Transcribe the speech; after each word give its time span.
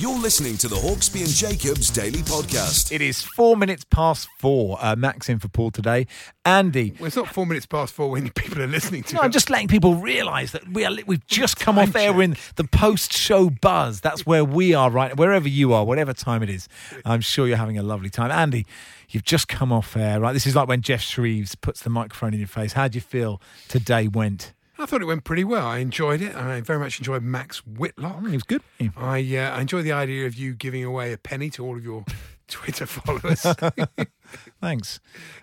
You're 0.00 0.18
listening 0.18 0.56
to 0.58 0.68
the 0.68 0.76
Hawksbee 0.76 1.20
and 1.26 1.28
Jacobs 1.28 1.90
Daily 1.90 2.20
Podcast. 2.20 2.90
It 2.90 3.02
is 3.02 3.20
four 3.20 3.54
minutes 3.54 3.84
past 3.84 4.28
four. 4.38 4.78
Uh, 4.80 4.96
Max 4.96 5.28
in 5.28 5.38
for 5.38 5.48
Paul 5.48 5.70
today. 5.70 6.06
Andy. 6.46 6.94
Well, 6.98 7.08
it's 7.08 7.16
not 7.16 7.28
four 7.28 7.44
minutes 7.44 7.66
past 7.66 7.92
four 7.92 8.08
when 8.08 8.30
people 8.34 8.62
are 8.62 8.66
listening 8.66 9.02
to 9.02 9.16
No, 9.16 9.20
it. 9.20 9.24
I'm 9.24 9.30
just 9.30 9.50
letting 9.50 9.68
people 9.68 9.96
realise 9.96 10.52
that 10.52 10.66
we 10.68 10.86
are. 10.86 10.92
We've 11.06 11.26
just 11.26 11.58
come 11.58 11.78
off 11.78 11.94
air. 11.94 12.14
We're 12.14 12.22
in 12.22 12.36
the 12.56 12.64
post-show 12.64 13.50
buzz. 13.50 14.00
That's 14.00 14.24
where 14.24 14.42
we 14.42 14.72
are 14.72 14.90
right. 14.90 15.14
Wherever 15.14 15.46
you 15.48 15.74
are, 15.74 15.84
whatever 15.84 16.14
time 16.14 16.42
it 16.42 16.48
is, 16.48 16.66
I'm 17.04 17.20
sure 17.20 17.46
you're 17.46 17.58
having 17.58 17.76
a 17.76 17.82
lovely 17.82 18.08
time. 18.08 18.30
Andy, 18.30 18.64
you've 19.10 19.24
just 19.24 19.48
come 19.48 19.70
off 19.70 19.94
air. 19.98 20.18
Right. 20.18 20.32
This 20.32 20.46
is 20.46 20.56
like 20.56 20.66
when 20.66 20.80
Geoff 20.80 21.02
Shreeves 21.02 21.54
puts 21.56 21.82
the 21.82 21.90
microphone 21.90 22.32
in 22.32 22.40
your 22.40 22.48
face. 22.48 22.72
How 22.72 22.88
do 22.88 22.96
you 22.96 23.02
feel 23.02 23.42
today 23.68 24.08
went? 24.08 24.54
I 24.80 24.86
thought 24.86 25.02
it 25.02 25.06
went 25.06 25.24
pretty 25.24 25.44
well. 25.44 25.66
I 25.66 25.78
enjoyed 25.78 26.20
it. 26.22 26.34
I 26.34 26.60
very 26.62 26.78
much 26.78 26.98
enjoyed 26.98 27.22
Max 27.22 27.58
Whitlock. 27.66 28.26
He 28.26 28.32
was 28.32 28.42
good. 28.42 28.62
I 28.96 29.18
uh, 29.36 29.50
I 29.56 29.60
enjoy 29.60 29.82
the 29.82 29.92
idea 29.92 30.26
of 30.26 30.34
you 30.34 30.54
giving 30.54 30.84
away 30.84 31.12
a 31.12 31.18
penny 31.18 31.50
to 31.50 31.64
all 31.64 31.76
of 31.76 31.84
your 31.84 32.04
Twitter 32.48 32.86
followers. 32.86 33.42
Thanks. 34.60 35.00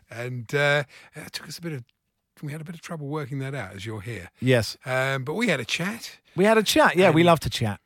and 0.10 0.54
uh, 0.54 0.84
it 1.16 1.32
took 1.34 1.48
us 1.48 1.58
a 1.58 1.62
bit 1.62 1.74
of 1.74 1.84
we 2.44 2.52
had 2.52 2.62
a 2.62 2.64
bit 2.64 2.76
of 2.76 2.82
trouble 2.82 3.08
working 3.08 3.40
that 3.40 3.56
out 3.56 3.76
as 3.76 3.86
you're 3.86 4.02
here. 4.02 4.30
Yes. 4.40 4.78
Um, 4.86 5.24
but 5.24 5.34
we 5.34 5.48
had 5.48 5.60
a 5.60 5.66
chat. 5.66 6.18
We 6.36 6.46
had 6.46 6.58
a 6.58 6.64
chat. 6.64 6.96
Yeah, 6.96 7.10
we 7.10 7.24
love 7.24 7.40
to 7.42 7.50
chat. 7.50 7.80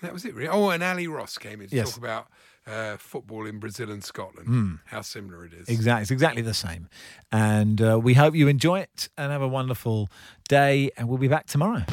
And 0.00 0.08
that 0.08 0.14
was 0.14 0.24
it, 0.24 0.34
really. 0.34 0.48
Oh, 0.48 0.70
and 0.70 0.82
Ali 0.82 1.06
Ross 1.08 1.36
came 1.36 1.60
in 1.60 1.68
to 1.68 1.76
Yes. 1.76 1.90
talk 1.90 1.98
about 1.98 2.28
uh, 2.68 2.96
football 2.98 3.46
in 3.46 3.58
Brazil 3.58 3.90
and 3.90 4.02
Scotland, 4.04 4.48
Mm. 4.48 4.78
how 4.86 5.00
similar 5.02 5.44
it 5.44 5.52
is. 5.54 5.68
Exactly, 5.68 6.02
it's 6.02 6.10
exactly 6.10 6.42
the 6.42 6.54
same. 6.54 6.88
And 7.32 7.80
uh, 7.80 7.98
we 8.02 8.14
hope 8.14 8.34
you 8.34 8.48
enjoy 8.48 8.80
it 8.80 9.08
and 9.16 9.32
have 9.32 9.42
a 9.42 9.48
wonderful 9.48 10.08
day. 10.48 10.90
And 10.96 11.08
we'll 11.08 11.18
be 11.18 11.28
back 11.28 11.46
tomorrow. 11.46 11.84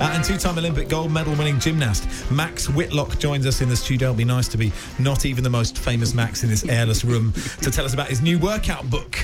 Uh, 0.00 0.10
and 0.14 0.24
two-time 0.24 0.56
Olympic 0.56 0.88
gold 0.88 1.12
medal 1.12 1.34
winning 1.34 1.60
gymnast 1.60 2.08
Max 2.30 2.70
Whitlock 2.70 3.18
joins 3.18 3.46
us 3.46 3.60
in 3.60 3.68
the 3.68 3.76
studio. 3.76 4.08
It'll 4.08 4.16
be 4.16 4.24
nice 4.24 4.48
to 4.48 4.56
be 4.56 4.72
not 4.98 5.26
even 5.26 5.44
the 5.44 5.50
most 5.50 5.76
famous 5.76 6.14
Max 6.14 6.42
in 6.42 6.48
this 6.48 6.66
airless 6.70 7.04
room 7.04 7.34
to 7.60 7.70
tell 7.70 7.84
us 7.84 7.92
about 7.92 8.08
his 8.08 8.22
new 8.22 8.38
workout 8.38 8.88
book. 8.88 9.18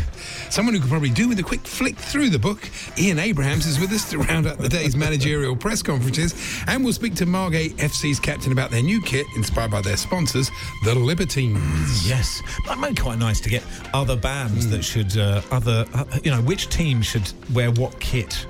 Someone 0.51 0.75
who 0.75 0.81
could 0.81 0.91
probably 0.91 1.09
do 1.09 1.29
with 1.29 1.39
a 1.39 1.43
quick 1.43 1.67
flick 1.67 1.97
through 1.97 2.29
the 2.29 2.39
book, 2.39 2.69
Ian 2.99 3.19
Abrahams 3.19 3.65
is 3.65 3.81
with 3.81 3.91
us 3.91 4.11
to 4.11 4.19
round 4.19 4.47
up 4.47 4.59
the 4.59 4.69
day's 4.69 4.95
managerial 4.97 5.57
press 5.57 5.83
conferences, 5.83 6.35
and 6.67 6.85
we'll 6.85 6.93
speak 6.93 7.15
to 7.15 7.27
Margate 7.27 7.75
FC's 7.79 8.21
captain 8.21 8.53
about 8.53 8.71
their 8.71 8.83
new 8.83 9.01
kit, 9.01 9.27
inspired 9.35 9.71
by 9.71 9.81
their 9.81 9.97
sponsors, 9.97 10.51
the 10.85 10.95
Libertines. 10.95 12.07
Yes, 12.07 12.43
that 12.67 12.77
might 12.77 12.95
be 12.95 13.01
quite 13.01 13.19
nice 13.19 13.41
to 13.41 13.49
get 13.49 13.65
other 13.95 14.17
bands 14.17 14.69
that 14.69 14.85
should, 14.85 15.17
uh, 15.17 15.41
other, 15.51 15.87
uh, 15.95 16.05
you 16.23 16.31
know, 16.31 16.43
which 16.43 16.69
team 16.69 17.01
should 17.01 17.33
wear 17.55 17.71
what 17.71 17.99
kit. 17.99 18.47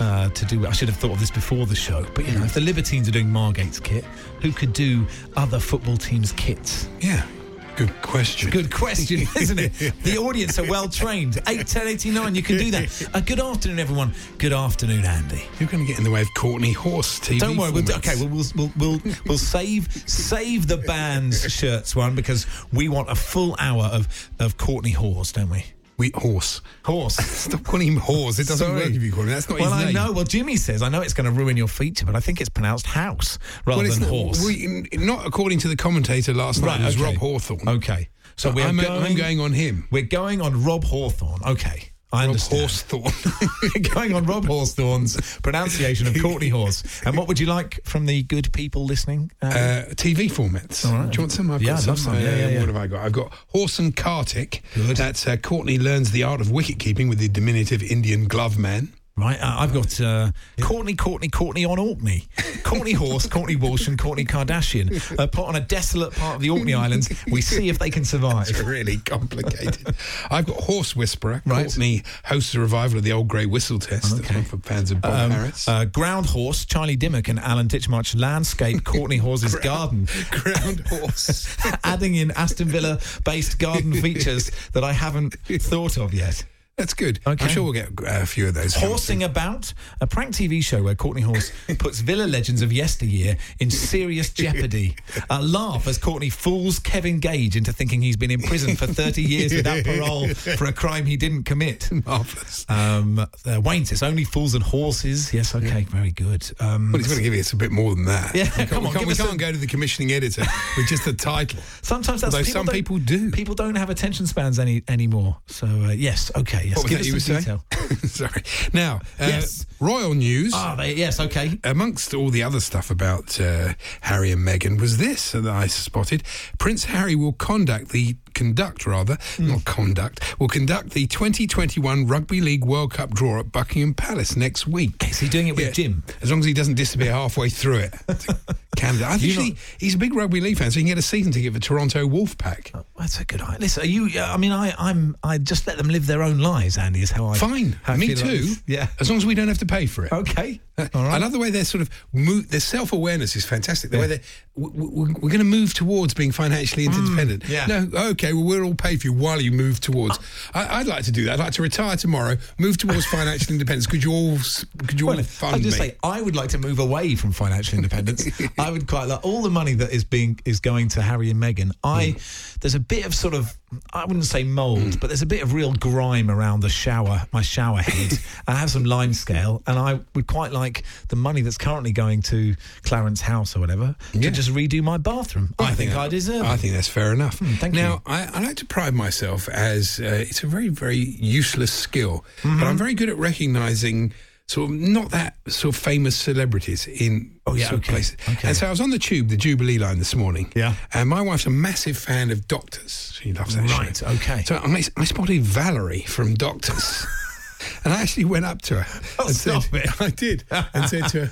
Uh, 0.00 0.28
to 0.30 0.44
do, 0.44 0.64
I 0.66 0.70
should 0.72 0.88
have 0.88 0.96
thought 0.96 1.10
of 1.12 1.20
this 1.20 1.30
before 1.30 1.66
the 1.66 1.74
show. 1.74 2.06
But 2.14 2.26
you 2.28 2.38
know, 2.38 2.44
if 2.44 2.54
the 2.54 2.60
Libertines 2.60 3.08
are 3.08 3.10
doing 3.10 3.26
Margate's 3.26 3.80
kit, 3.80 4.04
who 4.40 4.52
could 4.52 4.72
do 4.72 5.04
other 5.36 5.58
football 5.58 5.96
teams' 5.96 6.30
kits? 6.32 6.88
Yeah, 7.00 7.26
good 7.74 7.90
question. 8.00 8.50
Good 8.50 8.72
question, 8.72 9.22
isn't 9.36 9.58
it? 9.58 9.72
The 10.04 10.16
audience 10.18 10.56
are 10.60 10.68
well 10.70 10.88
trained. 10.88 11.40
Eight 11.48 11.66
ten 11.66 11.88
eighty 11.88 12.10
nine. 12.12 12.36
You 12.36 12.42
can 12.42 12.58
do 12.58 12.70
that. 12.70 13.08
Uh, 13.14 13.20
good 13.20 13.40
afternoon, 13.40 13.80
everyone. 13.80 14.12
Good 14.38 14.52
afternoon, 14.52 15.04
Andy. 15.04 15.42
You're 15.58 15.68
going 15.68 15.84
to 15.84 15.88
get 15.88 15.98
in 15.98 16.04
the 16.04 16.10
way 16.12 16.20
of 16.20 16.28
Courtney 16.36 16.72
Horse 16.72 17.18
TV. 17.18 17.40
Don't 17.40 17.56
worry. 17.56 17.72
We'll, 17.72 17.82
do- 17.82 17.94
okay, 17.94 18.14
well, 18.16 18.28
we'll 18.28 18.44
we'll 18.54 18.72
we'll 18.78 19.00
we'll 19.26 19.38
save 19.38 19.90
save 20.06 20.68
the 20.68 20.76
band's 20.76 21.50
shirts 21.52 21.96
one 21.96 22.14
because 22.14 22.46
we 22.72 22.88
want 22.88 23.10
a 23.10 23.14
full 23.16 23.56
hour 23.58 23.84
of 23.86 24.30
of 24.38 24.56
Courtney 24.58 24.92
Horse, 24.92 25.32
don't 25.32 25.50
we? 25.50 25.64
We 25.98 26.12
horse. 26.14 26.62
Horse. 26.84 27.16
Stop 27.16 27.64
calling 27.64 27.88
him 27.88 27.96
horse. 27.96 28.38
It 28.38 28.46
doesn't 28.46 28.66
Sorry. 28.66 28.80
work 28.82 28.90
if 28.90 29.02
you 29.02 29.12
call 29.12 29.24
him. 29.24 29.30
That's 29.30 29.48
not 29.48 29.58
well, 29.58 29.72
his 29.72 29.88
I 29.88 29.92
know. 29.92 30.12
Well, 30.12 30.24
Jimmy 30.24 30.56
says 30.56 30.80
I 30.80 30.88
know 30.88 31.02
it's 31.02 31.12
going 31.12 31.24
to 31.26 31.32
ruin 31.32 31.56
your 31.56 31.68
feature, 31.68 32.06
but 32.06 32.14
I 32.14 32.20
think 32.20 32.40
it's 32.40 32.48
pronounced 32.48 32.86
house 32.86 33.38
rather 33.66 33.82
Well, 33.82 33.90
than 33.90 34.00
not, 34.00 34.08
horse. 34.08 34.44
We, 34.44 34.86
not 34.92 35.26
according 35.26 35.58
to 35.60 35.68
the 35.68 35.76
commentator 35.76 36.32
last 36.32 36.62
night. 36.62 36.68
Right, 36.68 36.80
It 36.80 36.84
was 36.84 36.94
okay. 36.96 37.04
Rob 37.04 37.14
Hawthorne. 37.16 37.68
Okay. 37.68 38.08
So 38.36 38.50
uh, 38.50 38.54
we're 38.54 38.66
I'm, 38.66 38.78
uh, 38.78 38.84
going, 38.84 39.02
I'm 39.02 39.16
going 39.16 39.40
on 39.40 39.52
him. 39.52 39.88
We're 39.90 40.02
going 40.02 40.40
on 40.40 40.64
Rob 40.64 40.84
Hawthorne. 40.84 41.40
Okay. 41.44 41.90
I 42.12 42.20
Rob 42.26 42.30
understand. 42.30 42.62
Horsethorne. 42.70 43.92
going 43.94 44.14
on 44.14 44.24
Rob 44.24 44.44
Hawthorne's 44.46 45.38
pronunciation 45.42 46.06
of 46.06 46.18
Courtney 46.20 46.48
Horse. 46.48 46.82
And 47.04 47.16
what 47.16 47.28
would 47.28 47.38
you 47.38 47.46
like 47.46 47.80
from 47.84 48.06
the 48.06 48.22
good 48.22 48.50
people 48.52 48.84
listening? 48.86 49.30
Uh, 49.42 49.46
Uh, 49.46 49.84
TV 49.94 50.30
formats. 50.30 50.86
All 50.86 50.92
right. 50.98 51.10
Do 51.10 51.16
you 51.16 51.22
want 51.22 51.32
some? 51.32 51.50
I've 51.50 51.60
Yeah, 51.62 51.72
got 51.72 51.80
some. 51.80 51.88
love 51.90 51.98
some. 51.98 52.14
Yeah, 52.14 52.20
Uh, 52.20 52.22
yeah, 52.36 52.48
yeah. 52.48 52.58
What 52.60 52.68
have 52.68 52.76
I 52.76 52.86
got? 52.86 53.04
I've 53.04 53.12
got 53.12 53.32
Horse 53.48 53.78
and 53.78 53.94
Karthik. 53.94 54.60
Good. 54.74 54.96
That's 54.96 55.26
uh, 55.26 55.36
Courtney 55.36 55.78
learns 55.78 56.10
the 56.12 56.22
art 56.22 56.40
of 56.40 56.50
wicket 56.50 56.78
keeping 56.78 57.08
with 57.08 57.18
the 57.18 57.28
diminutive 57.28 57.82
Indian 57.82 58.26
glove 58.26 58.56
man. 58.58 58.92
Right. 59.18 59.38
Uh, 59.40 59.56
I've 59.58 59.72
got 59.74 60.00
uh, 60.00 60.30
Courtney, 60.60 60.94
Courtney, 60.94 61.28
Courtney 61.28 61.64
on 61.64 61.78
Orkney. 61.78 62.28
Courtney 62.62 62.92
Horse, 62.92 63.26
Courtney 63.26 63.56
Walsh, 63.56 63.88
and 63.88 63.98
Kourtney 63.98 64.26
Kardashian 64.26 65.18
uh, 65.18 65.26
put 65.26 65.46
on 65.46 65.56
a 65.56 65.60
desolate 65.60 66.12
part 66.14 66.36
of 66.36 66.40
the 66.42 66.50
Orkney 66.50 66.74
Islands. 66.74 67.08
We 67.30 67.40
see 67.40 67.68
if 67.68 67.78
they 67.78 67.90
can 67.90 68.04
survive. 68.04 68.48
It's 68.48 68.60
really 68.62 68.98
complicated. 68.98 69.94
I've 70.30 70.46
got 70.46 70.56
Horse 70.56 70.94
Whisperer. 70.94 71.42
Right. 71.44 71.64
Courtney 71.66 72.04
hosts 72.24 72.54
a 72.54 72.60
revival 72.60 72.98
of 72.98 73.04
the 73.04 73.12
old 73.12 73.28
grey 73.28 73.46
whistle 73.46 73.78
test. 73.78 74.20
Okay. 74.20 74.42
for 74.42 74.58
fans 74.58 74.90
of 74.90 75.00
Bob 75.00 75.12
Um, 75.12 75.30
Harris. 75.32 75.66
uh, 75.68 75.84
ground 75.86 76.26
horse, 76.26 76.64
Charlie 76.64 76.96
Dimmock 76.96 77.28
and 77.28 77.38
Alan 77.40 77.68
Titchmarsh 77.68 78.18
landscape 78.18 78.84
Courtney 78.84 79.16
Horse's 79.16 79.54
garden. 79.56 80.06
Ground 80.30 80.80
horse. 80.88 81.56
Adding 81.84 82.14
in 82.14 82.30
Aston 82.32 82.68
Villa 82.68 82.98
based 83.24 83.58
garden 83.58 83.92
features 84.02 84.50
that 84.72 84.84
I 84.84 84.92
haven't 84.92 85.34
thought 85.48 85.96
of 85.98 86.14
yet. 86.14 86.44
That's 86.78 86.94
good. 86.94 87.18
Okay. 87.26 87.44
I'm 87.44 87.50
sure 87.50 87.64
we'll 87.64 87.72
get 87.72 87.88
uh, 87.88 88.22
a 88.22 88.26
few 88.26 88.46
of 88.46 88.54
those. 88.54 88.72
Horsing 88.72 89.24
About, 89.24 89.74
a 90.00 90.06
prank 90.06 90.32
TV 90.32 90.62
show 90.62 90.80
where 90.80 90.94
Courtney 90.94 91.22
Horse 91.22 91.50
puts 91.80 91.98
Villa 91.98 92.22
legends 92.22 92.62
of 92.62 92.72
yesteryear 92.72 93.36
in 93.58 93.68
serious 93.68 94.30
jeopardy. 94.32 94.94
A 95.28 95.42
laugh 95.42 95.88
as 95.88 95.98
Courtney 95.98 96.30
fools 96.30 96.78
Kevin 96.78 97.18
Gage 97.18 97.56
into 97.56 97.72
thinking 97.72 98.00
he's 98.00 98.16
been 98.16 98.30
in 98.30 98.40
prison 98.40 98.76
for 98.76 98.86
30 98.86 99.22
years 99.22 99.52
without 99.52 99.84
parole 99.84 100.28
for 100.28 100.66
a 100.66 100.72
crime 100.72 101.04
he 101.04 101.16
didn't 101.16 101.42
commit. 101.42 101.90
Marvellous. 102.06 102.64
Um, 102.68 103.18
uh, 103.18 103.60
Wayne 103.60 103.84
says, 103.84 104.04
only 104.04 104.22
fools 104.22 104.54
and 104.54 104.62
horses. 104.62 105.34
Yes, 105.34 105.56
okay, 105.56 105.82
very 105.82 106.12
good. 106.12 106.48
Um, 106.60 106.92
Well, 106.92 106.98
he's 106.98 107.08
going 107.08 107.18
to 107.22 107.28
give 107.28 107.38
us 107.38 107.52
a 107.52 107.56
bit 107.56 107.72
more 107.72 107.92
than 107.96 108.04
that. 108.04 108.36
Yeah, 108.36 108.50
we 108.56 108.66
come 108.66 108.82
we 108.82 108.88
on, 108.90 108.94
can't, 108.94 109.06
we 109.06 109.14
can't 109.16 109.38
go 109.38 109.50
to 109.50 109.58
the 109.58 109.66
commissioning 109.66 110.12
editor 110.12 110.44
with 110.76 110.86
just 110.86 111.04
the 111.04 111.12
title. 111.12 111.58
Sometimes 111.82 112.20
that's 112.20 112.34
Although 112.34 112.44
people 112.44 112.64
some 112.64 112.72
people 112.72 112.98
do. 112.98 113.30
People 113.32 113.56
don't 113.56 113.74
have 113.74 113.90
attention 113.90 114.28
spans 114.28 114.60
any 114.60 114.84
anymore. 114.86 115.38
So 115.46 115.66
uh, 115.66 115.90
yes, 115.90 116.30
okay, 116.36 116.67
yes. 116.68 116.76
What 116.76 116.84
was 116.90 116.92
that 116.92 117.06
you 117.06 117.14
were 117.14 117.20
saying? 117.20 117.60
Sorry. 118.08 118.42
Now, 118.72 118.96
uh, 119.18 119.26
Yes. 119.26 119.66
royal 119.80 120.14
news. 120.14 120.52
Ah, 120.54 120.74
they, 120.76 120.94
yes, 120.94 121.18
okay. 121.20 121.58
Amongst 121.64 122.14
all 122.14 122.30
the 122.30 122.42
other 122.42 122.60
stuff 122.60 122.90
about 122.90 123.40
uh, 123.40 123.74
Harry 124.02 124.30
and 124.32 124.46
Meghan 124.46 124.80
was 124.80 124.98
this 124.98 125.32
that 125.32 125.46
I 125.46 125.66
spotted. 125.66 126.22
Prince 126.58 126.84
Harry 126.84 127.14
will 127.14 127.32
conduct 127.32 127.90
the 127.90 128.16
conduct 128.38 128.86
rather, 128.86 129.16
Hmm. 129.36 129.48
not 129.48 129.64
conduct, 129.64 130.20
will 130.38 130.48
conduct 130.48 130.90
the 130.90 131.06
2021 131.06 132.06
Rugby 132.06 132.40
League 132.40 132.64
World 132.64 132.92
Cup 132.94 133.10
draw 133.14 133.40
at 133.40 133.50
Buckingham 133.52 133.94
Palace 133.94 134.36
next 134.36 134.66
week. 134.66 135.06
Is 135.10 135.18
he 135.18 135.28
doing 135.28 135.48
it 135.48 135.56
with 135.56 135.74
Jim? 135.74 136.02
As 136.22 136.30
long 136.30 136.40
as 136.40 136.46
he 136.46 136.52
doesn't 136.54 136.74
disappear 136.74 137.12
halfway 137.12 137.48
through 137.50 137.78
it. 137.88 137.94
Canada. 138.76 139.06
I 139.08 139.18
think 139.18 139.32
he, 139.32 139.56
he's 139.78 139.94
a 139.96 139.98
big 139.98 140.14
rugby 140.14 140.40
league 140.40 140.56
fan, 140.56 140.70
so 140.70 140.76
he 140.78 140.82
can 140.82 140.88
get 140.88 140.98
a 140.98 141.02
season 141.02 141.32
ticket 141.32 141.52
for 141.52 141.58
Toronto 141.58 142.06
Wolfpack. 142.08 142.70
Oh, 142.74 142.84
That's 142.96 143.18
a 143.18 143.24
good 143.24 143.40
idea. 143.40 143.58
Listen, 143.58 143.82
are 143.82 143.86
you? 143.86 144.08
I 144.20 144.36
mean, 144.36 144.52
I, 144.52 144.72
I'm. 144.78 145.16
I 145.24 145.38
just 145.38 145.66
let 145.66 145.78
them 145.78 145.88
live 145.88 146.06
their 146.06 146.22
own 146.22 146.38
lives. 146.38 146.78
Andy 146.78 147.02
is 147.02 147.10
how 147.10 147.26
I. 147.26 147.36
Fine, 147.36 147.76
how 147.82 147.96
me 147.96 148.14
too. 148.14 148.14
this. 148.28 148.62
Yeah. 148.68 148.86
as 149.00 149.08
long 149.10 149.16
as 149.18 149.26
we 149.26 149.34
don't 149.34 149.48
have 149.48 149.58
to 149.58 149.66
pay 149.66 149.86
for 149.86 150.04
it. 150.04 150.12
Okay. 150.12 150.60
Uh, 150.76 150.86
All 150.94 151.02
right. 151.02 151.14
I 151.14 151.18
love 151.18 151.32
the 151.32 151.40
way 151.40 151.50
they're 151.50 151.64
sort 151.64 151.82
of 151.82 151.90
mo- 152.12 152.42
their 152.42 152.60
self 152.60 152.92
awareness 152.92 153.34
is 153.34 153.44
fantastic. 153.44 153.90
The 153.90 153.96
Yeah. 153.96 154.00
way 154.02 154.06
they 154.08 154.20
we're, 154.54 154.70
we're 155.12 155.28
going 155.30 155.38
to 155.38 155.44
move 155.44 155.74
towards 155.74 156.14
being 156.14 156.30
financially 156.30 156.84
independent. 156.84 157.42
Mm, 157.44 157.48
yeah. 157.48 157.66
No, 157.66 158.08
okay, 158.10 158.27
well 158.32 158.44
we'll 158.44 158.64
all 158.64 158.74
pay 158.74 158.96
for 158.96 159.06
you 159.06 159.12
while 159.12 159.40
you 159.40 159.52
move 159.52 159.80
towards. 159.80 160.18
I, 160.54 160.80
I'd 160.80 160.86
like 160.86 161.04
to 161.04 161.12
do 161.12 161.24
that. 161.24 161.34
I'd 161.34 161.38
like 161.38 161.52
to 161.54 161.62
retire 161.62 161.96
tomorrow, 161.96 162.36
move 162.58 162.78
towards 162.78 163.06
financial 163.10 163.52
independence. 163.52 163.86
Could 163.86 164.04
you 164.04 164.12
all 164.12 164.38
could 164.86 165.00
you 165.00 165.10
all 165.10 165.22
fund 165.22 165.56
I'll 165.56 165.60
just 165.60 165.78
me? 165.78 165.88
say 165.88 165.96
I 166.02 166.20
would 166.20 166.36
like 166.36 166.50
to 166.50 166.58
move 166.58 166.78
away 166.78 167.14
from 167.14 167.32
financial 167.32 167.76
independence. 167.76 168.26
I 168.58 168.70
would 168.70 168.86
quite 168.86 169.08
like 169.08 169.24
all 169.24 169.42
the 169.42 169.50
money 169.50 169.74
that 169.74 169.90
is 169.90 170.04
being 170.04 170.38
is 170.44 170.60
going 170.60 170.88
to 170.88 171.02
Harry 171.02 171.30
and 171.30 171.42
Meghan. 171.42 171.72
I 171.82 172.10
hmm. 172.10 172.58
there's 172.60 172.74
a 172.74 172.80
bit 172.80 173.06
of 173.06 173.14
sort 173.14 173.34
of 173.34 173.56
I 173.92 174.06
wouldn't 174.06 174.24
say 174.24 174.44
mould, 174.44 174.98
but 174.98 175.08
there's 175.08 175.20
a 175.20 175.26
bit 175.26 175.42
of 175.42 175.52
real 175.52 175.74
grime 175.74 176.30
around 176.30 176.60
the 176.60 176.70
shower, 176.70 177.26
my 177.32 177.42
shower 177.42 177.78
head. 177.82 178.18
I 178.48 178.52
have 178.54 178.70
some 178.70 178.84
lime 178.84 179.12
scale, 179.12 179.62
and 179.66 179.78
I 179.78 180.00
would 180.14 180.26
quite 180.26 180.52
like 180.52 180.84
the 181.08 181.16
money 181.16 181.42
that's 181.42 181.58
currently 181.58 181.92
going 181.92 182.22
to 182.22 182.54
Clarence 182.82 183.20
House 183.20 183.54
or 183.54 183.60
whatever 183.60 183.94
Yeah. 184.14 184.22
to 184.22 184.30
just 184.30 184.50
redo 184.50 184.82
my 184.82 184.96
bathroom. 184.96 185.54
I, 185.58 185.74
think, 185.74 185.94
I 185.94 186.08
deserve. 186.08 186.46
I 186.46 186.54
it. 186.54 186.60
think 186.60 186.72
that's 186.74 186.88
fair 186.88 187.12
enough. 187.12 187.34
thank 187.58 187.74
now, 187.74 187.94
you. 187.94 188.00
I, 188.06 188.30
I 188.32 188.40
like 188.42 188.56
to 188.56 188.64
pride 188.66 188.94
myself 188.94 189.48
as 189.50 190.00
uh, 190.00 190.04
it's 190.28 190.42
a 190.42 190.46
very, 190.46 190.68
very 190.68 190.96
useless 190.96 191.72
skill, 191.72 192.24
Mm-hmm. 192.42 192.60
but 192.60 192.66
I'm 192.68 192.78
very 192.78 192.94
good 192.94 193.10
at 193.10 193.18
recognising 193.18 194.12
sort 194.48 194.70
of 194.70 194.76
not 194.76 195.10
that 195.10 195.36
sort 195.46 195.74
of 195.76 195.80
famous 195.80 196.16
celebrities 196.16 196.86
in 196.86 197.38
Oh, 197.46 197.54
yeah, 197.54 197.68
sort 197.68 197.74
of 197.80 197.84
okay, 197.84 197.92
places. 197.92 198.16
okay. 198.28 198.48
And 198.48 198.56
so 198.56 198.66
I 198.66 198.70
was 198.70 198.80
on 198.80 198.90
the 198.90 198.98
tube, 198.98 199.28
the 199.28 199.36
Jubilee 199.36 199.78
line 199.78 199.98
this 199.98 200.14
morning. 200.14 200.50
Yeah. 200.56 200.74
And 200.92 201.08
my 201.08 201.20
wife's 201.22 201.46
a 201.46 201.50
massive 201.50 201.96
fan 201.96 202.30
of 202.30 202.46
Doctors. 202.48 203.12
She 203.20 203.32
loves 203.32 203.54
that 203.56 203.70
Right, 203.70 203.96
show. 203.96 204.06
okay. 204.06 204.42
So 204.44 204.56
I, 204.56 204.82
I 204.96 205.04
spotted 205.04 205.42
Valerie 205.42 206.02
from 206.02 206.34
Doctors. 206.34 207.06
and 207.84 207.92
I 207.94 208.02
actually 208.02 208.24
went 208.26 208.44
up 208.44 208.60
to 208.62 208.82
her 208.82 209.00
Oh, 209.18 209.26
and 209.28 209.36
said, 209.36 209.64
it. 209.72 209.90
I 210.00 210.10
did, 210.10 210.44
and 210.50 210.88
said 210.88 211.08
to 211.08 211.26
her, 211.26 211.30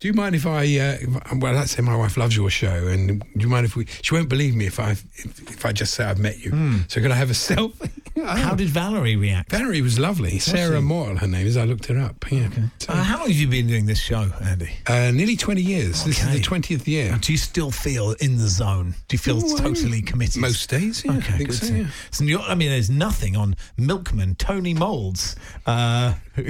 "Do 0.00 0.08
you 0.08 0.14
mind 0.14 0.34
if 0.34 0.46
I? 0.46 0.78
Uh, 0.78 0.96
well, 1.36 1.54
let's 1.54 1.72
say 1.72 1.82
my 1.82 1.96
wife 1.96 2.16
loves 2.16 2.36
your 2.36 2.50
show, 2.50 2.86
and 2.88 3.20
do 3.20 3.26
you 3.40 3.48
mind 3.48 3.66
if 3.66 3.76
we? 3.76 3.86
She 4.02 4.14
won't 4.14 4.28
believe 4.28 4.54
me 4.54 4.66
if 4.66 4.78
I 4.80 4.92
if, 4.92 5.14
if 5.50 5.64
I 5.66 5.72
just 5.72 5.94
say 5.94 6.04
I've 6.04 6.18
met 6.18 6.38
you. 6.38 6.50
Hmm. 6.50 6.76
So 6.88 7.00
could 7.00 7.10
I 7.10 7.16
have 7.16 7.30
a 7.30 7.34
selfie? 7.34 7.90
How 8.18 8.54
did 8.56 8.68
Valerie 8.68 9.14
react? 9.14 9.50
Valerie 9.52 9.80
was 9.80 9.96
lovely. 9.96 10.40
Sarah 10.40 10.80
she? 10.80 10.84
Her 11.18 11.28
name 11.28 11.46
is. 11.46 11.56
I 11.56 11.64
looked 11.64 11.86
her 11.86 11.98
up. 12.00 12.24
Yeah. 12.32 12.48
So, 12.80 12.92
Uh, 12.92 12.96
how 13.04 13.18
long 13.18 13.28
have 13.28 13.36
you 13.36 13.46
been 13.46 13.68
doing 13.68 13.86
this 13.86 14.00
show, 14.00 14.28
Andy? 14.42 14.70
uh, 14.88 15.12
nearly 15.12 15.36
twenty 15.36 15.62
years. 15.62 16.02
This 16.04 16.18
is 16.18 16.24
Okay. 16.24 16.36
the 16.38 16.42
twentieth 16.42 16.88
year. 16.88 17.16
Do 17.20 17.30
you 17.32 17.38
still 17.38 17.70
feel 17.70 18.12
in 18.20 18.36
the 18.38 18.48
zone? 18.48 18.94
Do 19.06 19.14
you 19.14 19.18
feel 19.18 19.40
Oh, 19.44 19.56
totally 19.58 20.02
committed? 20.02 20.40
Most 20.42 20.68
days, 20.68 21.02
yeah, 21.04 21.12
Okay, 21.18 21.34
I 21.34 21.36
think 21.38 21.50
good. 21.50 21.58
so, 21.58 21.74
yeah. 21.74 21.86
So 22.10 22.24
I 22.42 22.54
mean, 22.56 22.70
there's 22.70 22.90
nothing 22.90 23.36
on 23.36 23.54
Milkman 23.76 24.34
Tony 24.34 24.74
Molds, 24.74 25.36
uh, 25.66 26.14
who, 26.34 26.46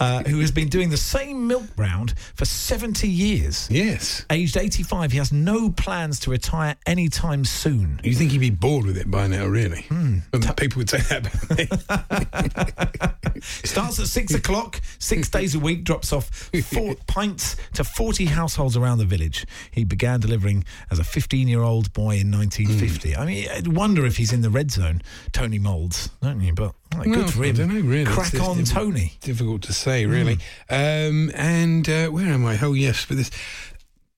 uh, 0.00 0.24
who 0.24 0.40
has 0.40 0.50
been 0.50 0.68
doing 0.68 0.90
the 0.90 0.96
same 0.96 1.46
milk 1.46 1.66
round 1.76 2.14
for 2.34 2.44
70 2.68 3.08
years. 3.08 3.66
Yes. 3.70 4.26
Aged 4.28 4.58
85, 4.58 5.12
he 5.12 5.16
has 5.16 5.32
no 5.32 5.70
plans 5.70 6.20
to 6.20 6.30
retire 6.30 6.76
anytime 6.84 7.46
soon. 7.46 7.98
You 8.04 8.12
think 8.12 8.32
he'd 8.32 8.40
be 8.40 8.50
bored 8.50 8.84
with 8.84 8.98
it 8.98 9.10
by 9.10 9.26
now, 9.26 9.46
really? 9.46 9.86
Hmm. 9.88 10.18
And 10.34 10.56
People 10.58 10.80
would 10.80 10.90
say 10.90 10.98
that 10.98 11.32
about 11.32 13.34
me. 13.34 13.40
Starts 13.64 13.98
at 14.00 14.08
six 14.08 14.34
o'clock, 14.34 14.82
six 14.98 15.30
days 15.30 15.54
a 15.54 15.58
week, 15.58 15.84
drops 15.84 16.12
off 16.12 16.28
four 16.64 16.94
pints 17.06 17.56
to 17.72 17.84
40 17.84 18.26
households 18.26 18.76
around 18.76 18.98
the 18.98 19.06
village. 19.06 19.46
He 19.70 19.84
began 19.84 20.20
delivering 20.20 20.66
as 20.90 20.98
a 20.98 21.04
15 21.04 21.48
year 21.48 21.62
old 21.62 21.90
boy 21.94 22.18
in 22.18 22.30
1950. 22.30 23.16
I 23.16 23.24
mean, 23.24 23.48
I 23.48 23.62
wonder 23.66 24.04
if 24.04 24.18
he's 24.18 24.34
in 24.34 24.42
the 24.42 24.50
red 24.50 24.70
zone, 24.70 25.00
Tony 25.32 25.58
Molds, 25.58 26.10
don't 26.20 26.42
you? 26.42 26.52
But 26.52 26.74
Well, 26.94 27.04
good 27.04 27.30
for 27.30 27.44
him. 27.44 27.54
I 27.54 27.58
don't 27.58 27.68
know, 27.74 27.80
really. 27.80 28.04
Crack 28.04 28.28
It's- 28.28 28.34
it's 28.34 28.42
on, 28.48 28.56
difficult- 28.58 28.84
Tony. 28.94 29.12
Difficult 29.20 29.62
to 29.62 29.72
say, 29.72 30.06
really. 30.06 30.38
Um, 30.70 31.30
and 31.34 31.88
uh, 31.88 32.08
where 32.08 32.26
am 32.26 32.44
I? 32.46 32.58
Oh, 32.60 32.72
yes, 32.72 33.04
but 33.06 33.16
this. 33.18 33.30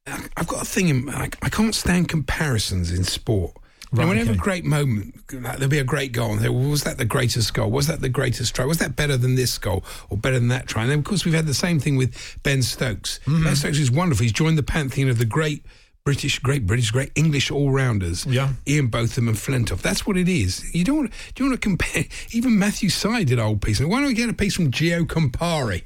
I've 0.06 0.46
got 0.46 0.62
a 0.62 0.64
thing 0.64 0.88
in. 0.88 1.08
I, 1.10 1.28
I 1.42 1.48
can't 1.50 1.74
stand 1.74 2.08
comparisons 2.08 2.90
in 2.90 3.04
sport. 3.04 3.54
Right, 3.92 4.04
Now, 4.04 4.08
whenever 4.10 4.30
okay. 4.30 4.38
a 4.38 4.42
great 4.42 4.64
moment, 4.64 5.16
like, 5.32 5.54
there'll 5.56 5.68
be 5.68 5.78
a 5.78 5.84
great 5.84 6.12
goal, 6.12 6.30
and 6.32 6.40
say, 6.40 6.48
well, 6.48 6.68
was 6.70 6.84
that 6.84 6.96
the 6.96 7.04
greatest 7.04 7.52
goal? 7.54 7.70
Was 7.70 7.88
that 7.88 8.00
the 8.00 8.08
greatest 8.08 8.54
try? 8.54 8.64
Was 8.64 8.78
that 8.78 8.94
better 8.94 9.16
than 9.16 9.34
this 9.34 9.58
goal 9.58 9.84
or 10.08 10.16
better 10.16 10.38
than 10.38 10.48
that 10.48 10.68
try? 10.68 10.82
And 10.82 10.90
then, 10.92 11.00
of 11.00 11.04
course, 11.04 11.24
we've 11.24 11.34
had 11.34 11.46
the 11.46 11.54
same 11.54 11.80
thing 11.80 11.96
with 11.96 12.38
Ben 12.44 12.62
Stokes. 12.62 13.18
Mm-hmm. 13.26 13.44
Ben 13.44 13.56
Stokes 13.56 13.78
is 13.78 13.90
wonderful. 13.90 14.22
He's 14.22 14.32
joined 14.32 14.56
the 14.58 14.62
pantheon 14.62 15.08
of 15.08 15.18
the 15.18 15.24
great 15.24 15.64
British, 16.04 16.38
great 16.38 16.66
British, 16.66 16.90
great 16.90 17.10
English 17.14 17.50
all 17.50 17.70
rounders. 17.70 18.24
Yeah. 18.26 18.50
Ian 18.66 18.86
Botham 18.88 19.28
and 19.28 19.36
Flintoff. 19.36 19.82
That's 19.82 20.06
what 20.06 20.16
it 20.16 20.28
is. 20.28 20.74
You 20.74 20.82
don't 20.84 20.96
want. 20.96 21.10
Do 21.34 21.44
you 21.44 21.50
want 21.50 21.60
to 21.60 21.68
compare? 21.68 22.04
Even 22.32 22.58
Matthew 22.58 22.88
Syed 22.88 23.26
did 23.28 23.38
an 23.38 23.44
old 23.44 23.60
piece. 23.62 23.80
Why 23.80 23.98
don't 23.98 24.06
we 24.08 24.14
get 24.14 24.30
a 24.30 24.32
piece 24.34 24.54
from 24.56 24.70
Gio 24.70 25.04
Campari? 25.06 25.82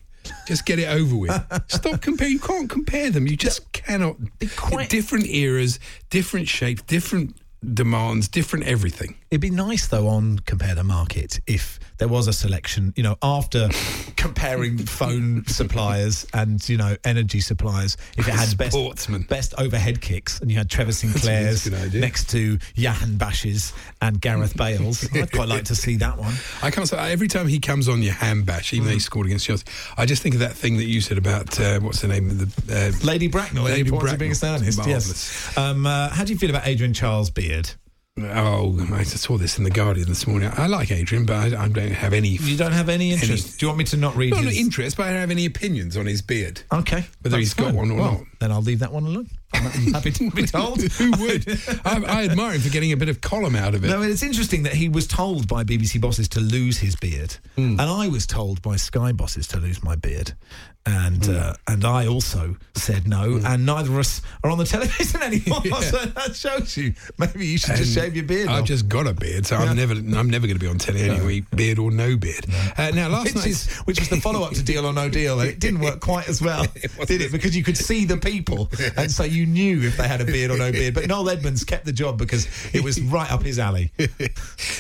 Just 0.47 0.65
get 0.65 0.79
it 0.79 0.87
over 0.89 1.17
with. 1.17 1.31
Stop 1.69 2.01
comparing. 2.01 2.33
You 2.33 2.39
can't 2.39 2.71
compare 2.71 3.11
them. 3.11 3.27
You 3.27 3.37
just 3.37 3.71
cannot. 3.73 4.17
quite- 4.57 4.89
Different 4.89 5.27
eras, 5.27 5.81
different 6.11 6.49
shapes, 6.49 6.83
different 6.83 7.37
demands, 7.75 8.29
different 8.29 8.67
everything. 8.67 9.17
It'd 9.31 9.41
be 9.41 9.51
nice 9.51 9.87
though 9.89 10.07
on 10.09 10.39
compare 10.41 10.75
the 10.75 10.85
market 10.85 11.41
if 11.47 11.79
there 11.99 12.09
was 12.09 12.29
a 12.29 12.33
selection, 12.33 12.93
you 12.97 13.03
know, 13.03 13.17
after 13.23 13.69
comparing 14.17 14.79
phone 14.79 15.45
suppliers 15.47 16.27
and 16.33 16.67
you 16.69 16.77
know 16.77 16.97
energy 17.05 17.41
suppliers, 17.41 17.97
if 18.17 18.27
it 18.27 18.33
had 18.33 18.57
best 18.57 18.73
Sportsman. 18.73 19.23
best 19.23 19.55
overhead 19.59 20.01
kicks 20.01 20.41
and 20.41 20.51
you 20.51 20.57
had 20.57 20.71
Trevor 20.71 20.93
Sinclair's 20.93 21.67
a 21.67 21.71
good 21.71 21.79
idea. 21.79 22.01
next 22.01 22.31
to 22.31 22.59
Jahan 22.75 23.17
Bash's 23.17 23.73
and 24.01 24.21
Gareth 24.21 24.57
Bales, 24.57 25.09
I'd 25.15 25.33
quite 25.33 25.49
like 25.49 25.65
to 25.65 25.75
see 25.75 25.97
that 25.97 26.19
one. 26.19 26.35
I 26.63 26.71
can't 26.71 26.89
say 26.89 26.97
every 27.13 27.29
time 27.29 27.49
he 27.49 27.61
comes 27.61 27.89
on 27.89 28.03
your 28.03 28.15
hand 28.15 28.47
bash, 28.47 28.73
even 28.73 28.87
though 28.87 28.95
he 28.95 29.01
scored 29.01 29.27
against 29.27 29.47
Chelsea, 29.47 29.65
I 29.97 30.07
just 30.07 30.23
think 30.23 30.35
of 30.35 30.41
that 30.41 30.55
thing 30.55 30.77
that 30.79 30.87
you 30.87 31.01
said 31.01 31.19
about 31.19 31.59
uh, 31.61 31.81
what's 31.81 32.01
the 32.01 32.09
name 32.09 32.31
of 32.31 32.67
the 32.67 32.75
uh, 32.75 33.07
Lady 33.07 33.29
Bracknell, 33.29 33.65
Lady 33.65 33.91
Bracknell, 33.91 34.17
being 34.19 34.33
a 34.33 34.35
yes. 34.87 35.57
Um, 35.57 35.87
uh, 35.87 36.09
how 36.11 36.25
do 36.25 36.33
you 36.33 36.39
feel 36.39 36.51
about 36.51 36.67
Adrian 36.67 36.95
Chiles' 36.95 37.31
beard? 37.31 37.71
Oh, 38.17 38.79
I 38.93 39.03
saw 39.03 39.37
this 39.37 39.59
in 39.59 39.65
the 39.65 39.71
Guardian 39.73 40.07
this 40.09 40.25
morning. 40.29 40.49
I 40.57 40.69
like 40.69 40.93
Adrian, 40.93 41.27
but 41.27 41.35
I, 41.53 41.65
I 41.65 41.69
don't 41.69 41.91
have 41.91 42.13
any. 42.13 42.29
You 42.29 42.57
don't 42.57 42.71
have 42.71 42.89
any 42.89 43.11
interest. 43.11 43.59
Do 43.59 43.67
you 43.67 43.69
want 43.71 43.79
me 43.79 43.85
to 43.87 43.97
not 43.97 44.15
read 44.15 44.31
Not 44.35 44.45
his? 44.45 44.57
interest, 44.57 44.97
but 44.97 45.07
I 45.09 45.11
don't 45.11 45.21
have 45.21 45.33
any 45.33 45.47
opinions 45.47 45.97
on 45.97 46.07
his 46.07 46.23
beard. 46.23 46.63
Okay. 46.73 47.05
Whether 47.23 47.31
that's 47.31 47.37
he's 47.39 47.55
got 47.55 47.67
fine. 47.67 47.75
one 47.77 47.91
or 47.91 47.97
Well, 47.97 48.13
not. 48.13 48.21
Then 48.39 48.53
I'll 48.53 48.63
leave 48.63 48.79
that 48.79 48.93
one 48.93 49.05
alone. 49.05 49.29
I'm 49.55 49.93
happy 49.93 50.11
to 50.13 50.31
be 50.31 50.47
told. 50.47 50.83
Who 50.95 51.11
would? 51.13 51.49
I, 51.85 52.03
I 52.07 52.25
admire 52.25 52.53
him 52.55 52.61
for 52.61 52.71
getting 52.71 52.93
a 52.93 52.97
bit 52.97 53.09
of 53.09 53.21
column 53.21 53.57
out 53.57 53.75
of 53.75 53.85
it. 53.85 53.89
No, 53.89 54.03
it's 54.03 54.23
interesting 54.23 54.63
that 54.65 54.75
he 54.75 54.89
was 54.89 55.07
told 55.07 55.49
by 55.49 55.65
BBC 55.65 56.01
bosses 56.01 56.29
to 56.31 56.41
lose 56.41 56.79
his 56.79 56.97
beard, 56.97 57.37
Hmm. 57.57 57.79
and 57.79 57.83
I 57.83 58.09
was 58.09 58.27
told 58.27 58.63
by 58.63 58.77
Sky 58.77 59.13
bosses 59.13 59.47
to 59.49 59.59
lose 59.59 59.83
my 59.83 59.97
beard, 59.97 60.33
and 60.87 61.25
Hmm. 61.25 61.35
uh, 61.37 61.53
and 61.69 61.85
I 61.85 62.07
also 62.07 62.57
said 62.75 63.07
no, 63.09 63.41
and 63.45 63.65
neither 63.67 63.91
of 63.93 63.99
us 63.99 64.21
are 64.43 64.51
on 64.51 64.59
the 64.59 64.65
television 64.75 65.23
anymore. 65.23 65.63
So 65.85 65.99
that 66.07 66.35
shows 66.35 66.77
you. 66.77 66.95
Maybe 67.19 67.47
you 67.47 67.59
should 67.59 67.77
just 67.77 67.95
shave 67.95 68.15
your 68.17 68.25
beard. 68.25 68.49
I've 68.49 68.63
off. 68.63 68.69
just 68.69 68.89
got 68.89 69.07
a 69.07 69.13
beard, 69.15 69.47
so 69.47 69.57
I'm 69.57 69.77
never, 69.77 69.93
I'm 69.95 70.29
never 70.31 70.47
going 70.47 70.59
to 70.59 70.65
be 70.65 70.67
on 70.69 70.79
telly 70.79 71.03
anyway, 71.03 71.41
beard 71.55 71.79
or 71.79 71.91
no 71.91 72.17
beard. 72.17 72.47
Uh, 72.77 72.91
now, 72.95 73.09
last 73.09 73.35
which, 73.35 73.45
night, 73.45 73.69
which 73.85 74.01
was 74.01 74.09
the 74.09 74.21
follow-up 74.21 74.53
to 74.55 74.63
Deal 74.63 74.87
or 74.87 74.93
No 74.93 75.09
Deal, 75.09 75.39
and 75.41 75.49
it 75.51 75.59
didn't 75.61 75.81
work 75.81 76.01
quite 76.01 76.29
as 76.29 76.41
well, 76.43 76.65
did 77.07 77.21
it? 77.21 77.33
Because 77.33 77.57
you 77.57 77.63
could 77.63 77.77
see 77.77 78.05
the 78.05 78.17
people, 78.17 78.71
and 78.97 79.11
so 79.11 79.25
you 79.25 79.44
knew 79.47 79.83
if 79.83 79.97
they 79.97 80.09
had 80.09 80.21
a 80.21 80.25
beard 80.25 80.51
or 80.51 80.59
no 80.59 80.71
beard. 80.73 80.95
But 80.95 81.07
Noel 81.07 81.31
Edmonds 81.31 81.65
kept 81.65 81.85
the 81.85 81.93
job 81.93 82.19
because 82.19 82.47
it 82.75 82.83
was 82.83 83.01
right 83.03 83.31
up 83.31 83.43
his 83.43 83.59
alley. 83.59 83.93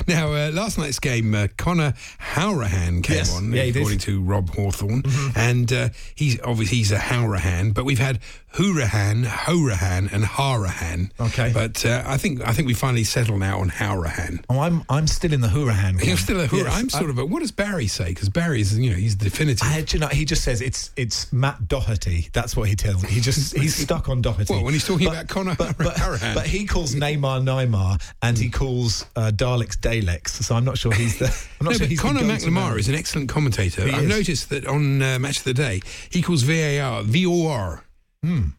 now 0.06 0.32
uh, 0.32 0.50
last 0.52 0.78
night's 0.78 0.98
game, 0.98 1.34
uh, 1.34 1.48
Connor 1.56 1.94
Howrahan 2.20 3.02
came 3.02 3.16
Yes. 3.16 3.34
on, 3.36 3.52
Yeah. 3.52 3.64
Mm-hmm. 3.64 3.78
according 3.78 3.98
to 4.00 4.22
Rob 4.22 4.50
Hawthorne, 4.50 5.02
and 5.36 5.72
uh, 5.72 5.88
he's 6.14 6.40
obviously 6.42 6.78
he's 6.78 6.92
a 6.92 6.98
Howrahan, 6.98 7.72
but 7.74 7.84
we've 7.84 7.98
had 7.98 8.20
Hourahan, 8.54 9.24
Horahan, 9.24 10.12
and 10.12 10.22
Harahan. 10.22 11.10
Okay. 11.18 11.50
but 11.52 11.84
uh, 11.84 12.04
I 12.06 12.16
think 12.16 12.46
I 12.46 12.52
think 12.52 12.68
we 12.68 12.74
finally 12.74 13.02
settled 13.02 13.40
now 13.40 13.58
on 13.58 13.68
Howrahan. 13.68 14.44
Oh, 14.48 14.60
I'm 14.60 14.84
I'm 14.88 15.08
still 15.08 15.32
in 15.32 15.40
the 15.40 15.48
Hourahan. 15.48 16.04
You're 16.04 16.16
still 16.16 16.40
a 16.40 16.46
Houra. 16.46 16.64
Yes. 16.64 16.76
I'm 16.76 16.88
sort 16.88 17.10
of 17.10 17.18
a. 17.18 17.26
What 17.26 17.40
does 17.40 17.50
Barry 17.50 17.88
say? 17.88 18.10
Because 18.10 18.28
Barry's, 18.28 18.78
you 18.78 18.90
know, 18.90 18.96
he's 18.96 19.16
definitive. 19.16 19.66
I, 19.66 19.84
you 19.88 19.98
know, 19.98 20.06
he 20.06 20.24
just 20.24 20.44
says 20.44 20.60
it's 20.60 20.92
it's 20.96 21.32
Matt 21.32 21.66
Doherty. 21.66 22.28
That's 22.32 22.56
what 22.56 22.68
he 22.68 22.76
tells 22.76 23.02
me. 23.02 23.08
He 23.08 23.20
just 23.20 23.56
he's 23.56 23.74
stuck 23.84 24.08
on 24.08 24.22
Doherty. 24.22 24.52
Well, 24.54 24.62
when 24.62 24.72
he's 24.72 24.86
talking 24.86 25.08
about 25.08 25.26
Conor 25.26 25.56
but, 25.58 25.76
but, 25.76 25.96
Harahan. 25.96 26.34
but 26.34 26.46
he 26.46 26.64
calls 26.64 26.94
Neymar 26.94 27.42
Neymar 27.42 28.00
and 28.22 28.38
he 28.38 28.50
calls 28.50 29.04
uh, 29.16 29.32
Daleks 29.34 29.76
Daleks. 29.76 30.28
So 30.28 30.54
I'm 30.54 30.64
not 30.64 30.78
sure 30.78 30.92
he's 30.92 31.18
the. 31.18 31.26
I'm 31.60 31.66
not 31.66 31.72
no, 31.72 31.72
sure 31.72 31.78
but 31.80 31.88
he's 31.88 32.00
go-to 32.00 32.20
McNamara 32.20 32.78
is 32.78 32.88
an 32.88 32.94
excellent 32.94 33.28
commentator. 33.28 33.82
He 33.84 33.92
I've 33.92 34.04
is. 34.04 34.08
noticed 34.08 34.50
that 34.50 34.64
on 34.66 35.02
uh, 35.02 35.18
Match 35.18 35.38
of 35.38 35.44
the 35.44 35.54
Day, 35.54 35.80
he 36.08 36.22
calls 36.22 36.42
VAR 36.42 37.02
VOR. 37.02 37.83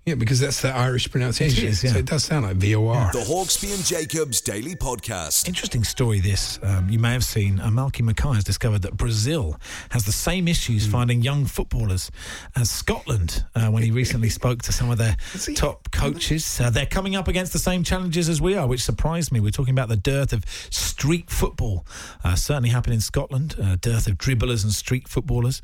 Yeah, 0.05 0.15
because 0.15 0.39
that's 0.39 0.61
the 0.61 0.69
Irish 0.69 1.09
pronunciation. 1.09 1.65
It 1.65 1.69
is, 1.69 1.83
yeah. 1.83 1.91
So 1.91 1.99
it 1.99 2.05
does 2.05 2.23
sound 2.23 2.45
like 2.45 2.57
VOR. 2.57 3.09
The 3.11 3.19
Hawksbee 3.19 3.73
and 3.73 3.83
Jacobs 3.83 4.41
Daily 4.41 4.75
Podcast. 4.75 5.47
Interesting 5.47 5.83
story. 5.83 6.19
This 6.19 6.59
um, 6.61 6.89
you 6.89 6.99
may 6.99 7.13
have 7.13 7.23
seen. 7.23 7.59
Uh, 7.59 7.69
Malky 7.69 8.01
Mackay 8.01 8.33
has 8.33 8.43
discovered 8.43 8.81
that 8.83 8.95
Brazil 8.97 9.59
has 9.91 10.05
the 10.05 10.11
same 10.11 10.47
issues 10.47 10.85
finding 10.87 11.21
young 11.21 11.45
footballers 11.45 12.11
as 12.55 12.69
Scotland. 12.69 13.43
Uh, 13.55 13.69
when 13.69 13.83
he 13.83 13.91
recently 13.91 14.29
spoke 14.29 14.61
to 14.63 14.71
some 14.71 14.89
of 14.89 14.97
their 14.97 15.15
top 15.55 15.91
coaches, 15.91 16.59
uh, 16.61 16.69
they're 16.69 16.85
coming 16.85 17.15
up 17.15 17.27
against 17.27 17.53
the 17.53 17.59
same 17.59 17.83
challenges 17.83 18.29
as 18.29 18.41
we 18.41 18.55
are, 18.55 18.67
which 18.67 18.83
surprised 18.83 19.31
me. 19.31 19.39
We're 19.39 19.51
talking 19.51 19.73
about 19.73 19.89
the 19.89 19.97
dearth 19.97 20.33
of 20.33 20.45
street 20.69 21.29
football. 21.29 21.85
Uh, 22.23 22.35
certainly 22.35 22.69
happened 22.69 22.93
in 22.93 23.01
Scotland. 23.01 23.55
Uh, 23.61 23.77
dearth 23.79 24.07
of 24.07 24.17
dribblers 24.17 24.63
and 24.63 24.73
street 24.73 25.07
footballers. 25.07 25.61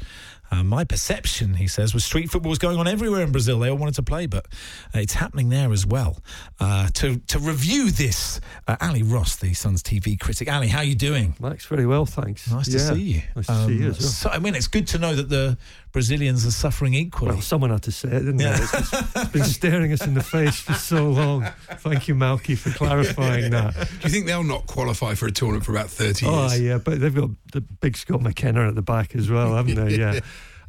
Uh, 0.52 0.64
my 0.64 0.84
perception, 0.84 1.54
he 1.54 1.68
says, 1.68 1.94
was 1.94 2.04
street 2.04 2.30
football 2.30 2.50
was 2.50 2.60
going 2.60 2.78
on 2.78 2.88
everywhere 2.88 3.22
in 3.22 3.32
Brazil. 3.32 3.60
They 3.60 3.70
all 3.70 3.78
wanted 3.78 3.96
to 3.96 4.04
play, 4.04 4.26
but 4.26 4.48
uh, 4.94 5.00
it's 5.00 5.14
happening 5.14 5.48
there 5.50 5.72
as 5.72 5.86
well. 5.86 6.18
Uh, 6.60 6.90
to 6.96 7.18
to 7.28 7.40
review 7.40 7.90
this, 7.90 8.42
uh, 8.68 8.76
Ali 8.82 9.02
Ross, 9.02 9.38
the 9.38 9.54
Sun's 9.54 9.82
TV 9.82 10.20
critic. 10.20 10.52
Ali, 10.52 10.68
how 10.68 10.80
are 10.80 10.84
you 10.84 10.96
doing? 10.96 11.36
Max, 11.40 11.66
very 11.66 11.86
well, 11.86 12.06
thanks. 12.06 12.52
Nice 12.52 12.66
to 12.70 12.80
see 12.80 13.02
you. 13.02 13.22
Nice 13.36 13.48
to 13.48 13.66
see 13.66 13.74
you 13.76 13.86
Um, 13.86 13.90
as 13.92 14.00
well. 14.00 14.10
So, 14.10 14.30
I 14.30 14.40
mean, 14.40 14.56
it's 14.56 14.68
good 14.68 14.88
to 14.88 14.98
know 14.98 15.16
that 15.16 15.30
the 15.30 15.58
Brazilians 15.92 16.46
are 16.46 16.52
suffering 16.52 16.94
equally. 16.94 17.34
Well, 17.34 17.42
someone 17.42 17.70
had 17.70 17.84
to 17.84 17.92
say 17.92 18.10
it, 18.10 18.20
didn't 18.20 18.40
Yeah. 18.40 18.56
they? 18.58 18.64
It's, 18.64 18.72
just- 18.72 18.94
it's 19.16 19.30
been 19.32 19.44
staring 19.44 19.92
us 19.92 20.06
in 20.06 20.14
the 20.14 20.24
face 20.24 20.56
for 20.60 20.74
so 20.74 21.10
long. 21.10 21.46
Thank 21.80 22.08
you, 22.08 22.16
Malky, 22.16 22.58
for 22.58 22.70
clarifying 22.72 23.52
that. 23.52 23.74
Do 23.74 23.80
you 24.04 24.10
think 24.10 24.26
they'll 24.26 24.44
not 24.44 24.68
qualify 24.68 25.16
for 25.16 25.28
a 25.28 25.32
tournament 25.32 25.66
for 25.66 25.72
about 25.74 25.90
30 25.90 26.26
Oh, 26.26 26.40
years? 26.42 26.54
Oh, 26.54 26.56
yeah, 26.56 26.78
but 26.78 27.00
they've 27.02 27.14
got 27.14 27.30
the 27.52 27.62
big 27.62 27.98
Scott 27.98 28.22
McKenna 28.22 28.68
at 28.68 28.76
the 28.76 28.82
back 28.82 29.16
as 29.16 29.30
well, 29.30 29.56
haven't 29.56 29.76
they? 29.76 29.96
Yeah. 30.00 30.20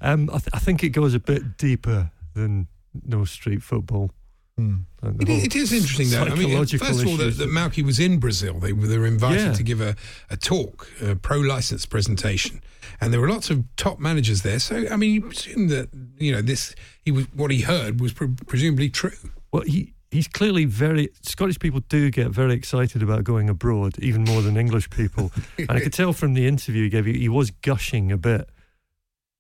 Um, 0.01 0.29
I, 0.31 0.39
th- 0.39 0.49
I 0.53 0.59
think 0.59 0.83
it 0.83 0.89
goes 0.91 1.15
a 1.15 1.21
bit 1.21 1.57
deeper 1.57 2.11
than 2.35 2.67
no 3.07 3.25
street 3.25 3.63
football. 3.63 4.11
Hmm. 5.03 5.21
It, 5.21 5.29
it 5.29 5.57
is 5.57 5.73
interesting, 5.73 6.11
though. 6.11 6.23
I 6.33 6.35
mean, 6.37 6.57
first 6.67 7.03
of 7.03 7.07
all, 7.09 7.17
that, 7.17 7.37
that 7.39 7.49
Malky 7.49 7.85
was 7.85 7.99
in 7.99 8.19
Brazil. 8.21 8.55
They, 8.61 8.73
were- 8.73 8.87
they 8.87 8.99
were 8.99 9.07
invited 9.07 9.41
Yeah. 9.47 9.53
to 9.55 9.63
give 9.63 9.81
a, 9.81 9.97
a 10.31 10.37
talk, 10.37 10.89
a 11.01 11.17
pro 11.17 11.39
license 11.39 11.87
presentation. 11.87 12.61
And 13.01 13.13
there 13.13 13.21
were 13.21 13.29
lots 13.29 13.51
of 13.51 13.65
top 13.77 13.99
managers 13.99 14.43
there. 14.43 14.61
So, 14.61 14.87
I 14.91 14.97
mean, 14.97 15.13
you 15.15 15.23
presume 15.23 15.69
that, 15.69 15.89
you 16.19 16.31
know, 16.33 16.41
this, 16.43 16.75
he 17.05 17.11
was, 17.11 17.25
what 17.35 17.51
he 17.51 17.63
heard 17.63 18.01
was 18.01 18.13
pre- 18.13 18.29
presumably 18.47 18.91
true. 18.91 19.11
Well, 19.53 19.65
he 19.65 19.93
he's 20.13 20.29
clearly 20.29 20.67
very 20.67 21.09
Scottish 21.23 21.59
people 21.59 21.81
do 21.89 22.11
get 22.11 22.29
very 22.29 22.53
excited 22.55 23.03
about 23.03 23.25
going 23.25 23.49
abroad, 23.49 23.99
even 23.99 24.23
more 24.25 24.43
than 24.43 24.57
English 24.57 24.89
people. 24.91 25.33
and 25.59 25.71
I 25.73 25.81
could 25.81 25.93
tell 25.93 26.13
from 26.13 26.35
the 26.35 26.47
interview 26.47 26.85
he 26.85 26.89
gave, 26.91 27.07
he, 27.07 27.19
he 27.19 27.29
was 27.29 27.51
gushing 27.51 28.13
a 28.13 28.17
bit. 28.19 28.49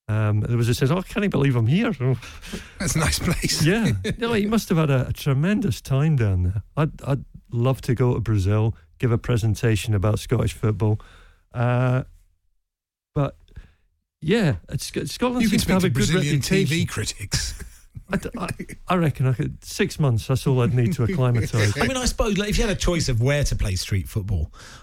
Um, 0.09 0.41
there 0.41 0.57
was 0.57 0.69
a 0.69 0.75
says, 0.75 0.91
"Oh, 0.91 0.99
I 0.99 1.03
can't 1.03 1.31
believe 1.31 1.55
I'm 1.57 1.67
here." 1.69 1.93
Oh, 2.01 2.19
That's 2.79 2.97
a 2.97 2.99
nice 2.99 3.19
place. 3.19 3.63
yeah, 3.67 3.93
no, 4.19 4.33
he 4.33 4.47
must 4.47 4.69
have 4.69 4.79
had 4.79 4.91
a, 4.91 5.09
a 5.09 5.13
tremendous 5.13 5.81
time 5.81 6.17
down 6.17 6.43
there. 6.43 6.63
I'd 6.77 7.01
I'd 7.03 7.25
love 7.53 7.81
to 7.83 7.95
go 7.95 8.15
to 8.15 8.21
Brazil, 8.21 8.75
give 8.99 9.13
a 9.13 9.19
presentation 9.19 9.95
about 9.95 10.19
Scottish 10.19 10.55
football, 10.55 11.01
uh, 11.55 12.03
but 13.15 13.37
yeah, 14.21 14.57
it's, 14.69 14.87
Scotland 15.13 15.43
You 15.43 15.49
could 15.51 15.61
seems 15.61 15.67
to 15.67 15.73
have 15.73 15.81
to 15.83 15.87
a 15.87 15.91
good 15.91 15.95
Brazilian 15.95 16.37
reputation. 16.37 16.79
TV 16.79 16.89
critics. 16.89 17.63
I, 18.11 18.17
d- 18.17 18.29
I- 18.39 18.49
I 18.89 18.95
reckon 18.97 19.27
I 19.27 19.33
could 19.33 19.65
six 19.65 19.99
months. 19.99 20.27
That's 20.27 20.47
all 20.47 20.61
I'd 20.63 20.75
need 20.75 20.93
to 20.95 21.05
acclimatise. 21.05 21.79
I 21.81 21.87
mean, 21.87 21.97
I 21.97 22.05
suppose 22.07 22.37
like, 22.37 22.51
if 22.51 22.59
you 22.59 22.67
had 22.67 22.77
a 22.77 22.79
choice 22.79 23.09
of 23.09 23.23
where 23.23 23.43
to 23.45 23.57
play 23.57 23.75
street 23.77 24.09
football, 24.09 24.53
y- 24.53 24.82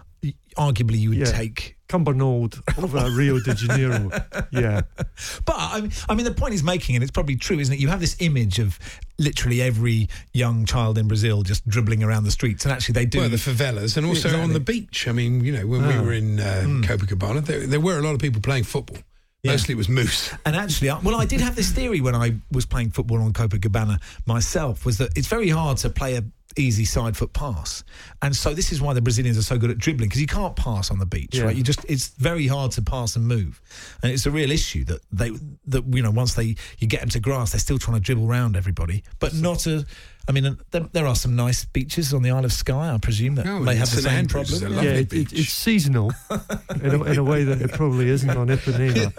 arguably 0.58 1.00
you 1.00 1.10
would 1.10 1.20
Yeah. 1.20 1.26
take. 1.32 1.76
Cumbernauld 1.88 2.62
over 2.78 3.10
Rio 3.10 3.40
de 3.40 3.56
Janeiro. 3.56 4.12
Yeah. 4.52 4.82
But 5.46 5.56
I 5.58 5.82
mean, 5.82 5.92
I 6.08 6.14
mean, 6.16 6.24
the 6.26 6.34
point 6.34 6.52
he's 6.54 6.64
making, 6.64 6.96
and 6.96 7.02
it's 7.04 7.12
probably 7.12 7.36
true, 7.36 7.58
isn't 7.60 7.74
it? 7.74 7.80
You 7.80 7.88
have 7.88 8.00
this 8.00 8.16
image 8.20 8.60
of 8.60 8.78
literally 9.18 9.62
every 9.62 10.08
young 10.34 10.66
child 10.66 10.98
in 11.00 11.08
Brazil 11.08 11.42
just 11.42 11.68
dribbling 11.68 12.04
around 12.04 12.26
the 12.26 12.32
streets, 12.32 12.64
and 12.64 12.72
actually 12.72 12.94
they 12.94 13.06
do. 13.08 13.20
Well, 13.20 13.30
the 13.30 13.38
favelas 13.38 13.98
and 13.98 14.06
also 14.06 14.28
Exactly. 14.28 14.42
on 14.42 14.54
the 14.54 14.60
beach. 14.60 15.08
I 15.08 15.12
mean, 15.14 15.44
you 15.44 15.52
know, 15.52 15.66
when 15.66 15.86
we 15.88 15.94
Ah. 15.96 16.02
were 16.04 16.14
in 16.14 16.40
uh, 16.40 16.64
Copacabana, 16.84 17.44
there, 17.44 17.66
there 17.66 17.80
were 17.80 17.98
a 17.98 18.02
lot 18.04 18.14
of 18.14 18.20
people 18.20 18.40
playing 18.42 18.66
football. 18.66 18.98
Yeah. 19.42 19.52
Mostly 19.54 19.74
it 19.74 19.78
was 19.78 19.90
moose. 19.90 20.32
And 20.46 20.56
actually, 20.56 20.90
well, 21.04 21.16
I 21.16 21.26
did 21.26 21.42
have 21.42 21.56
this 21.56 21.72
theory 21.72 22.02
when 22.02 22.14
I 22.14 22.36
was 22.52 22.66
playing 22.68 22.92
football 22.92 23.22
on 23.22 23.34
Copacabana 23.34 24.00
myself, 24.28 24.86
was 24.86 24.98
that 25.00 25.10
it's 25.16 25.28
very 25.28 25.50
hard 25.50 25.78
to 25.78 25.90
play 25.90 26.16
a 26.18 26.24
easy 26.58 26.86
side 26.86 27.16
foot 27.16 27.32
pass, 27.34 27.84
and 28.22 28.36
so 28.36 28.54
this 28.54 28.72
is 28.72 28.82
why 28.82 28.94
the 28.94 29.02
Brazilians 29.02 29.38
are 29.38 29.42
so 29.44 29.58
good 29.58 29.70
at 29.70 29.78
dribbling 29.78 30.10
because 30.10 30.22
you 30.22 30.28
can't 30.28 30.56
pass 30.56 30.92
on 30.92 31.00
the 31.00 31.06
beach, 31.06 31.36
Yeah. 31.36 31.44
right? 31.44 31.56
You 31.56 31.64
just 31.64 31.86
it's 31.88 32.10
very 32.10 32.48
hard 32.48 32.72
to 32.74 32.82
pass 32.82 33.16
and 33.16 33.28
move, 33.28 33.62
and 34.04 34.12
it's 34.12 34.26
a 34.26 34.32
real 34.32 34.52
issue 34.52 34.84
that 34.86 35.02
they 35.12 35.32
that 35.68 35.84
you 35.94 36.02
know 36.02 36.12
once 36.12 36.34
they 36.34 36.56
you 36.80 36.88
get 36.88 37.02
them 37.02 37.10
to 37.10 37.20
grass, 37.20 37.52
they're 37.52 37.60
still 37.60 37.78
trying 37.80 37.96
to 37.98 38.02
dribble 38.02 38.28
around 38.28 38.56
everybody, 38.56 39.04
but 39.20 39.34
not 39.34 39.66
a. 39.68 39.86
I 40.28 40.32
mean, 40.32 40.60
there, 40.70 40.82
there 40.92 41.08
are 41.08 41.16
some 41.16 41.36
nice 41.36 41.66
beaches 41.66 42.14
on 42.14 42.22
the 42.22 42.30
Isle 42.30 42.46
of 42.46 42.54
Skye, 42.54 42.94
I 42.94 43.00
presume 43.00 43.34
that 43.36 43.48
Oh, 43.48 43.60
may 43.62 43.74
have 43.74 43.90
the 43.90 43.96
St 43.96 44.04
same 44.04 44.14
Andrews 44.20 44.60
problem. 44.60 44.74
a 44.74 44.76
Yeah. 44.76 44.92
yeah, 44.92 44.98
it, 45.00 45.12
it, 45.12 45.34
it's 45.34 45.50
seasonal 45.52 46.12
in 46.84 46.92
a, 46.94 47.04
in 47.06 47.18
a 47.18 47.24
way 47.24 47.44
that 47.46 47.60
it 47.64 47.72
probably 47.72 48.10
isn't 48.10 48.30
on 48.30 48.48
Ipanema. 48.50 49.12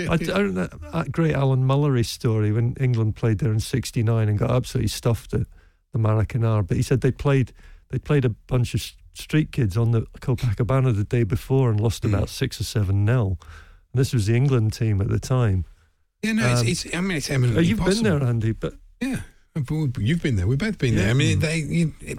I, 0.10 0.14
I 0.14 0.16
don't 0.16 0.54
know, 0.54 0.66
that 0.92 1.12
great 1.12 1.34
Alan 1.36 1.62
Mullery 1.62 2.04
story 2.04 2.50
when 2.50 2.74
England 2.80 3.14
played 3.14 3.38
there 3.38 3.52
in 3.52 3.60
'69 3.60 4.28
and 4.28 4.36
got 4.36 4.50
absolutely 4.50 4.88
stuffed 4.88 5.34
at 5.34 5.46
the 6.02 6.08
Maracanã. 6.08 6.66
But 6.66 6.76
he 6.76 6.82
said 6.82 7.00
they 7.00 7.10
played 7.12 7.52
they 7.90 7.98
played 7.98 8.24
a 8.24 8.30
bunch 8.30 8.74
of 8.74 8.82
street 9.14 9.52
kids 9.52 9.76
on 9.76 9.92
the 9.92 10.02
Copacabana 10.20 10.94
the 10.94 11.04
day 11.04 11.22
before 11.24 11.70
and 11.70 11.80
lost 11.80 12.04
about 12.04 12.28
six 12.28 12.60
or 12.60 12.64
seven 12.64 13.04
nil. 13.04 13.38
And 13.92 14.00
this 14.00 14.12
was 14.12 14.26
the 14.26 14.34
England 14.36 14.72
team 14.72 15.00
at 15.00 15.08
the 15.08 15.20
time. 15.20 15.64
Yeah, 16.22 16.32
no, 16.32 16.46
Um, 16.46 16.66
it's, 16.66 16.84
it's, 16.84 16.94
I 16.94 17.00
mean, 17.00 17.16
it's 17.16 17.30
Oh, 17.30 17.34
eminently 17.34 17.66
you've 17.66 17.78
possible. 17.78 18.02
been 18.10 18.18
there, 18.20 18.28
Andy, 18.28 18.52
but 18.52 18.74
Yeah. 19.00 19.20
You've 19.98 20.22
been 20.22 20.36
there. 20.36 20.46
We've 20.46 20.58
both 20.58 20.76
been 20.78 20.96
there. 20.96 21.08
I 21.08 21.14
mean, 21.14 21.38
they. 21.40 21.56
You, 21.58 21.94
it, 22.00 22.18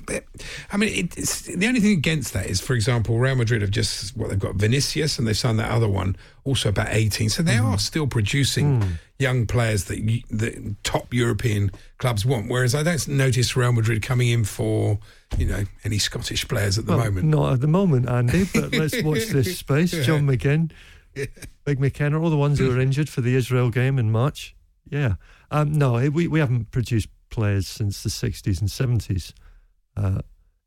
I 0.72 0.78
mean, 0.78 0.90
it, 1.06 1.18
it's 1.18 1.42
the 1.42 1.68
only 1.68 1.80
thing 1.80 1.92
against 1.98 2.34
that 2.34 2.48
is, 2.48 2.60
for 2.60 2.74
example, 2.74 3.20
Real 3.20 3.36
Madrid 3.36 3.62
have 3.62 3.70
just 3.72 4.18
what 4.18 4.30
they've 4.30 4.40
got 4.40 4.56
Vinicius, 4.56 5.20
and 5.20 5.28
they've 5.28 5.38
signed 5.38 5.60
that 5.60 5.70
other 5.70 5.88
one, 5.88 6.16
also 6.46 6.70
about 6.70 6.88
eighteen. 6.90 7.30
So 7.30 7.44
they 7.44 7.54
Mm-hmm. 7.54 7.66
are 7.68 7.78
still 7.80 8.08
producing 8.08 8.82
Hmm. 8.82 8.90
young 9.20 9.46
players 9.46 9.86
that 9.86 10.00
you, 10.00 10.22
the 10.32 10.76
top 10.84 11.14
European 11.14 11.72
clubs 12.00 12.26
want. 12.26 12.50
Whereas 12.50 12.74
I 12.74 12.82
don't 12.84 13.08
notice 13.08 13.56
Real 13.56 13.72
Madrid 13.72 14.02
coming 14.02 14.30
in 14.30 14.44
for 14.44 14.98
you 15.38 15.46
know 15.46 15.64
any 15.84 16.00
Scottish 16.00 16.48
players 16.48 16.78
at 16.80 16.88
the 16.88 16.96
well, 16.96 17.06
moment. 17.06 17.28
not 17.28 17.54
at 17.54 17.62
the 17.62 17.68
moment, 17.68 18.10
Andy. 18.10 18.46
But 18.52 18.72
let's 18.76 19.02
watch 19.04 19.28
this 19.28 19.58
space. 19.60 19.92
John 20.06 20.26
McGinn, 20.28 20.72
Big 21.66 21.80
McKenna, 21.80 22.20
all 22.20 22.30
the 22.32 22.38
ones 22.38 22.58
who 22.58 22.68
were 22.70 22.80
injured 22.80 23.10
for 23.10 23.22
the 23.22 23.36
Israel 23.36 23.70
game 23.70 24.00
in 24.00 24.12
March. 24.12 24.56
Yeah, 24.90 25.16
um, 25.52 25.74
no, 25.74 25.94
we 26.10 26.28
we 26.28 26.40
haven't 26.40 26.72
produced 26.72 27.10
players 27.38 27.68
since 27.68 28.02
the 28.04 28.10
'60s 28.10 28.60
and 28.62 28.70
'70s 28.70 29.32
uh, 29.96 30.20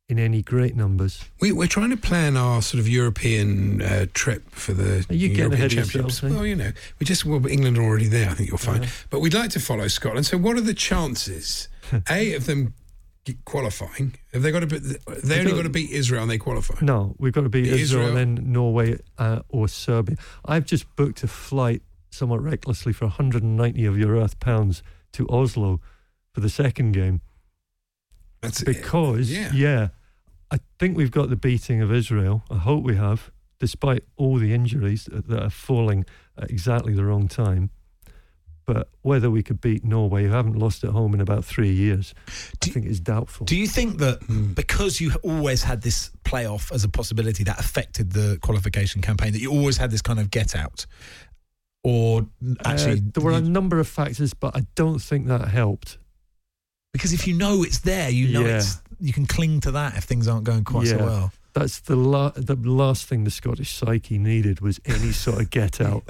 in 0.09 0.19
any 0.19 0.41
great 0.43 0.77
numbers. 0.77 1.25
We, 1.41 1.51
we're 1.53 1.67
trying 1.67 1.91
to 1.91 1.97
plan 1.97 2.37
our 2.37 2.63
sort 2.63 2.81
of 2.81 2.89
European 2.89 3.83
uh, 3.83 4.07
trip 4.15 4.49
for 4.51 4.73
the 4.73 5.05
Are 5.11 5.15
you 5.15 5.29
getting 5.29 5.53
European 5.53 5.69
Championships. 5.69 6.23
yourself, 6.23 6.33
eh? 6.33 6.37
Well, 6.37 6.47
you 6.47 6.57
know, 6.57 6.73
we 6.99 7.05
just 7.07 7.25
well, 7.25 7.45
England 7.47 7.77
are 7.79 7.83
already 7.83 8.07
there. 8.09 8.31
I 8.31 8.35
think 8.35 8.49
you'll 8.51 8.59
find, 8.59 8.89
but 9.11 9.19
we'd 9.21 9.35
like 9.35 9.51
to 9.51 9.61
follow 9.61 9.89
Scotland. 9.89 10.27
So, 10.27 10.39
what 10.39 10.57
are 10.57 10.61
the 10.63 10.75
chances? 10.75 11.69
a 12.11 12.35
of 12.35 12.47
them 12.47 12.73
qualifying. 13.45 14.15
Have 14.33 14.43
they 14.43 14.53
got 14.53 14.61
to? 14.61 14.67
Be, 14.67 14.79
they 14.79 15.39
only 15.41 15.51
got- 15.51 15.57
got 15.59 15.63
to 15.65 15.69
beat 15.71 15.91
Israel 15.91 16.23
and 16.23 16.31
they 16.31 16.39
qualify. 16.39 16.77
No, 16.81 17.15
we've 17.19 17.33
got 17.33 17.43
to 17.43 17.49
beat 17.49 17.67
Israel. 17.67 17.81
Israel, 17.81 18.07
and 18.17 18.17
then 18.39 18.53
Norway 18.53 18.99
uh, 19.19 19.41
or 19.49 19.67
Serbia. 19.69 20.17
I've 20.45 20.67
just 20.67 20.85
booked 20.97 21.23
a 21.25 21.29
flight 21.29 21.83
somewhat 22.11 22.43
recklessly 22.43 22.93
for 22.93 23.07
190 23.07 23.85
of 23.87 23.99
your 23.99 24.17
Earth 24.17 24.39
pounds 24.41 24.83
to 25.13 25.27
Oslo 25.29 25.81
for 26.33 26.41
the 26.41 26.49
second 26.49 26.93
game. 26.93 27.21
That's 28.41 28.63
because 28.63 29.31
yeah. 29.31 29.51
yeah. 29.53 29.89
I 30.51 30.59
think 30.79 30.97
we've 30.97 31.11
got 31.11 31.31
the 31.31 31.37
beating 31.37 31.81
of 31.81 31.93
Israel. 31.93 32.43
I 32.51 32.57
hope 32.57 32.83
we 32.83 32.97
have, 32.97 33.31
despite 33.59 34.05
all 34.17 34.37
the 34.37 34.53
injuries 34.53 35.09
that 35.13 35.43
are 35.43 35.51
falling 35.51 36.05
at 36.37 36.51
exactly 36.51 36.95
the 36.95 37.05
wrong 37.05 37.29
time. 37.29 37.71
But 38.67 38.89
whether 39.03 39.31
we 39.31 39.43
could 39.43 39.61
beat 39.61 39.85
Norway, 39.85 40.25
who 40.25 40.31
haven't 40.31 40.57
lost 40.57 40.85
at 40.85 40.91
home 40.91 41.13
in 41.15 41.21
about 41.21 41.45
three 41.45 41.73
years, 41.73 42.15
Do- 42.61 42.71
I 42.71 42.75
think 42.75 42.87
is 42.87 43.01
doubtful. 43.01 43.47
Do 43.47 43.57
you 43.57 43.67
think 43.67 43.99
that 43.99 44.21
because 44.55 45.01
you 45.01 45.13
always 45.23 45.63
had 45.63 45.83
this 45.83 46.11
playoff 46.25 46.73
as 46.73 46.85
a 46.85 46.89
possibility 46.89 47.43
that 47.45 47.59
affected 47.59 48.13
the 48.13 48.39
qualification 48.43 49.03
campaign, 49.03 49.33
that 49.33 49.41
you 49.41 49.51
always 49.51 49.77
had 49.77 49.91
this 49.91 50.03
kind 50.03 50.21
of 50.21 50.31
get 50.31 50.55
out? 50.55 50.87
Or 51.83 52.27
actually, 52.65 52.99
uh, 52.99 53.11
there 53.15 53.25
were 53.25 53.33
a 53.33 53.41
number 53.41 53.81
of 53.81 53.89
factors, 53.89 54.35
but 54.35 54.55
I 54.55 54.67
don't 54.75 54.99
think 55.01 55.27
that 55.29 55.49
helped. 55.49 55.99
Because 56.93 57.13
if 57.13 57.27
you 57.27 57.35
know 57.35 57.63
it's 57.63 57.79
there, 57.81 58.11
you 58.11 58.29
know 58.29 58.41
Yeah. 58.47 58.59
it's 58.59 58.81
you 59.01 59.13
can 59.13 59.27
cling 59.27 59.61
to 59.61 59.71
that 59.73 59.97
if 59.97 60.05
things 60.05 60.29
aren't 60.29 60.45
going 60.45 60.65
quite 60.65 60.89
so 60.89 60.99
well. 60.99 61.33
That's 61.53 61.81
the 61.81 61.97
la- 61.97 62.31
the 62.37 62.55
last 62.55 63.07
thing 63.07 63.25
the 63.25 63.31
Scottish 63.31 63.75
psyche 63.75 64.19
needed 64.19 64.61
was 64.61 64.79
any 64.85 65.11
sort 65.13 65.41
of 65.41 65.51
get 65.51 65.81
out. 65.89 66.05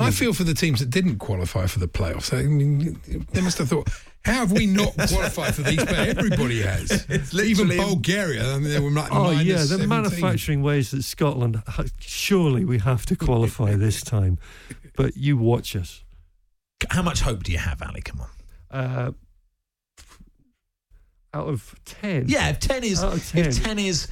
I 0.00 0.10
feel 0.10 0.32
for 0.32 0.42
the 0.42 0.54
teams 0.54 0.80
that 0.80 0.90
didn't 0.90 1.18
qualify 1.18 1.66
for 1.66 1.78
the 1.78 1.86
playoffs. 1.86 2.32
I 2.36 2.42
mean, 2.44 2.98
they 3.32 3.40
must 3.40 3.58
have 3.58 3.68
thought, 3.68 3.88
how 4.24 4.32
have 4.46 4.50
we 4.52 4.66
not 4.66 4.94
qualified 4.96 5.54
for 5.54 5.62
these? 5.62 5.76
But 5.84 5.94
everybody 5.94 6.62
has. 6.62 7.06
Even 7.34 7.68
Bulgaria. 7.68 8.52
I 8.54 8.58
mean, 8.58 8.70
they 8.70 8.80
were 8.80 8.90
like 8.90 9.12
Oh 9.12 9.24
minus 9.34 9.44
yeah, 9.46 9.56
the 9.58 9.66
17. 9.78 9.88
manufacturing 9.88 10.62
ways 10.62 10.90
that 10.90 11.02
Scotland. 11.04 11.62
Surely 12.00 12.64
we 12.64 12.78
have 12.78 13.06
to 13.06 13.16
qualify 13.16 13.74
this 13.86 14.02
time, 14.02 14.38
but 14.96 15.16
you 15.16 15.36
watch 15.36 15.76
us. 15.76 16.02
How 16.90 17.02
much 17.02 17.20
hope 17.20 17.44
do 17.44 17.52
you 17.52 17.58
have, 17.58 17.80
Ali? 17.80 18.00
Come 18.00 18.22
on. 18.22 18.28
Uh, 18.70 19.12
out 21.34 21.48
of 21.48 21.74
ten. 21.84 22.24
Yeah, 22.28 22.48
if 22.50 22.60
ten 22.60 22.84
is 22.84 23.02
Out 23.02 23.14
of 23.14 23.28
10. 23.28 23.46
if 23.46 23.62
10. 23.62 23.78
is 23.78 24.08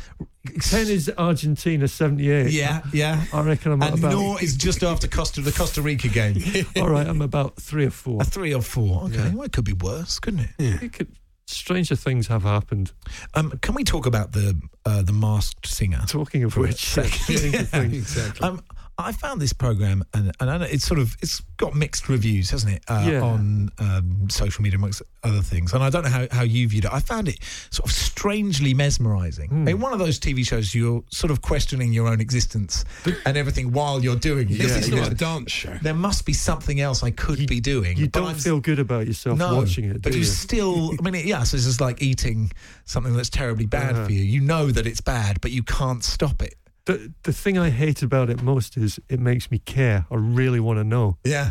ten 0.60 0.86
is 0.88 1.10
Argentina 1.16 1.86
seventy-eight. 1.86 2.50
yeah 2.50 2.82
yeah. 2.92 3.24
I 3.32 3.42
reckon 3.42 3.72
I'm 3.72 3.82
at 3.82 3.90
and 3.92 3.98
about. 4.00 4.12
Nor 4.12 4.42
is 4.42 4.56
just 4.56 4.82
after 4.82 5.06
Costa 5.08 5.40
the 5.40 5.52
Costa 5.52 5.80
Rica 5.82 6.08
game. 6.08 6.36
all 6.76 6.88
right, 6.90 7.06
I'm 7.06 7.22
about 7.22 7.56
three 7.56 7.86
or 7.86 7.90
four. 7.90 8.20
A 8.20 8.24
three 8.24 8.52
or 8.52 8.62
four. 8.62 9.04
Okay, 9.04 9.30
well, 9.30 9.44
it 9.44 9.52
could 9.52 9.64
be 9.64 9.72
worse, 9.74 10.18
couldn't 10.18 10.40
it? 10.40 10.82
It 10.82 10.92
could, 10.92 11.08
stranger 11.46 11.94
things 11.96 12.26
have 12.26 12.42
happened. 12.42 12.92
Um, 13.34 13.52
can 13.62 13.74
we 13.74 13.84
talk 13.84 14.06
about 14.06 14.32
the 14.32 14.60
uh, 14.84 15.02
the 15.02 15.12
masked 15.12 15.66
singer? 15.66 16.02
Talking 16.08 16.42
of 16.44 16.52
For 16.54 16.60
a 16.60 16.62
which, 16.64 16.84
stranger 16.90 17.46
Yeah. 17.56 17.62
things. 17.62 17.94
Exactly. 17.94 18.48
Um, 18.48 18.62
I 18.98 19.12
found 19.12 19.40
this 19.40 19.52
program, 19.52 20.04
and, 20.14 20.32
and 20.38 20.50
I 20.50 20.58
know 20.58 20.64
it's 20.64 20.84
sort 20.86 21.00
of 21.00 21.16
it's 21.22 21.40
got 21.56 21.74
mixed 21.74 22.08
reviews, 22.08 22.50
hasn't 22.50 22.74
it, 22.76 22.84
uh, 22.88 23.04
Yeah. 23.08 23.20
on 23.22 23.70
um, 23.78 24.28
social 24.30 24.62
media 24.62 24.76
amongst 24.78 25.02
other 25.24 25.40
things. 25.40 25.72
And 25.72 25.82
I 25.82 25.90
don't 25.90 26.02
know 26.04 26.10
how, 26.10 26.26
how 26.30 26.42
you 26.42 26.68
viewed 26.68 26.84
it. 26.84 26.92
I 26.92 27.00
found 27.00 27.28
it 27.28 27.38
sort 27.70 27.88
of 27.88 27.94
strangely 27.94 28.74
mesmerising. 28.74 29.66
In 29.68 29.80
one 29.80 29.92
of 29.92 29.98
those 29.98 30.18
TV 30.20 30.46
shows, 30.46 30.74
you're 30.74 31.02
sort 31.10 31.30
of 31.30 31.40
questioning 31.42 31.92
your 31.92 32.06
own 32.08 32.20
existence 32.20 32.84
and 33.24 33.36
everything 33.36 33.72
while 33.72 34.02
you're 34.02 34.16
doing 34.16 34.50
it. 34.50 34.60
It's 34.60 34.72
thinking, 34.72 34.96
not 35.00 35.10
a 35.12 35.14
dance 35.14 35.50
show. 35.52 35.76
there 35.82 35.94
must 35.94 36.26
be 36.26 36.32
something 36.32 36.80
else 36.80 37.02
I 37.02 37.10
could 37.12 37.46
be 37.46 37.60
doing. 37.60 37.96
You 37.96 38.08
don't 38.08 38.26
I'm- 38.26 38.36
feel 38.38 38.60
good 38.60 38.78
about 38.78 39.06
yourself 39.06 39.38
no, 39.38 39.56
watching 39.56 39.84
it, 39.86 40.02
but 40.02 40.12
you? 40.12 40.20
you 40.20 40.24
still. 40.24 40.92
I 40.98 41.02
mean, 41.02 41.14
it- 41.14 41.24
yeah. 41.26 41.42
So 41.44 41.56
it's 41.56 41.66
just 41.66 41.80
like 41.80 42.02
eating 42.02 42.52
something 42.84 43.14
that's 43.16 43.30
terribly 43.30 43.66
bad 43.66 43.94
Uh-huh. 43.94 44.06
for 44.06 44.12
you. 44.12 44.22
You 44.22 44.40
know 44.40 44.70
that 44.70 44.86
it's 44.86 45.00
bad, 45.00 45.40
but 45.40 45.50
you 45.50 45.62
can't 45.62 46.02
stop 46.04 46.42
it. 46.42 46.54
The 46.86 47.12
the 47.22 47.32
thing 47.32 47.58
I 47.58 47.70
hate 47.70 48.02
about 48.02 48.30
it 48.30 48.42
most 48.42 48.76
is 48.76 48.98
it 49.08 49.20
makes 49.20 49.50
me 49.50 49.58
care. 49.58 50.06
I 50.10 50.14
really 50.16 50.60
want 50.60 50.78
to 50.78 50.84
know, 50.84 51.16
Yeah. 51.24 51.50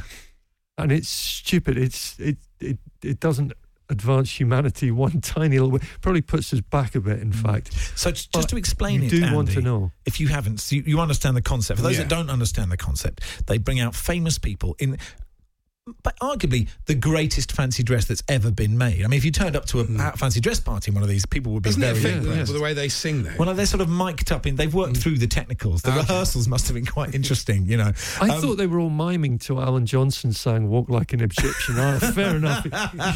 and 0.77 0.91
it's 0.91 1.09
stupid. 1.09 1.77
It's 1.77 2.19
it 2.19 2.37
it 2.59 2.77
it 3.03 3.19
doesn't 3.19 3.53
advance 3.89 4.39
humanity 4.39 4.89
one 5.05 5.21
tiny 5.21 5.59
little 5.59 5.77
bit. 5.77 5.87
Probably 6.01 6.21
puts 6.21 6.53
us 6.53 6.61
back 6.61 6.95
a 6.95 7.01
bit. 7.01 7.19
In 7.19 7.31
mm. 7.31 7.35
fact, 7.43 7.73
So 7.95 8.11
j- 8.11 8.27
But 8.31 8.39
just 8.39 8.49
to 8.49 8.57
explain 8.57 9.01
you 9.01 9.07
it, 9.07 9.11
do 9.11 9.35
want 9.35 9.51
to 9.51 9.61
know. 9.61 9.91
if 10.05 10.19
you 10.19 10.27
haven't, 10.29 10.59
so 10.61 10.75
you, 10.77 10.83
you 10.85 10.99
understand 10.99 11.35
the 11.35 11.41
concept. 11.41 11.79
For 11.79 11.83
those 11.83 11.97
Yeah. 11.97 12.03
that 12.03 12.09
don't 12.09 12.29
understand 12.29 12.71
the 12.71 12.77
concept, 12.77 13.21
they 13.47 13.57
bring 13.57 13.79
out 13.79 13.95
famous 13.95 14.37
people 14.37 14.75
in. 14.79 14.97
But 16.03 16.17
arguably 16.19 16.67
the 16.85 16.95
greatest 16.95 17.51
fancy 17.51 17.83
dress 17.83 18.05
that's 18.05 18.23
ever 18.27 18.51
been 18.51 18.77
made. 18.77 19.03
I 19.03 19.07
mean, 19.07 19.17
if 19.17 19.25
you 19.25 19.31
turned 19.31 19.55
up 19.55 19.65
to 19.67 19.79
a 19.79 19.83
a 19.83 20.17
fancy 20.17 20.39
dress 20.39 20.59
party 20.59 20.89
in 20.89 20.95
one 20.95 21.03
of 21.03 21.09
these, 21.09 21.25
people 21.25 21.51
would 21.53 21.63
be 21.63 21.69
Doesn't 21.69 21.83
it 21.83 21.87
very 21.87 21.99
affect 21.99 22.13
yeah, 22.15 22.19
them, 22.21 22.31
impressed. 22.31 22.53
the 22.53 22.61
way 22.61 22.73
they 22.73 22.89
sing, 22.89 23.23
though? 23.23 23.33
Well, 23.37 23.53
they're 23.53 23.65
sort 23.65 23.81
of 23.81 23.89
mic'd 23.89 24.31
up 24.31 24.45
in. 24.47 24.55
They've 24.55 24.73
worked 24.73 24.97
through 24.97 25.17
the 25.17 25.27
technicals. 25.27 25.81
The 25.81 25.89
Okay. 25.91 25.99
rehearsals 25.99 26.47
must 26.47 26.67
have 26.67 26.75
been 26.75 26.85
quite 26.85 27.13
interesting, 27.15 27.65
you 27.65 27.77
know. 27.77 27.91
I 28.19 28.29
Um, 28.29 28.41
thought 28.41 28.55
they 28.57 28.67
were 28.67 28.79
all 28.79 28.89
miming 28.89 29.39
to 29.39 29.59
Alan 29.61 29.85
Johnson 29.85 30.33
sang 30.33 30.67
"Walk 30.69 30.89
Like 30.89 31.13
an 31.13 31.21
Egyptian." 31.21 31.75
Ah, 31.77 31.99
fair 32.13 32.35
enough. 32.35 32.65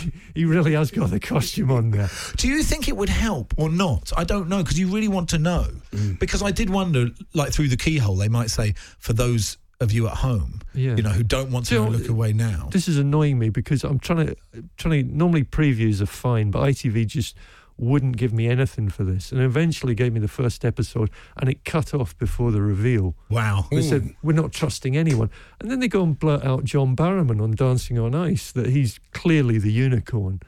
He, 0.02 0.12
he 0.36 0.46
really 0.46 0.74
has 0.74 0.92
got 0.92 1.10
the 1.10 1.20
costume 1.20 1.72
on 1.72 1.92
there. 1.92 2.10
Do 2.38 2.48
you 2.48 2.64
think 2.64 2.88
it 2.88 2.96
would 2.98 3.10
help 3.10 3.54
or 3.58 3.70
not? 3.70 4.12
I 4.18 4.24
don't 4.24 4.50
know 4.50 4.64
because 4.64 4.80
you 4.80 4.88
really 4.94 5.08
want 5.08 5.30
to 5.30 5.38
know. 5.38 5.68
Mm. 5.92 6.20
Because 6.20 6.42
I 6.44 6.52
did 6.52 6.70
wonder, 6.70 7.08
like 7.34 7.52
through 7.54 7.70
the 7.70 7.78
keyhole, 7.78 8.16
they 8.16 8.30
might 8.30 8.50
say 8.50 8.74
for 9.00 9.14
those 9.14 9.58
of 9.82 9.92
you 9.92 10.08
at 10.08 10.14
home, 10.18 10.62
Yeah. 10.74 10.96
you 10.96 11.04
know, 11.04 11.10
who 11.10 11.24
don't 11.24 11.52
want 11.52 11.66
to 11.66 11.70
Do 11.70 11.76
you 11.76 11.82
know, 11.86 11.92
know, 11.92 11.98
look 11.98 12.10
away 12.10 12.34
now. 12.34 12.70
This 12.72 12.88
is 12.88 12.98
annoying 12.98 13.38
me 13.40 13.50
because 13.50 13.84
I'm 13.84 14.00
trying 14.00 14.28
to 14.28 14.36
trying 14.78 15.08
to. 15.10 15.16
Normally 15.16 15.44
previews 15.44 16.02
are 16.02 16.06
fine, 16.06 16.52
but 16.52 16.62
ITV 16.62 17.08
just 17.08 17.36
wouldn't 17.78 18.16
give 18.16 18.32
me 18.32 18.48
anything 18.48 18.88
for 18.90 19.04
this, 19.04 19.34
and 19.34 19.42
eventually 19.42 19.94
gave 19.94 20.14
me 20.14 20.20
the 20.22 20.30
first 20.30 20.64
episode, 20.64 21.10
and 21.36 21.50
it 21.50 21.66
cut 21.66 21.94
off 21.94 22.18
before 22.18 22.52
the 22.52 22.62
reveal. 22.62 23.16
Wow. 23.30 23.66
They 23.70 23.82
said 23.82 24.16
we're 24.24 24.32
not 24.32 24.54
trusting 24.54 24.96
anyone, 24.96 25.30
and 25.60 25.70
then 25.70 25.82
they 25.82 25.90
go 25.90 26.02
and 26.04 26.18
blurt 26.18 26.46
out 26.46 26.64
John 26.64 26.96
Barrowman 26.96 27.42
on 27.42 27.52
Dancing 27.52 28.00
on 28.00 28.16
Ice 28.16 28.54
that 28.54 28.68
he's 28.68 28.98
clearly 29.12 29.58
the 29.58 29.74
unicorn. 29.74 30.40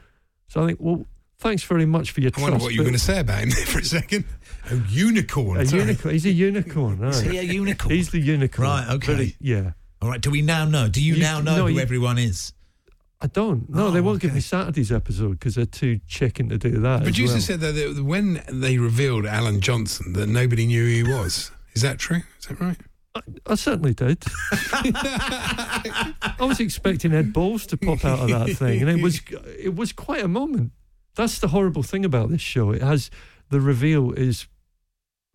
So 0.48 0.62
I 0.62 0.68
think, 0.68 0.78
well, 0.80 1.04
thanks 1.38 1.62
very 1.64 1.84
much 1.84 2.12
for 2.12 2.22
your 2.22 2.28
I 2.28 2.30
trust. 2.30 2.50
wonder 2.50 2.64
what 2.64 2.72
you 2.72 2.80
were 2.80 2.84
going 2.84 2.94
to 2.94 2.98
say 2.98 3.20
about 3.20 3.40
him 3.40 3.50
there 3.50 3.66
for 3.66 3.80
a 3.80 3.84
second. 3.84 4.24
A 4.70 4.76
unicorn. 4.88 5.60
A 5.60 5.64
unicorn. 5.64 6.12
He's 6.14 6.26
a 6.26 6.30
unicorn. 6.32 7.02
Is 7.04 7.20
he 7.20 7.38
a 7.38 7.42
unicorn? 7.42 7.94
He's 7.94 8.10
the 8.10 8.20
unicorn. 8.20 8.68
Right, 8.68 8.88
okay. 8.90 9.34
Yeah. 9.40 9.72
All 10.02 10.08
right. 10.08 10.20
Do 10.20 10.30
we 10.30 10.42
now 10.42 10.64
know? 10.64 10.88
Do 10.88 11.02
you, 11.02 11.14
You- 11.14 11.22
now 11.22 11.40
know 11.40 11.56
no, 11.56 11.66
who 11.66 11.74
you- 11.74 11.80
everyone 11.80 12.18
is? 12.18 12.52
I 13.20 13.26
don't. 13.26 13.68
No, 13.68 13.88
Oh, 13.88 13.90
they 13.90 14.00
won't 14.00 14.20
give 14.20 14.32
me 14.32 14.38
Saturday's 14.40 14.92
episode 14.92 15.32
because 15.40 15.56
they're 15.56 15.66
too 15.66 15.98
chicken 16.06 16.48
to 16.50 16.56
do 16.58 16.78
that. 16.80 16.98
The 17.00 17.04
producer 17.06 17.32
well. 17.32 17.40
said 17.40 17.60
that 17.62 18.02
when 18.04 18.42
they 18.48 18.78
revealed 18.78 19.26
Alan 19.26 19.60
Johnson, 19.60 20.12
that 20.12 20.28
nobody 20.28 20.66
knew 20.66 20.84
who 20.84 21.08
he 21.08 21.12
was. 21.18 21.50
Is 21.74 21.82
that 21.82 21.98
true? 21.98 22.20
Is 22.38 22.46
that 22.46 22.60
right? 22.60 22.76
I 23.46 23.54
certainly 23.56 23.92
did. 23.94 24.22
I 25.12 26.36
was 26.40 26.60
expecting 26.60 27.12
Ed 27.12 27.32
Balls 27.32 27.66
to 27.66 27.76
pop 27.76 28.04
out 28.04 28.20
of 28.20 28.28
that 28.28 28.54
thing, 28.56 28.80
and 28.80 28.88
it 28.90 29.02
was 29.02 29.20
it 29.58 29.74
was 29.74 29.92
quite 29.92 30.22
a 30.22 30.28
moment. 30.28 30.72
That's 31.16 31.38
the 31.40 31.48
horrible 31.48 31.82
thing 31.82 32.04
about 32.04 32.28
this 32.30 32.40
show. 32.40 32.70
It 32.70 32.82
has 32.82 33.10
the 33.50 33.60
reveal 33.60 34.12
is 34.12 34.46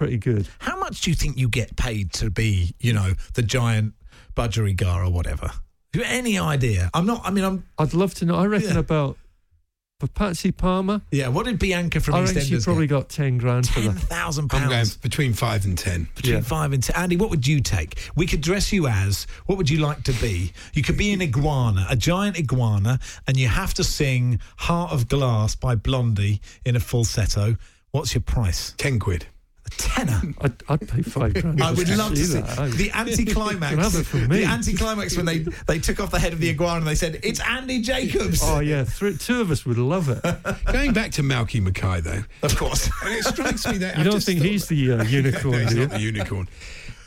pretty 0.04 0.18
good. 0.18 0.48
How 0.60 0.78
much 0.78 1.02
do 1.02 1.10
you 1.12 1.16
think 1.16 1.38
you 1.38 1.48
get 1.50 1.76
paid 1.76 2.12
to 2.14 2.30
be, 2.30 2.76
you 2.80 2.94
know, 2.94 3.14
the 3.34 3.42
giant 3.42 3.94
budgerigar 4.36 5.06
or 5.06 5.10
whatever? 5.12 5.48
Have 5.48 5.62
you 5.96 6.04
any 6.06 6.38
idea? 6.40 6.90
I'm 6.94 7.06
not. 7.06 7.22
I 7.24 7.32
mean, 7.32 7.44
I'm. 7.44 7.66
I'd 7.78 7.94
love 7.94 8.14
to 8.16 8.26
know. 8.26 8.36
I 8.36 8.46
reckon 8.46 8.74
Yeah. 8.74 8.80
about 8.80 9.18
for 10.00 10.08
Patsy 10.08 10.52
Palmer. 10.52 11.02
Yeah. 11.12 11.28
What 11.28 11.46
did 11.46 11.60
Bianca 11.60 12.00
from 12.02 12.16
I 12.16 12.22
reckon 12.24 12.42
she 12.42 12.60
probably 12.60 12.88
get? 12.88 12.96
got 12.96 13.10
ten 13.10 13.38
grand 13.38 13.68
for 13.70 13.80
Ten 13.80 13.94
that. 13.94 14.02
thousand 14.02 14.52
I'm 14.52 14.60
going 14.60 14.70
pounds. 14.72 14.98
between 14.98 15.34
five 15.34 15.66
and 15.66 15.78
ten. 15.78 16.08
Between 16.16 16.34
Yeah. 16.36 16.42
five 16.42 16.74
and 16.74 16.82
ten. 16.84 16.96
Andy, 16.96 17.16
what 17.16 17.30
would 17.30 17.46
you 17.48 17.62
take? 17.62 18.00
We 18.16 18.26
could 18.26 18.42
dress 18.42 18.74
you 18.74 18.88
as. 18.88 19.28
What 19.46 19.58
would 19.60 19.70
you 19.70 19.78
like 19.78 20.04
to 20.06 20.14
be? 20.14 20.52
You 20.74 20.82
could 20.82 20.98
be 20.98 21.14
an 21.14 21.22
iguana, 21.22 21.86
a 21.90 21.96
giant 21.96 22.38
iguana, 22.40 23.00
and 23.28 23.38
you 23.38 23.48
have 23.48 23.74
to 23.76 23.84
sing 23.84 24.40
"Heart 24.58 24.92
of 24.92 25.08
Glass" 25.08 25.56
by 25.56 25.76
Blondie 25.76 26.42
in 26.66 26.76
a 26.76 26.80
falsetto. 26.80 27.56
What's 27.92 28.16
your 28.16 28.22
price? 28.22 28.74
Ten 28.78 28.98
quid. 28.98 29.28
A 29.80 29.82
tenner. 29.82 30.22
I'd, 30.42 30.54
I'd 30.70 30.88
pay 30.88 31.02
five 31.02 31.34
grand. 31.34 31.62
I 31.64 31.74
just 31.74 31.90
would 31.90 31.98
love 31.98 32.12
to 32.16 32.26
see 32.26 32.42
that. 32.42 32.72
The 32.72 32.92
anticlimax. 32.92 33.72
You 33.72 33.78
can 33.78 33.84
have 33.84 33.96
it 33.96 34.06
from 34.06 34.28
me. 34.28 34.38
The 34.38 34.46
anticlimax 34.46 35.16
when 35.18 35.26
they 35.26 35.40
they 35.68 35.80
took 35.80 36.00
off 36.00 36.12
the 36.12 36.20
head 36.20 36.34
of 36.34 36.40
the 36.40 36.50
iguana 36.50 36.78
and 36.80 36.88
they 36.88 36.96
said, 36.96 37.20
"It's 37.24 37.40
Andy 37.40 37.82
Jacobs." 37.82 38.42
Oh 38.44 38.60
yeah, 38.60 38.84
three, 38.84 39.18
two 39.18 39.42
of 39.42 39.52
us 39.52 39.66
would 39.66 39.78
love 39.78 40.10
it. 40.10 40.22
Going 40.72 40.94
back 40.94 41.12
to 41.14 41.22
Malky 41.24 41.62
Mackay, 41.62 42.02
though, 42.02 42.24
Of 42.42 42.56
course. 42.58 42.90
and 43.04 43.14
it 43.14 43.24
strikes 43.26 43.66
me 43.68 43.78
that 43.80 43.96
You 43.98 44.02
I 44.02 44.04
don't 44.06 44.22
think 44.24 44.40
thought- 44.40 44.48
he's 44.48 44.68
the 44.68 44.92
uh, 44.94 45.04
unicorn, 45.04 45.52
No, 45.52 45.58
he's 45.60 45.76
not 45.76 45.90
the 45.92 46.00
unicorn. 46.00 46.48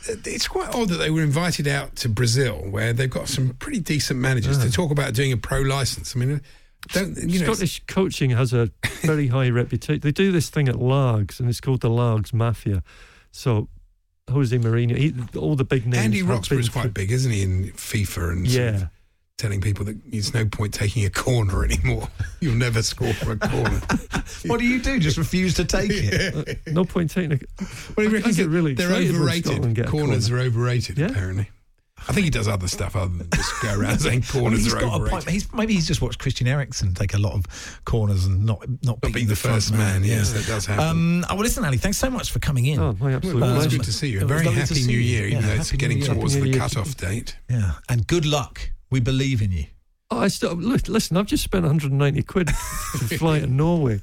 It's 0.09 0.47
quite 0.47 0.73
odd 0.73 0.87
that 0.89 0.97
they 0.97 1.09
were 1.09 1.21
invited 1.21 1.67
out 1.67 1.97
to 1.97 2.07
Brazil, 2.09 2.55
where 2.69 2.93
they've 2.93 3.09
got 3.09 3.27
some 3.27 3.49
pretty 3.59 3.81
decent 3.81 4.19
managers 4.19 4.57
to 4.59 4.71
talk 4.71 4.89
about 4.91 5.13
doing 5.13 5.33
a 5.33 5.37
pro 5.37 5.59
license. 5.59 6.15
I 6.15 6.19
mean, 6.19 6.39
don't 6.93 7.17
you 7.17 7.39
know? 7.39 7.45
Scottish 7.45 7.83
coaching 7.87 8.29
has 8.31 8.53
a 8.53 8.69
very 9.01 9.27
high 9.35 9.49
reputation. 9.49 10.01
They 10.01 10.11
do 10.11 10.31
this 10.31 10.49
thing 10.49 10.67
at 10.69 10.77
Largs, 10.77 11.39
and 11.39 11.49
it's 11.49 11.59
called 11.61 11.81
the 11.81 11.89
Largs 11.89 12.33
Mafia. 12.33 12.81
So 13.31 13.67
Jose 14.29 14.57
Mourinho, 14.57 14.95
he, 14.97 15.13
all 15.37 15.55
the 15.55 15.63
big 15.65 15.85
names. 15.85 15.97
Andy 16.03 16.21
Roxburgh 16.23 16.59
is 16.59 16.69
quite 16.69 16.93
big, 16.93 17.11
isn't 17.11 17.31
he, 17.31 17.43
in 17.43 17.71
FIFA 17.73 18.31
and 18.31 18.49
sort 18.51 18.67
of 18.67 18.81
Yeah, 18.81 18.87
telling 19.37 19.61
people 19.61 19.85
that 19.85 19.97
there's 20.11 20.33
no 20.33 20.45
point 20.45 20.73
taking 20.73 21.05
a 21.05 21.09
corner 21.09 21.63
anymore. 21.63 22.07
You'll 22.39 22.55
never 22.55 22.81
score 22.83 23.13
for 23.13 23.33
a 23.33 23.37
corner. 23.37 23.81
what 24.45 24.59
do 24.59 24.65
you 24.65 24.81
do? 24.81 24.99
Just 24.99 25.17
refuse 25.17 25.53
to 25.55 25.65
take 25.65 25.91
it? 25.93 26.35
Uh, 26.67 26.71
no 26.71 26.83
point 26.85 27.09
taking 27.11 27.33
a. 27.33 27.39
Well, 27.95 28.09
he 28.09 28.41
I- 28.41 28.45
really 28.45 28.73
they're 28.73 28.91
overrated. 28.91 29.87
Corners 29.87 30.27
corner. 30.29 30.43
are 30.43 30.45
overrated, 30.47 30.97
Yeah. 30.97 31.07
apparently. 31.07 31.49
I 32.09 32.13
think 32.13 32.23
he 32.25 32.29
does 32.29 32.47
other 32.47 32.67
stuff 32.67 32.95
other 32.95 33.17
than 33.17 33.29
just 33.35 33.51
go 33.61 33.73
around 33.79 33.99
saying 34.07 34.23
Well, 34.33 34.41
corners 34.43 34.63
he's 34.63 34.73
are 34.73 34.79
got 34.79 34.91
a 34.91 34.95
overrated. 34.95 35.11
point. 35.11 35.29
He's, 35.29 35.53
maybe 35.53 35.73
he's 35.73 35.87
just 35.87 36.01
watched 36.01 36.19
Christian 36.19 36.47
Eriksen 36.47 36.93
take 36.93 37.13
a 37.13 37.17
lot 37.17 37.33
of 37.33 37.81
corners 37.85 38.25
and 38.25 38.45
not 38.45 38.61
not, 38.69 38.85
Not 38.85 39.01
being 39.01 39.13
being 39.13 39.27
the 39.27 39.35
front 39.35 39.55
first 39.55 39.73
man, 39.73 40.03
yes, 40.03 40.31
that 40.33 40.45
does 40.45 40.65
happen. 40.65 40.85
Um, 40.85 41.25
oh, 41.29 41.35
well, 41.35 41.43
listen, 41.43 41.65
Ali, 41.65 41.77
thanks 41.77 41.97
so 41.97 42.09
much 42.09 42.31
for 42.31 42.39
coming 42.39 42.65
in. 42.65 42.79
Oh, 42.79 42.95
my 42.99 43.13
absolute 43.13 43.41
Well, 43.41 43.49
it's 43.55 43.65
pleasure. 43.65 43.77
good 43.77 43.85
to 43.85 43.93
see 43.93 44.09
you. 44.09 44.21
A 44.21 44.25
very 44.25 44.45
happy 44.45 44.83
new 44.85 44.97
year, 44.97 45.27
even 45.27 45.41
Yeah, 45.41 45.47
though 45.47 45.53
it's 45.61 45.71
getting 45.73 45.97
Year. 45.97 46.07
towards 46.13 46.33
the 46.35 46.41
New 46.41 46.51
Year. 46.51 46.59
cut-off 46.59 46.95
date. 46.95 47.35
Yeah, 47.49 47.73
and 47.89 48.07
good 48.07 48.25
luck. 48.25 48.71
We 48.89 48.99
believe 49.01 49.41
in 49.41 49.51
you. 49.51 49.65
Oh, 50.09 50.19
I 50.19 50.29
still 50.29 50.53
look, 50.53 50.87
listen. 50.87 51.17
I've 51.17 51.25
just 51.25 51.43
spent 51.43 51.63
190 51.63 52.23
quid 52.23 52.47
to 52.47 52.53
fly 53.17 53.41
to 53.41 53.47
Norway 53.47 53.97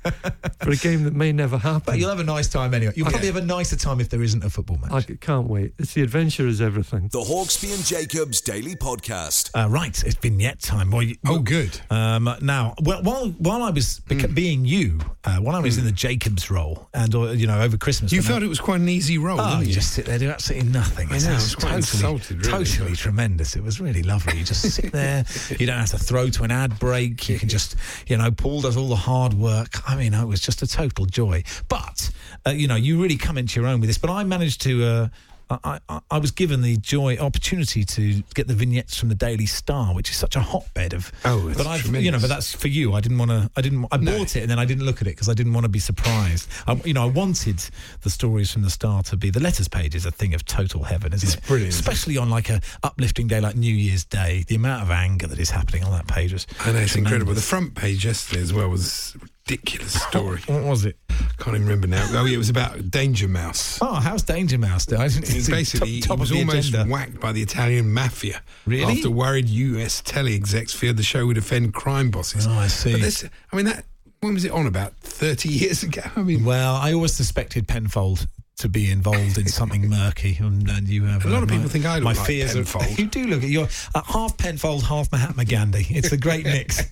for 0.63 0.69
a 0.71 0.77
game 0.77 1.05
that 1.05 1.15
may 1.15 1.33
never 1.33 1.57
happen. 1.57 1.83
But 1.87 1.99
you'll 1.99 2.11
have 2.11 2.21
a 2.21 2.25
nice 2.25 2.47
time 2.47 2.75
anyway. 2.75 2.93
You'll 2.95 3.09
probably 3.09 3.27
have 3.29 3.37
a 3.37 3.41
nicer 3.45 3.75
time 3.77 4.01
if 4.01 4.11
there 4.11 4.23
isn't 4.23 4.45
a 4.45 4.51
football 4.51 4.77
match. 4.83 4.93
I 5.11 5.15
can't 5.15 5.49
wait. 5.49 5.73
It's 5.79 5.95
the 5.95 6.03
adventure 6.03 6.47
is 6.47 6.61
everything. 6.61 7.09
The 7.09 7.21
Hawksbee 7.21 7.75
and 7.75 7.83
Jacobs 7.83 8.43
Daily 8.43 8.75
Podcast. 8.77 9.51
Uh, 9.55 9.67
right, 9.71 10.05
it's 10.05 10.17
vignette 10.17 10.61
time. 10.61 10.91
Well, 10.91 11.01
you- 11.03 11.17
Oh, 11.27 11.39
good. 11.39 11.81
Um, 11.89 12.29
now, 12.43 12.75
well, 12.83 13.03
while 13.03 13.29
while 13.39 13.63
I 13.63 13.71
was 13.71 14.03
beca- 14.07 14.35
being 14.35 14.67
you, 14.67 15.01
uh, 15.25 15.39
while 15.39 15.57
I 15.57 15.61
was 15.61 15.79
in 15.79 15.87
the 15.87 15.93
Jacobs 15.93 16.51
role, 16.51 16.87
and 16.93 17.15
or, 17.15 17.33
you 17.33 17.47
know 17.47 17.63
over 17.63 17.79
Christmas, 17.79 18.13
You 18.13 18.21
felt 18.21 18.43
I, 18.43 18.45
it 18.45 18.49
was 18.51 18.61
quite 18.61 18.81
an 18.83 18.91
easy 18.91 19.17
role, 19.17 19.41
Oh, 19.41 19.45
didn't 19.53 19.63
you 19.63 19.69
you? 19.69 19.73
just 19.75 19.95
sit 19.95 20.05
there, 20.05 20.19
do 20.19 20.29
absolutely 20.29 20.69
nothing. 20.69 21.09
I 21.11 21.17
know, 21.17 21.31
I 21.31 21.35
was 21.37 21.55
quite 21.55 21.77
insulted, 21.77 22.45
really. 22.47 22.65
totally 22.67 22.95
tremendous. 22.95 23.57
It 23.57 23.63
was 23.63 23.81
really 23.81 24.03
lovely. 24.03 24.37
You 24.37 24.45
just 24.45 24.71
sit 24.71 24.93
there. 24.93 25.25
You 25.59 25.67
don't 25.67 25.79
have 25.79 25.89
to 25.89 25.94
throw 25.97 26.29
to 26.31 26.45
an 26.45 26.51
ad 26.51 26.79
break. 26.79 27.29
You 27.29 27.39
can 27.39 27.49
just, 27.49 27.77
you 28.07 28.17
know, 28.17 28.31
Paul 28.31 28.61
does 28.63 28.77
all 28.77 28.89
the 28.89 28.97
hard 28.97 29.35
work. 29.35 29.89
I 29.89 29.97
mean, 29.97 30.15
it 30.15 30.27
was 30.27 30.41
just 30.41 30.63
a 30.63 30.67
total 30.67 31.07
joy. 31.07 31.45
But, 31.69 32.11
uh, 32.47 32.51
you 32.51 32.69
know, 32.69 32.77
you 32.77 33.01
really 33.01 33.17
come 33.17 33.39
into 33.39 33.61
your 33.61 33.69
own 33.69 33.81
with 33.81 33.89
this. 33.89 33.99
But 33.99 34.11
I 34.11 34.25
managed 34.25 34.63
to. 34.63 34.85
Uh, 34.85 35.09
I, 35.51 35.79
I, 35.89 36.01
I 36.11 36.19
was 36.19 36.31
given 36.31 36.63
the 36.63 36.77
joy 36.77 37.17
opportunity 37.19 37.85
to 37.85 38.23
get 38.35 38.49
the 38.49 38.55
vignettes 38.55 38.97
from 38.99 39.09
the 39.09 39.15
Daily 39.15 39.47
Star, 39.47 39.95
which 39.95 40.11
is 40.11 40.17
such 40.17 40.37
a 40.37 40.41
hotbed 40.41 40.95
of. 40.95 41.13
Oh, 41.25 41.49
it's 41.49 41.59
but 41.59 41.67
I, 41.67 41.77
you 41.99 42.11
know, 42.11 42.19
but 42.19 42.29
that's 42.29 42.55
for 42.55 42.69
you. 42.69 42.95
I 42.95 43.01
didn't 43.01 43.19
want 43.19 43.31
to. 43.31 43.51
I 43.57 43.61
didn't. 43.61 43.87
I 43.93 43.97
No. 43.99 44.17
bought 44.19 44.37
it 44.37 44.41
and 44.43 44.51
then 44.51 44.59
I 44.59 44.65
didn't 44.65 44.85
look 44.85 45.01
at 45.01 45.07
it 45.07 45.11
because 45.11 45.29
I 45.29 45.35
didn't 45.35 45.53
want 45.53 45.65
to 45.65 45.69
be 45.69 45.79
surprised. 45.79 46.49
I, 46.67 46.75
you 46.85 46.95
know, 46.95 47.03
I 47.05 47.07
wanted 47.11 47.63
the 48.03 48.11
stories 48.11 48.51
from 48.51 48.63
the 48.63 48.71
Star 48.71 49.03
to 49.05 49.17
be 49.17 49.31
the 49.31 49.41
letters 49.41 49.69
page 49.69 49.95
is 49.95 50.07
a 50.07 50.11
thing 50.11 50.35
of 50.35 50.45
total 50.45 50.83
heaven, 50.85 51.13
isn't 51.13 51.27
It's 51.27 51.37
it? 51.37 51.47
brilliant, 51.47 51.73
especially 51.75 52.17
on 52.17 52.31
like 52.31 52.49
a 52.51 52.61
uplifting 52.83 53.27
day 53.27 53.41
like 53.41 53.57
New 53.57 53.75
Year's 53.75 54.05
Day. 54.05 54.45
The 54.49 54.55
amount 54.57 54.83
of 54.83 54.91
anger 54.91 55.27
that 55.27 55.39
is 55.39 55.51
happening 55.51 55.85
on 55.85 55.93
that 55.93 56.07
page 56.07 56.33
was. 56.33 56.47
I 56.61 56.73
know 56.73 56.79
it's 56.79 56.97
incredible. 56.97 57.35
The 57.35 57.41
front 57.41 57.75
page 57.75 58.05
yesterday 58.05 58.41
as 58.43 58.53
well 58.53 58.69
was 58.69 59.17
ridiculous 59.49 60.01
story. 60.03 60.41
What 60.49 60.63
was 60.65 60.85
it? 60.85 60.97
I 61.11 61.15
Can't 61.39 61.57
even 61.57 61.63
remember 61.69 61.87
now. 61.87 62.07
Oh, 62.13 62.25
yeah, 62.25 62.35
it 62.35 62.39
was 62.39 62.49
about 62.51 62.91
Danger 62.91 63.29
Mouse. 63.29 63.79
Oh, 63.83 63.95
how's 63.95 64.23
Danger 64.23 64.59
Mouse? 64.59 64.87
doing? 64.87 65.01
I 65.03 65.09
didn't 65.09 65.29
He 65.29 65.51
basically, 65.51 66.01
top, 66.01 66.09
top 66.09 66.17
he 66.19 66.21
was 66.21 66.33
almost 66.33 66.69
agenda. 66.71 66.91
whacked 66.93 67.21
by 67.21 67.33
the 67.33 67.43
Italian 67.43 67.93
mafia. 67.93 68.41
Really? 68.67 68.97
After 68.97 69.11
worried 69.11 69.49
US 69.49 70.01
tele 70.03 70.35
execs 70.35 70.73
feared 70.73 70.97
the 70.97 71.03
show 71.03 71.27
would 71.27 71.39
offend 71.39 71.75
crime 71.75 72.11
bosses. 72.11 72.47
Oh, 72.47 72.53
I 72.53 72.69
see. 72.69 72.93
But 72.93 73.03
this, 73.03 73.25
I 73.53 73.57
mean, 73.57 73.67
that 73.67 73.85
when 74.21 74.35
was 74.35 74.45
it 74.45 74.53
on? 74.53 74.67
About 74.67 74.95
30 75.01 75.49
years 75.61 75.83
ago? 75.83 76.03
I 76.17 76.23
mean, 76.23 76.45
Well, 76.45 76.75
I 76.77 76.93
always 76.93 77.13
suspected 77.15 77.69
Penfold 77.69 78.27
to 78.57 78.69
be 78.69 78.91
involved 78.91 79.37
in 79.37 79.49
something 79.49 79.89
murky, 79.91 80.37
and, 80.41 80.69
and 80.71 80.89
you 80.89 81.05
have 81.05 81.25
A 81.25 81.29
lot 81.29 81.41
uh, 81.41 81.43
of 81.43 81.49
people 81.49 81.65
my- 81.65 81.69
think 81.69 81.85
I 81.87 81.97
look 81.97 82.05
my 82.05 82.13
like 82.13 82.27
fears 82.27 82.55
Penfold. 82.55 82.85
Are, 82.85 82.91
you 83.01 83.07
do 83.07 83.27
look. 83.27 83.43
You're 83.43 83.69
uh, 83.95 84.03
half 84.07 84.37
Penfold, 84.39 84.85
half 84.85 85.11
Mahatma 85.11 85.45
Gandhi. 85.45 85.87
It's 85.91 86.13
a 86.13 86.17
great 86.17 86.45
mix. 86.45 86.81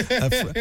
a, 0.00 0.30
fr- 0.30 0.58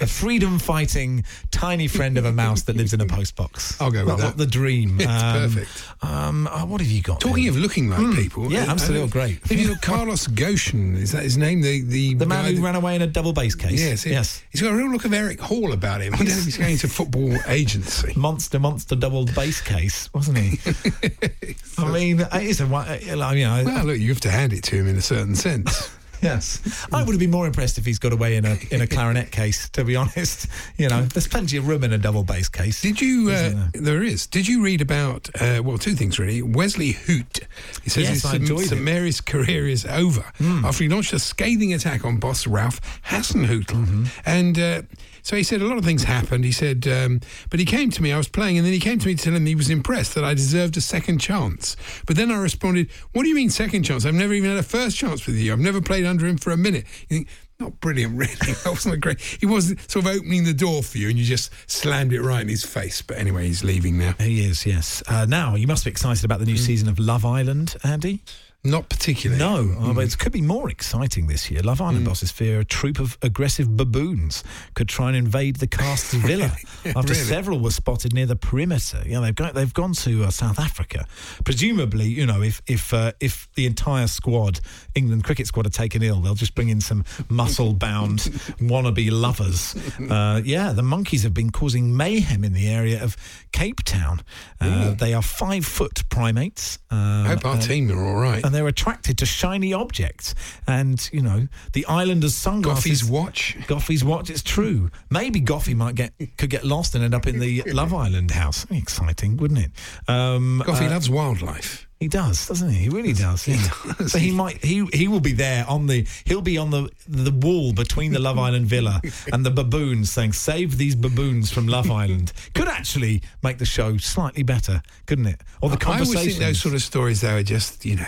a 0.00 0.06
freedom-fighting 0.06 1.24
tiny 1.50 1.88
friend 1.88 2.18
of 2.18 2.24
a 2.26 2.32
mouse 2.32 2.62
that 2.64 2.76
lives 2.76 2.92
in 2.92 3.00
a 3.00 3.06
postbox. 3.06 3.80
I'll 3.80 3.90
go 3.90 4.00
with 4.00 4.08
Not- 4.08 4.18
that. 4.18 4.24
not 4.24 4.36
The 4.36 4.46
dream. 4.46 5.00
It's 5.00 5.08
Um, 5.10 5.32
perfect. 5.54 5.84
Um, 6.02 6.46
uh, 6.48 6.66
what 6.66 6.80
have 6.82 6.90
you 6.90 7.00
got? 7.02 7.20
Talking 7.20 7.44
there? 7.44 7.52
of 7.52 7.56
looking 7.58 7.88
like 7.88 8.14
people, 8.14 8.52
yeah, 8.52 8.64
uh, 8.64 8.72
absolutely 8.72 9.08
uh, 9.08 9.10
great. 9.12 9.38
Have 9.46 9.58
you 9.58 9.68
got 9.68 9.80
Carlos 9.80 10.26
Goshen? 10.26 10.96
Is 10.96 11.12
that 11.12 11.22
his 11.22 11.38
name? 11.38 11.62
The 11.62 11.80
the, 11.82 12.14
the 12.14 12.26
man 12.26 12.44
who 12.44 12.56
that- 12.56 12.62
ran 12.62 12.74
away 12.74 12.94
in 12.96 13.02
a 13.02 13.06
double 13.06 13.32
bass 13.32 13.54
case. 13.54 13.80
Yes, 13.80 14.02
he- 14.02 14.10
yes. 14.10 14.42
He's 14.50 14.60
got 14.60 14.72
a 14.72 14.76
real 14.76 14.90
look 14.90 15.04
of 15.06 15.14
Eric 15.14 15.40
Hall 15.40 15.72
about 15.72 16.02
him. 16.02 16.12
I 16.14 16.18
don't 16.18 16.26
if 16.28 16.44
he's 16.44 16.58
going 16.58 16.72
into 16.72 16.88
football 16.88 17.34
agency. 17.48 18.12
monster, 18.16 18.58
monster 18.58 18.94
double 18.94 19.24
bass 19.24 19.45
case, 19.60 20.12
wasn't 20.12 20.38
he? 20.38 20.58
I 21.78 21.90
mean, 21.92 22.20
it 22.20 22.42
is 22.42 22.60
a. 22.60 22.66
wa- 22.66 22.86
You 23.00 23.16
know, 23.16 23.62
Well, 23.64 23.84
look, 23.84 23.98
you 23.98 24.08
have 24.08 24.20
to 24.20 24.30
hand 24.30 24.52
it 24.52 24.62
to 24.64 24.76
him 24.76 24.86
in 24.88 24.96
a 24.96 25.02
certain 25.02 25.34
sense. 25.34 25.90
Yes, 26.22 26.86
I 26.94 27.02
would 27.04 27.12
have 27.12 27.20
been 27.20 27.30
more 27.30 27.46
impressed 27.46 27.76
if 27.76 27.84
he's 27.84 27.98
got 27.98 28.10
away 28.10 28.36
in 28.36 28.46
a 28.46 28.56
in 28.70 28.80
a 28.80 28.86
clarinet 28.86 29.30
case. 29.30 29.68
To 29.68 29.84
be 29.84 29.96
honest, 29.96 30.46
you 30.78 30.88
know, 30.88 31.02
there's 31.02 31.28
plenty 31.28 31.58
of 31.58 31.68
room 31.68 31.84
in 31.84 31.92
a 31.92 31.98
double 31.98 32.24
bass 32.24 32.48
case. 32.48 32.80
Did 32.80 33.02
you? 33.02 33.28
Isn't 33.28 33.58
Uh, 33.58 33.68
there 33.74 34.02
is. 34.02 34.26
Did 34.26 34.48
you 34.48 34.62
read 34.62 34.80
about? 34.80 35.28
Uh, 35.38 35.60
well, 35.62 35.76
two 35.76 35.92
things 35.94 36.18
really. 36.18 36.40
Wesley 36.40 36.94
Hoedt. 36.94 37.40
He 37.84 37.90
says 37.90 38.04
Yes, 38.04 38.12
his 38.14 38.24
I 38.24 38.30
St. 38.30 38.40
enjoyed 38.40 38.66
St. 38.68 38.80
it. 38.80 38.82
Mary's 38.84 39.20
career 39.20 39.68
is 39.68 39.84
over 39.84 40.24
after 40.64 40.84
he 40.84 40.88
launched 40.88 41.12
a 41.12 41.18
scathing 41.18 41.74
attack 41.74 42.02
on 42.06 42.16
boss 42.16 42.46
Ralph 42.46 42.80
Hasenhüttl. 43.10 43.74
Mm-hmm. 43.76 44.04
And 44.24 44.58
uh, 44.58 44.82
so 45.26 45.34
he 45.34 45.42
said 45.42 45.60
a 45.60 45.66
lot 45.66 45.76
of 45.76 45.84
things 45.84 46.04
happened. 46.04 46.44
He 46.44 46.52
said, 46.52 46.86
um, 46.86 47.18
but 47.50 47.58
he 47.58 47.66
came 47.66 47.90
to 47.90 48.00
me. 48.00 48.12
I 48.12 48.16
was 48.16 48.28
playing, 48.28 48.58
and 48.58 48.64
then 48.64 48.72
he 48.72 48.78
came 48.78 49.00
to 49.00 49.08
me 49.08 49.16
to 49.16 49.24
tell 49.24 49.34
him 49.34 49.44
he 49.44 49.56
was 49.56 49.70
impressed 49.70 50.14
that 50.14 50.22
I 50.22 50.34
deserved 50.34 50.76
a 50.76 50.80
second 50.80 51.18
chance. 51.18 51.74
But 52.06 52.14
then 52.14 52.30
I 52.30 52.36
responded, 52.36 52.88
"What 53.10 53.24
do 53.24 53.28
you 53.28 53.34
mean 53.34 53.50
second 53.50 53.82
chance? 53.82 54.06
I've 54.06 54.14
never 54.14 54.32
even 54.34 54.50
had 54.50 54.58
a 54.60 54.62
first 54.62 54.96
chance 54.96 55.26
with 55.26 55.34
you. 55.34 55.52
I've 55.52 55.58
never 55.58 55.80
played 55.80 56.04
under 56.06 56.26
him 56.26 56.36
for 56.36 56.52
a 56.52 56.56
minute." 56.56 56.84
You 57.08 57.16
think. 57.16 57.28
Not 57.58 57.80
brilliant, 57.80 58.16
really. 58.16 58.34
That 58.64 58.66
wasn't 58.66 59.00
great. 59.00 59.18
He 59.18 59.46
wasn't 59.46 59.90
sort 59.90 60.04
of 60.04 60.12
opening 60.12 60.44
the 60.44 60.52
door 60.52 60.82
for 60.82 60.98
you, 60.98 61.08
and 61.08 61.18
you 61.18 61.24
just 61.24 61.50
slammed 61.66 62.12
it 62.12 62.20
right 62.20 62.42
in 62.42 62.48
his 62.48 62.64
face. 62.64 63.02
But 63.02 63.16
anyway, 63.16 63.46
he's 63.46 63.64
leaving 63.64 63.98
now. 63.98 64.14
He 64.20 64.44
is, 64.44 64.64
yes. 64.64 65.02
Uh, 65.08 65.24
now 65.26 65.56
you 65.56 65.66
must 65.66 65.84
be 65.86 65.90
excited 65.90 66.24
about 66.24 66.38
the 66.38 66.44
new 66.44 66.58
season 66.58 66.88
of 66.88 66.98
Love 66.98 67.24
Island, 67.24 67.74
Andy. 67.82 68.22
Not 68.64 68.88
particularly. 68.88 69.38
No, 69.38 69.76
oh, 69.78 69.94
but 69.94 70.04
it 70.04 70.18
could 70.18 70.32
be 70.32 70.42
more 70.42 70.68
exciting 70.68 71.28
this 71.28 71.50
year. 71.52 71.62
Love 71.62 71.80
Island 71.80 72.04
bosses 72.04 72.32
fear 72.32 72.58
a 72.58 72.64
troop 72.64 72.98
of 72.98 73.16
aggressive 73.22 73.76
baboons 73.76 74.42
could 74.74 74.88
try 74.88 75.06
and 75.06 75.16
invade 75.16 75.56
the 75.56 75.68
cast's 75.68 76.14
villa 76.26 76.50
after 76.84 77.12
Really? 77.12 77.14
several 77.14 77.60
were 77.60 77.70
spotted 77.70 78.12
near 78.12 78.26
the 78.26 78.34
perimeter. 78.34 79.02
You 79.06 79.14
know, 79.14 79.20
they've 79.22 79.34
gone, 79.34 79.52
they've 79.54 79.72
gone 79.72 79.92
to 79.92 80.24
uh, 80.24 80.30
South 80.30 80.58
Africa. 80.58 81.06
Presumably, 81.44 82.06
you 82.06 82.26
know, 82.26 82.42
if 82.42 82.60
if 82.66 82.92
uh, 82.92 83.12
if 83.20 83.48
the 83.54 83.66
entire 83.66 84.08
squad, 84.08 84.58
England 84.96 85.22
cricket 85.22 85.46
squad, 85.46 85.66
are 85.66 85.70
taken 85.70 86.02
ill, 86.02 86.20
they'll 86.20 86.34
just 86.34 86.54
bring 86.56 86.68
in 86.68 86.80
some 86.80 87.04
muscle-bound 87.28 88.18
wannabe 88.60 89.10
lovers. 89.12 89.76
Uh, 90.10 90.40
yeah, 90.44 90.72
the 90.72 90.82
monkeys 90.82 91.22
have 91.22 91.34
been 91.34 91.50
causing 91.50 91.96
mayhem 91.96 92.42
in 92.42 92.52
the 92.52 92.68
area 92.68 93.02
of 93.02 93.16
Cape 93.52 93.84
Town. 93.84 94.22
Uh, 94.60 94.94
they 94.94 95.14
are 95.14 95.22
five-foot 95.22 96.08
primates. 96.08 96.78
Um, 96.90 96.98
I 96.98 97.28
hope 97.28 97.44
our 97.44 97.58
team 97.58 97.90
are 97.90 98.02
all 98.04 98.14
right. 98.20 98.44
And 98.46 98.54
they're 98.54 98.68
attracted 98.68 99.18
to 99.18 99.26
shiny 99.26 99.72
objects. 99.72 100.36
And 100.68 101.08
you 101.12 101.20
know, 101.20 101.48
the 101.72 101.84
islanders' 101.86 102.36
sunglasses. 102.36 103.02
Goughie's 103.02 103.04
watch. 103.04 103.56
Goughie's 103.66 104.04
watch. 104.04 104.30
It's 104.30 104.42
true. 104.42 104.90
Maybe 105.10 105.40
Goughie 105.40 105.74
might 105.74 105.96
get 105.96 106.12
could 106.36 106.50
get 106.50 106.64
lost 106.64 106.94
and 106.94 107.02
end 107.02 107.12
up 107.14 107.26
in 107.26 107.40
the 107.40 107.62
Love 107.66 107.92
Island 107.92 108.30
house. 108.30 108.64
Exciting, 108.70 109.36
wouldn't 109.36 109.58
it? 109.60 109.70
Um, 110.08 110.62
Goughie 110.64 110.86
uh, 110.86 110.90
loves 110.90 111.10
wildlife. 111.10 111.88
he 111.98 112.06
does, 112.06 112.46
doesn't 112.46 112.70
he? 112.70 112.84
He 112.84 112.88
really 112.88 113.12
does. 113.12 113.48
Yeah. 113.48 113.56
does. 113.98 114.12
So 114.12 114.18
he 114.18 114.30
might 114.30 114.64
he 114.64 114.86
he 114.92 115.08
will 115.08 115.20
be 115.20 115.32
there 115.32 115.64
on 115.68 115.88
the 115.88 116.06
he'll 116.24 116.40
be 116.42 116.56
on 116.58 116.70
the 116.70 116.88
the 117.08 117.32
wall 117.32 117.72
between 117.72 118.12
the 118.12 118.20
Love 118.20 118.38
Island 118.38 118.66
villa 118.66 119.00
and 119.32 119.44
the 119.44 119.50
baboons 119.50 120.12
saying 120.12 120.34
save 120.34 120.78
these 120.78 120.94
baboons 120.94 121.50
from 121.50 121.66
Love 121.66 121.90
Island. 121.90 122.32
Could 122.54 122.68
actually 122.68 123.22
make 123.42 123.58
the 123.58 123.66
show 123.66 123.96
slightly 123.96 124.44
better, 124.44 124.82
couldn't 125.06 125.26
it? 125.26 125.40
Or 125.60 125.70
the 125.70 125.76
conversation. 125.76 126.16
I 126.16 126.20
always 126.20 126.36
think 126.36 126.46
those 126.46 126.60
sort 126.60 126.74
of 126.74 126.82
stories, 126.82 127.20
though, 127.22 127.36
are 127.36 127.42
just 127.42 127.84
you 127.84 127.96
know 127.96 128.06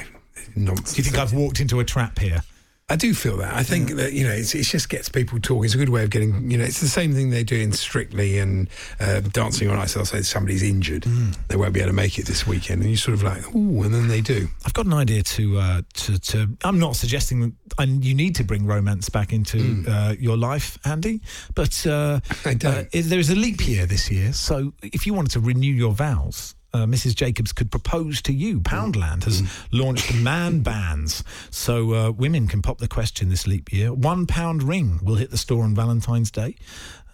nonsense. 0.56 0.94
Do 0.94 0.98
you 0.98 1.04
think 1.04 1.18
I've 1.18 1.32
walked 1.32 1.61
into 1.61 1.80
a 1.80 1.84
trap 1.84 2.18
here? 2.18 2.42
I 2.90 2.96
do 2.96 3.12
feel 3.12 3.37
that. 3.37 3.52
I 3.52 3.62
think 3.64 3.96
that 3.96 4.14
you 4.14 4.24
know 4.26 4.32
it's, 4.32 4.54
it 4.54 4.62
just 4.62 4.88
gets 4.88 5.11
people 5.11 5.38
talking. 5.38 5.66
It's 5.66 5.74
a 5.74 5.76
good 5.76 5.90
way 5.90 6.04
of 6.04 6.08
getting 6.08 6.50
you 6.50 6.56
know. 6.56 6.64
It's 6.64 6.80
the 6.80 6.88
same 6.88 7.12
thing 7.12 7.28
they 7.28 7.44
do 7.44 7.54
in 7.61 7.70
Strictly 7.72 8.38
and 8.38 8.66
uh, 8.98 9.20
Dancing 9.20 9.68
on 9.68 9.76
Ice. 9.78 9.92
They'll 9.92 10.06
say 10.06 10.22
somebody's 10.22 10.62
injured, 10.62 11.04
Hmm. 11.04 11.32
they 11.48 11.56
won't 11.56 11.74
be 11.74 11.80
able 11.80 11.90
to 11.90 11.94
make 11.94 12.18
it 12.18 12.24
this 12.24 12.46
weekend, 12.46 12.80
and 12.80 12.90
you 12.90 12.96
sort 12.96 13.12
of 13.12 13.22
like, 13.22 13.54
ooh, 13.54 13.82
and 13.82 13.92
then 13.92 14.08
they 14.08 14.22
do. 14.22 14.48
I've 14.64 14.72
got 14.72 14.87
an 14.87 14.94
idea 14.94 15.22
to 15.22 15.58
uh, 15.58 15.82
to 15.92 16.18
to. 16.18 16.48
I'm 16.64 16.78
not 16.78 16.96
suggesting 16.96 17.40
that 17.40 17.52
and 17.78 18.02
you 18.02 18.14
need 18.14 18.34
to 18.37 18.44
bring 18.44 18.64
romance 18.64 19.11
back 19.11 19.34
into 19.34 19.84
uh, 19.87 20.14
your 20.18 20.38
life, 20.38 20.78
Andy. 20.87 21.20
But 21.54 21.87
uh, 21.87 22.20
uh, 22.46 22.84
there 22.90 23.18
is 23.18 23.28
a 23.28 23.37
leap 23.37 23.68
year 23.68 23.84
this 23.84 24.11
year, 24.11 24.32
so 24.32 24.72
if 24.82 25.06
you 25.06 25.12
wanted 25.12 25.32
to 25.32 25.40
renew 25.40 25.74
your 25.74 25.92
vows. 25.92 26.54
Uh, 26.74 26.85
Mrs. 26.85 27.14
Jacobs 27.14 27.52
could 27.52 27.70
propose 27.70 28.20
to 28.22 28.33
you. 28.33 28.61
Poundland 28.61 29.24
has 29.24 29.42
launched 29.72 30.14
man 30.14 30.61
bands, 30.61 31.24
so 31.50 31.94
uh, 31.94 32.11
women 32.11 32.46
can 32.46 32.61
pop 32.61 32.76
the 32.78 32.88
question 32.88 33.31
this 33.31 33.46
leap 33.46 33.72
year. 33.72 33.92
One 33.92 34.26
pound 34.26 34.62
ring 34.62 35.00
will 35.02 35.14
hit 35.14 35.31
the 35.31 35.38
store 35.38 35.64
on 35.64 35.74
Valentine's 35.74 36.31
Day. 36.31 36.57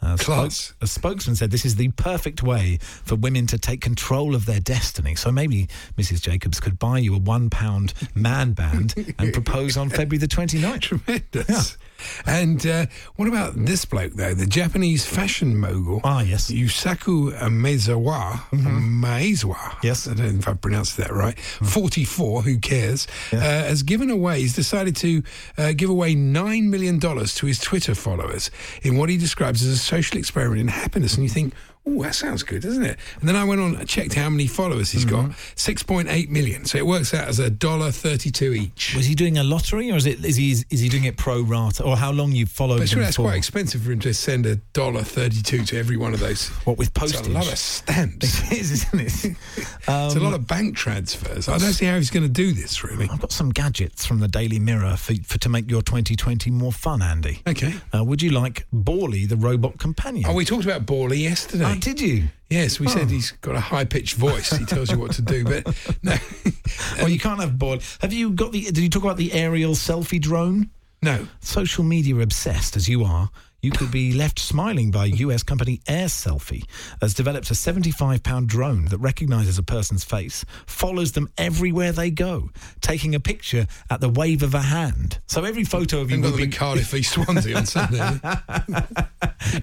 Uh, 0.03 0.17
Class. 0.19 0.75
a 0.83 0.87
spokesman 0.87 1.35
said 1.35 1.51
this 1.51 1.65
is 1.65 1.77
the 1.77 1.89
perfect 1.93 2.43
way 2.43 2.79
for 2.83 3.15
women 3.15 3.47
to 3.47 3.57
take 3.57 3.81
control 3.81 4.35
of 4.35 4.45
their 4.45 4.61
destiny. 4.61 5.15
So 5.15 5.33
maybe 5.33 5.67
Mrs. 5.97 6.21
Jacobs 6.21 6.61
could 6.61 6.79
buy 6.79 6.99
you 6.99 7.15
a 7.15 7.19
one 7.19 7.49
pound 7.49 7.95
man 8.15 8.53
band 8.53 9.15
and 9.19 9.33
propose 9.33 9.79
on 9.79 9.89
February 9.89 10.19
the 10.19 10.27
29th. 10.29 10.81
Tremendous. 11.33 11.79
And 12.27 12.67
uh, 12.67 12.87
what 13.17 13.29
about 13.29 13.55
this 13.57 13.85
bloke 13.85 14.15
though? 14.15 14.35
The 14.35 14.47
Japanese 14.47 15.07
fashion 15.07 15.57
mogul. 15.57 16.01
Ah, 16.05 16.23
yes. 16.23 16.51
Yusaku 16.51 17.33
Maezawa. 17.49 18.33
Maezawa. 18.51 19.77
Yes. 19.83 20.07
I 20.09 20.15
don't 20.15 20.33
know 20.33 20.39
if 20.39 20.49
I 20.49 20.55
pronounced 20.55 20.97
that 20.97 21.13
right. 21.13 21.39
44, 21.39 22.43
who 22.43 22.59
cares, 22.59 23.07
uh, 23.33 23.37
has 23.39 23.83
given 23.83 24.11
away, 24.11 24.41
he's 24.41 24.55
decided 24.55 24.97
to 24.97 25.23
uh, 25.59 25.73
give 25.73 25.91
away 25.91 26.15
$9 26.15 26.65
million 26.65 27.01
to 27.01 27.47
his 27.47 27.59
Twitter 27.59 27.95
followers 27.95 28.51
in 28.83 28.97
what 28.97 29.09
he 29.09 29.17
describes 29.17 29.63
as 29.63 29.69
a 29.69 29.79
social 29.79 30.19
experiment 30.19 30.61
in 30.61 30.69
happiness. 30.69 31.15
And 31.15 31.23
you 31.23 31.31
think, 31.31 31.55
oh, 31.87 32.03
that 32.03 32.15
sounds 32.15 32.43
good, 32.43 32.63
doesn't 32.63 32.83
it? 32.83 32.99
And 33.21 33.29
then 33.29 33.37
I 33.37 33.45
went 33.45 33.61
on 33.61 33.77
and 33.77 33.89
checked 33.89 34.15
how 34.15 34.31
many 34.31 34.47
followers 34.47 34.91
he's 34.91 35.05
got 35.05 35.31
6.8 35.57 36.29
million. 36.29 36.65
So 36.65 36.79
it 36.79 36.87
works 36.87 37.13
out 37.15 37.29
as 37.29 37.39
a 37.39 37.51
dollar 37.51 37.91
32 37.91 38.55
each. 38.55 38.95
Was 38.97 39.07
he 39.07 39.15
doing 39.15 39.39
a 39.39 39.45
lottery, 39.45 39.91
or 39.91 39.97
is 39.97 40.07
it 40.07 40.25
is 40.25 40.37
he 40.37 40.53
is 40.53 40.81
he 40.81 40.89
doing 40.89 41.05
it 41.05 41.17
pro 41.17 41.43
rata, 41.43 41.83
or 41.83 41.97
how 41.97 42.11
long 42.13 42.33
you've 42.33 42.49
followed 42.51 42.77
But 42.79 42.83
him 42.85 42.87
sure, 42.89 43.03
that's 43.03 43.17
for? 43.17 43.23
quite 43.23 43.37
expensive 43.37 43.83
for 43.83 43.93
him 43.93 44.01
to 44.01 44.15
send 44.15 44.47
a 44.47 44.57
dollar 44.73 45.03
thirty-two 45.03 45.65
to 45.67 45.79
every 45.79 45.97
one 45.97 46.15
of 46.15 46.21
those. 46.21 46.49
What 46.65 46.79
with 46.79 46.89
It's 46.89 46.99
postage? 46.99 47.27
a 47.27 47.31
lot 47.31 47.51
of 47.51 47.59
stamps. 47.59 48.43
It 48.55 48.61
is, 48.61 48.71
isn't 48.73 49.01
it? 49.01 49.37
it's 49.57 49.89
a 49.89 50.21
lot 50.21 50.35
of 50.35 50.47
bank 50.47 50.77
transfers. 50.77 51.49
I 51.49 51.59
don't 51.59 51.73
see 51.73 51.87
how 51.87 51.97
he's 51.97 52.11
going 52.11 52.23
to 52.25 52.29
do 52.33 52.53
this. 52.53 52.85
Really. 52.85 53.09
I've 53.11 53.21
got 53.21 53.33
some 53.33 53.51
gadgets 53.51 54.05
from 54.07 54.21
the 54.21 54.29
Daily 54.29 54.59
Mirror 54.59 54.97
for, 54.97 55.15
for 55.25 55.39
to 55.39 55.49
make 55.49 55.71
your 55.71 55.83
2020 55.83 56.51
more 56.51 56.73
fun, 56.73 57.03
Andy. 57.03 57.41
Okay. 57.47 57.75
Uh, 57.95 58.05
would 58.05 58.23
you 58.23 58.31
like 58.31 58.67
Borley, 58.75 59.29
the 59.29 59.37
robot 59.37 59.79
companion? 59.79 60.25
Oh, 60.29 60.35
we 60.35 60.45
talked 60.45 60.65
about 60.65 60.85
Borley 60.87 61.23
yesterday. 61.23 61.65
Oh, 61.65 61.74
did 61.75 62.01
you? 62.01 62.25
Yes, 62.51 62.79
we 62.79 62.89
said 62.89 63.03
oh. 63.03 63.07
he's 63.07 63.33
got 63.33 63.57
a 63.57 63.61
high-pitched 63.61 64.17
voice. 64.17 64.51
He 64.51 64.65
tells 64.65 64.91
you 64.91 64.99
what 64.99 65.13
to 65.13 65.23
do, 65.23 65.45
but 65.45 65.67
no, 66.03 66.15
well, 66.99 67.09
you 67.09 67.19
can't 67.19 67.41
have 67.41 67.53
Borley. 67.53 67.99
Have 68.01 68.13
you 68.13 68.31
got 68.31 68.53
the? 68.53 68.63
Did 68.63 68.79
you 68.79 68.91
talk 68.91 69.03
about 69.03 69.17
the 69.17 69.33
aerial 69.33 69.73
selfie 69.73 70.21
drone? 70.21 70.71
no. 71.05 71.29
Social 71.41 71.85
media 71.85 72.19
obsessed 72.19 72.77
as 72.77 72.89
you 72.89 73.05
are, 73.05 73.31
you 73.65 73.71
could 73.71 73.91
be 73.91 74.13
left 74.13 74.39
smiling 74.39 74.91
by 74.91 75.07
US 75.07 75.43
company 75.43 75.81
Air 75.89 76.07
Selfie 76.09 76.65
has 77.01 77.15
developed 77.15 77.51
a 77.51 77.55
75 77.55 78.23
pound 78.23 78.47
drone 78.47 78.85
that 78.87 78.99
recognizes 78.99 79.57
a 79.57 79.63
person's 79.63 80.05
face, 80.05 80.45
follows 80.67 81.13
them 81.13 81.31
everywhere 81.39 81.91
they 81.91 82.11
go, 82.11 82.51
taking 82.83 83.15
a 83.15 83.21
picture 83.21 83.67
at 83.89 84.03
the 84.03 84.09
wave 84.11 84.43
of 84.43 84.55
a 84.55 84.61
hand. 84.61 85.19
So 85.27 85.45
every 85.45 85.65
photo 85.65 86.01
of 86.03 86.11
you 86.11 86.21
would 86.21 86.37
be 86.37 86.49
Cardiff 86.49 86.93
East 86.93 87.15
Swansea 87.15 87.57
on 87.57 87.65
Sunday. 87.67 88.21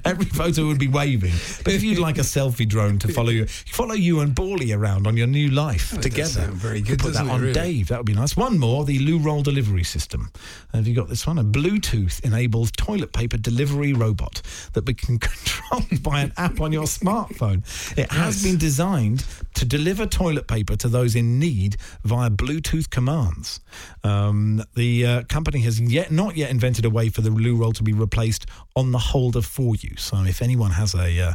Every 0.05 0.25
photo 0.25 0.67
would 0.67 0.79
be 0.79 0.87
waving. 0.87 1.33
But 1.63 1.73
if 1.73 1.83
you'd 1.83 1.97
like 1.99 2.17
a 2.17 2.21
selfie 2.21 2.67
drone 2.67 2.99
to 2.99 3.07
follow 3.07 3.29
you, 3.29 3.45
follow 3.47 3.93
you 3.95 4.19
and 4.19 4.35
Borley 4.35 4.75
around 4.77 5.07
on 5.07 5.17
your 5.17 5.27
new 5.27 5.49
life 5.49 5.93
Oh, 5.97 6.01
together. 6.01 6.47
very 6.51 6.81
good, 6.81 6.99
Put 6.99 7.13
that 7.13 7.27
on 7.27 7.41
really? 7.41 7.53
Dave. 7.53 7.87
That 7.87 7.97
would 7.99 8.05
be 8.05 8.13
nice. 8.13 8.37
One 8.37 8.57
more, 8.59 8.85
the 8.85 8.99
Loo 8.99 9.17
Roll 9.19 9.41
delivery 9.41 9.83
system. 9.83 10.31
Have 10.73 10.87
you 10.87 10.95
got 10.95 11.09
this 11.09 11.25
one? 11.25 11.39
A 11.39 11.43
Bluetooth-enabled 11.43 12.77
toilet 12.77 13.11
paper 13.13 13.37
delivery 13.37 13.90
robot 13.93 14.41
that 14.73 14.85
we 14.85 14.93
can 14.93 15.17
control 15.19 15.81
by 16.01 16.21
an 16.21 16.33
app 16.37 16.61
on 16.61 16.71
your 16.71 16.83
smartphone. 16.83 17.63
It 17.97 18.11
has 18.11 18.43
been 18.43 18.57
designed 18.57 19.25
to 19.55 19.65
deliver 19.65 20.05
toilet 20.05 20.47
paper 20.47 20.75
to 20.77 20.87
those 20.87 21.15
in 21.15 21.39
need 21.39 21.77
via 22.03 22.29
Bluetooth 22.29 22.89
commands. 22.89 23.59
Um, 24.03 24.63
the 24.75 25.05
uh, 25.05 25.23
company 25.23 25.61
has 25.61 25.79
yet 25.79 26.11
not 26.11 26.35
yet 26.35 26.49
invented 26.49 26.85
a 26.85 26.89
way 26.89 27.09
for 27.09 27.21
the 27.21 27.29
loo 27.29 27.55
roll 27.55 27.71
to 27.73 27.83
be 27.83 27.93
replaced 27.93 28.45
on 28.75 28.91
the 28.91 28.97
holder 28.97 29.41
for 29.41 29.75
you. 29.75 29.95
So 29.97 30.23
if 30.23 30.41
anyone 30.41 30.71
has 30.71 30.93
a 30.93 31.21
uh, 31.21 31.33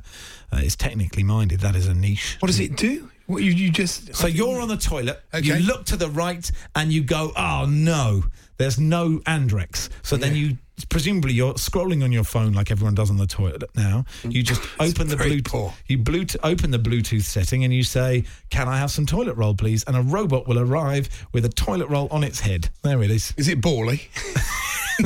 uh, 0.53 0.57
is 0.59 0.77
technically 0.77 1.23
minded, 1.23 1.61
that 1.61 1.77
is 1.77 1.87
a 1.87 1.95
niche. 1.95 2.37
What 2.41 2.47
does 2.47 2.61
it 2.61 2.77
do? 2.77 3.11
What 3.27 3.43
you, 3.43 3.51
you 3.51 3.71
just. 3.71 4.15
So 4.15 4.29
you're 4.29 4.61
on 4.61 4.69
the 4.69 4.77
toilet, 4.77 5.21
you 5.43 5.57
look 5.57 5.85
to 5.87 5.97
the 5.97 6.09
right, 6.09 6.49
and 6.77 6.93
you 6.93 7.03
go, 7.03 7.33
"Oh 7.37 7.67
no, 7.69 8.25
there's 8.57 8.79
no 8.79 9.19
Andrex." 9.27 9.89
So 10.03 10.17
then 10.17 10.37
you 10.37 10.59
presumably 10.85 11.33
you're 11.33 11.55
scrolling 11.55 12.05
on 12.05 12.13
your 12.13 12.25
phone 12.25 12.53
like 12.53 12.71
everyone 12.71 12.95
does 12.95 13.11
on 13.11 13.17
the 13.17 13.27
toilet 13.27 13.65
now. 13.75 14.05
You 14.29 14.43
just 14.43 14.61
open 14.81 15.09
the 15.09 15.17
Bluetooth, 15.17 15.45
poor. 15.47 15.75
you 15.87 15.99
Bluetooth, 15.99 16.37
open 16.43 16.71
the 16.71 16.79
Bluetooth 16.79 17.23
setting, 17.25 17.65
and 17.65 17.73
you 17.73 17.83
say, 17.83 18.25
"Can 18.51 18.69
I 18.69 18.79
have 18.79 18.91
some 18.91 19.07
toilet 19.07 19.35
roll, 19.37 19.55
please?" 19.55 19.85
And 19.85 19.97
a 19.97 20.03
robot 20.03 20.47
will 20.47 20.59
arrive 20.59 21.09
with 21.33 21.45
a 21.45 21.49
toilet 21.51 21.89
roll 21.89 22.09
on 22.11 22.23
its 22.25 22.41
head. 22.41 22.69
There 22.83 23.03
it 23.03 23.11
is. 23.11 23.33
Is 23.37 23.49
it 23.49 23.61
Borley? 23.61 24.03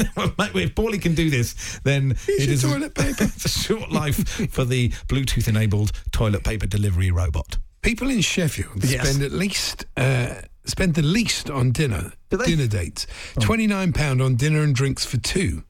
If 0.52 0.74
Borley 0.76 1.02
can 1.02 1.14
do 1.16 1.30
this, 1.30 1.80
then 1.82 2.16
Here's 2.26 2.62
it 2.64 2.68
toilet 2.68 2.94
paper. 2.94 3.24
it's 3.24 3.44
a 3.44 3.48
short 3.48 3.90
life 3.90 4.28
for 4.52 4.64
the 4.64 4.90
Bluetooth-enabled 5.08 5.90
toilet 6.12 6.44
paper 6.44 6.66
delivery 6.68 7.10
robot. 7.10 7.58
People 7.82 8.08
in 8.10 8.20
Sheffield 8.20 8.84
Yes. 8.84 9.08
spend 9.08 9.24
at 9.24 9.32
least 9.32 9.86
uh, 9.96 10.34
spend 10.70 10.94
the 10.94 11.02
least 11.02 11.50
on 11.50 11.72
dinner? 11.72 12.12
Oh. 12.32 12.36
dinner 12.44 12.66
dates. 12.66 13.06
Twenty 13.40 13.66
nine 13.66 13.92
pound 13.92 14.22
on 14.22 14.36
dinner 14.36 14.62
and 14.62 14.74
drinks 14.74 15.04
for 15.04 15.16
two. 15.18 15.64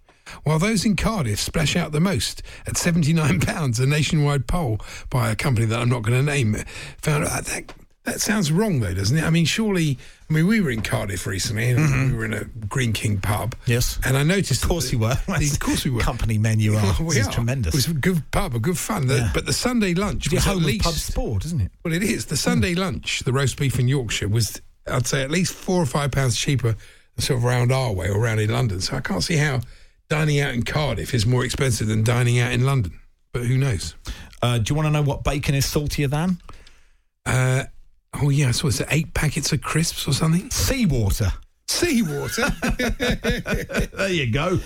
While 0.45 0.61
those 0.61 0.85
in 0.85 0.95
Cardiff 0.95 1.41
splash 1.41 1.75
out 1.75 1.91
the 1.93 2.01
most 2.01 2.43
at 2.67 2.77
seventy 2.77 3.13
nine 3.13 3.41
pounds, 3.51 3.81
a 3.81 3.87
nationwide 3.87 4.47
poll 4.47 4.79
by 5.09 5.31
a 5.31 5.37
company 5.37 5.67
that 5.67 5.81
I'm 5.81 5.89
not 5.89 6.03
going 6.03 6.19
to 6.19 6.23
name 6.23 6.55
found 7.03 7.25
out 7.25 7.45
that 7.47 7.73
that 8.05 8.21
sounds 8.21 8.51
wrong 8.51 8.81
though, 8.81 8.95
doesn't 8.95 9.17
it? 9.19 9.25
I 9.25 9.31
mean, 9.31 9.45
surely. 9.45 9.99
I 10.29 10.33
mean, 10.33 10.47
we 10.47 10.61
were 10.61 10.71
in 10.71 10.81
Cardiff 10.81 11.27
recently, 11.27 11.71
and 11.71 12.13
we 12.13 12.17
were 12.17 12.25
in 12.25 12.33
a 12.33 12.45
Greene 12.45 12.93
King 12.93 13.19
pub. 13.21 13.57
Mm-hmm. 13.57 13.71
Yes. 13.73 13.99
and 14.07 14.17
I 14.17 14.23
noticed. 14.23 14.63
Of 14.63 14.69
course 14.69 14.85
that 14.87 14.93
you 14.93 15.01
were. 15.01 15.17
the- 15.27 15.51
of 15.53 15.59
course 15.59 15.85
we 15.85 15.91
were. 15.91 16.01
Company 16.01 16.39
men 16.39 16.61
you 16.61 16.77
are. 16.77 16.95
we 17.01 17.07
this 17.15 17.17
is 17.23 17.27
are. 17.29 17.33
tremendous. 17.33 17.75
It 17.75 17.79
was 17.79 17.89
a 17.89 17.95
good 17.95 18.23
pub, 18.31 18.55
a 18.55 18.61
good 18.61 18.79
fun. 18.79 19.09
The- 19.09 19.17
Yeah. 19.17 19.31
But 19.35 19.47
the 19.47 19.53
Sunday 19.53 19.95
lunch 19.95 20.27
It's 20.27 20.35
was 20.37 20.47
at 20.47 20.51
home 20.53 20.59
of 20.61 20.67
least 20.67 20.85
pub 20.85 20.95
sport, 20.95 21.45
isn't 21.47 21.61
it? 21.61 21.73
well, 21.85 21.93
it 21.93 22.03
is. 22.05 22.27
The 22.27 22.37
Sunday 22.37 22.75
lunch, 22.75 23.21
the 23.25 23.33
roast 23.33 23.59
beef 23.59 23.79
in 23.81 23.89
Yorkshire, 23.89 24.29
was, 24.29 24.63
I'd 24.87 25.07
say, 25.07 25.23
at 25.23 25.31
least 25.31 25.53
four 25.53 25.83
or 25.83 25.87
five 25.87 26.11
pounds 26.13 26.37
cheaper 26.37 26.75
than 27.15 27.23
sort 27.23 27.39
of 27.39 27.45
around 27.45 27.73
our 27.73 27.93
way 27.93 28.09
or 28.09 28.19
around 28.19 28.41
in 28.41 28.51
London. 28.51 28.81
So 28.81 28.97
I 28.97 29.01
can't 29.01 29.23
see 29.23 29.37
how 29.37 29.61
dining 30.09 30.41
out 30.41 30.55
in 30.55 30.63
Cardiff 30.63 31.15
is 31.15 31.27
more 31.27 31.45
expensive 31.45 31.87
than 31.87 32.03
dining 32.03 32.39
out 32.39 32.53
in 32.53 32.65
London. 32.65 32.99
But 33.33 33.45
who 33.45 33.57
knows? 33.57 33.95
Uh, 34.43 34.59
do 34.59 34.73
you 34.73 34.75
want 34.75 34.87
to 34.87 34.91
know 34.91 35.03
what 35.03 35.23
bacon 35.25 35.55
is 35.55 35.67
saltier 35.67 36.09
than? 36.09 36.39
Uh, 37.25 37.65
oh, 38.21 38.31
yeah. 38.31 38.51
So 38.51 38.69
it's 38.69 38.83
eight 38.91 39.15
packets 39.15 39.53
of 39.53 39.63
crisps 39.63 40.09
or 40.09 40.13
something? 40.13 40.51
Seawater. 40.51 41.33
Seawater. 41.69 42.51
There 44.01 44.09
you 44.09 44.33
go. 44.33 44.59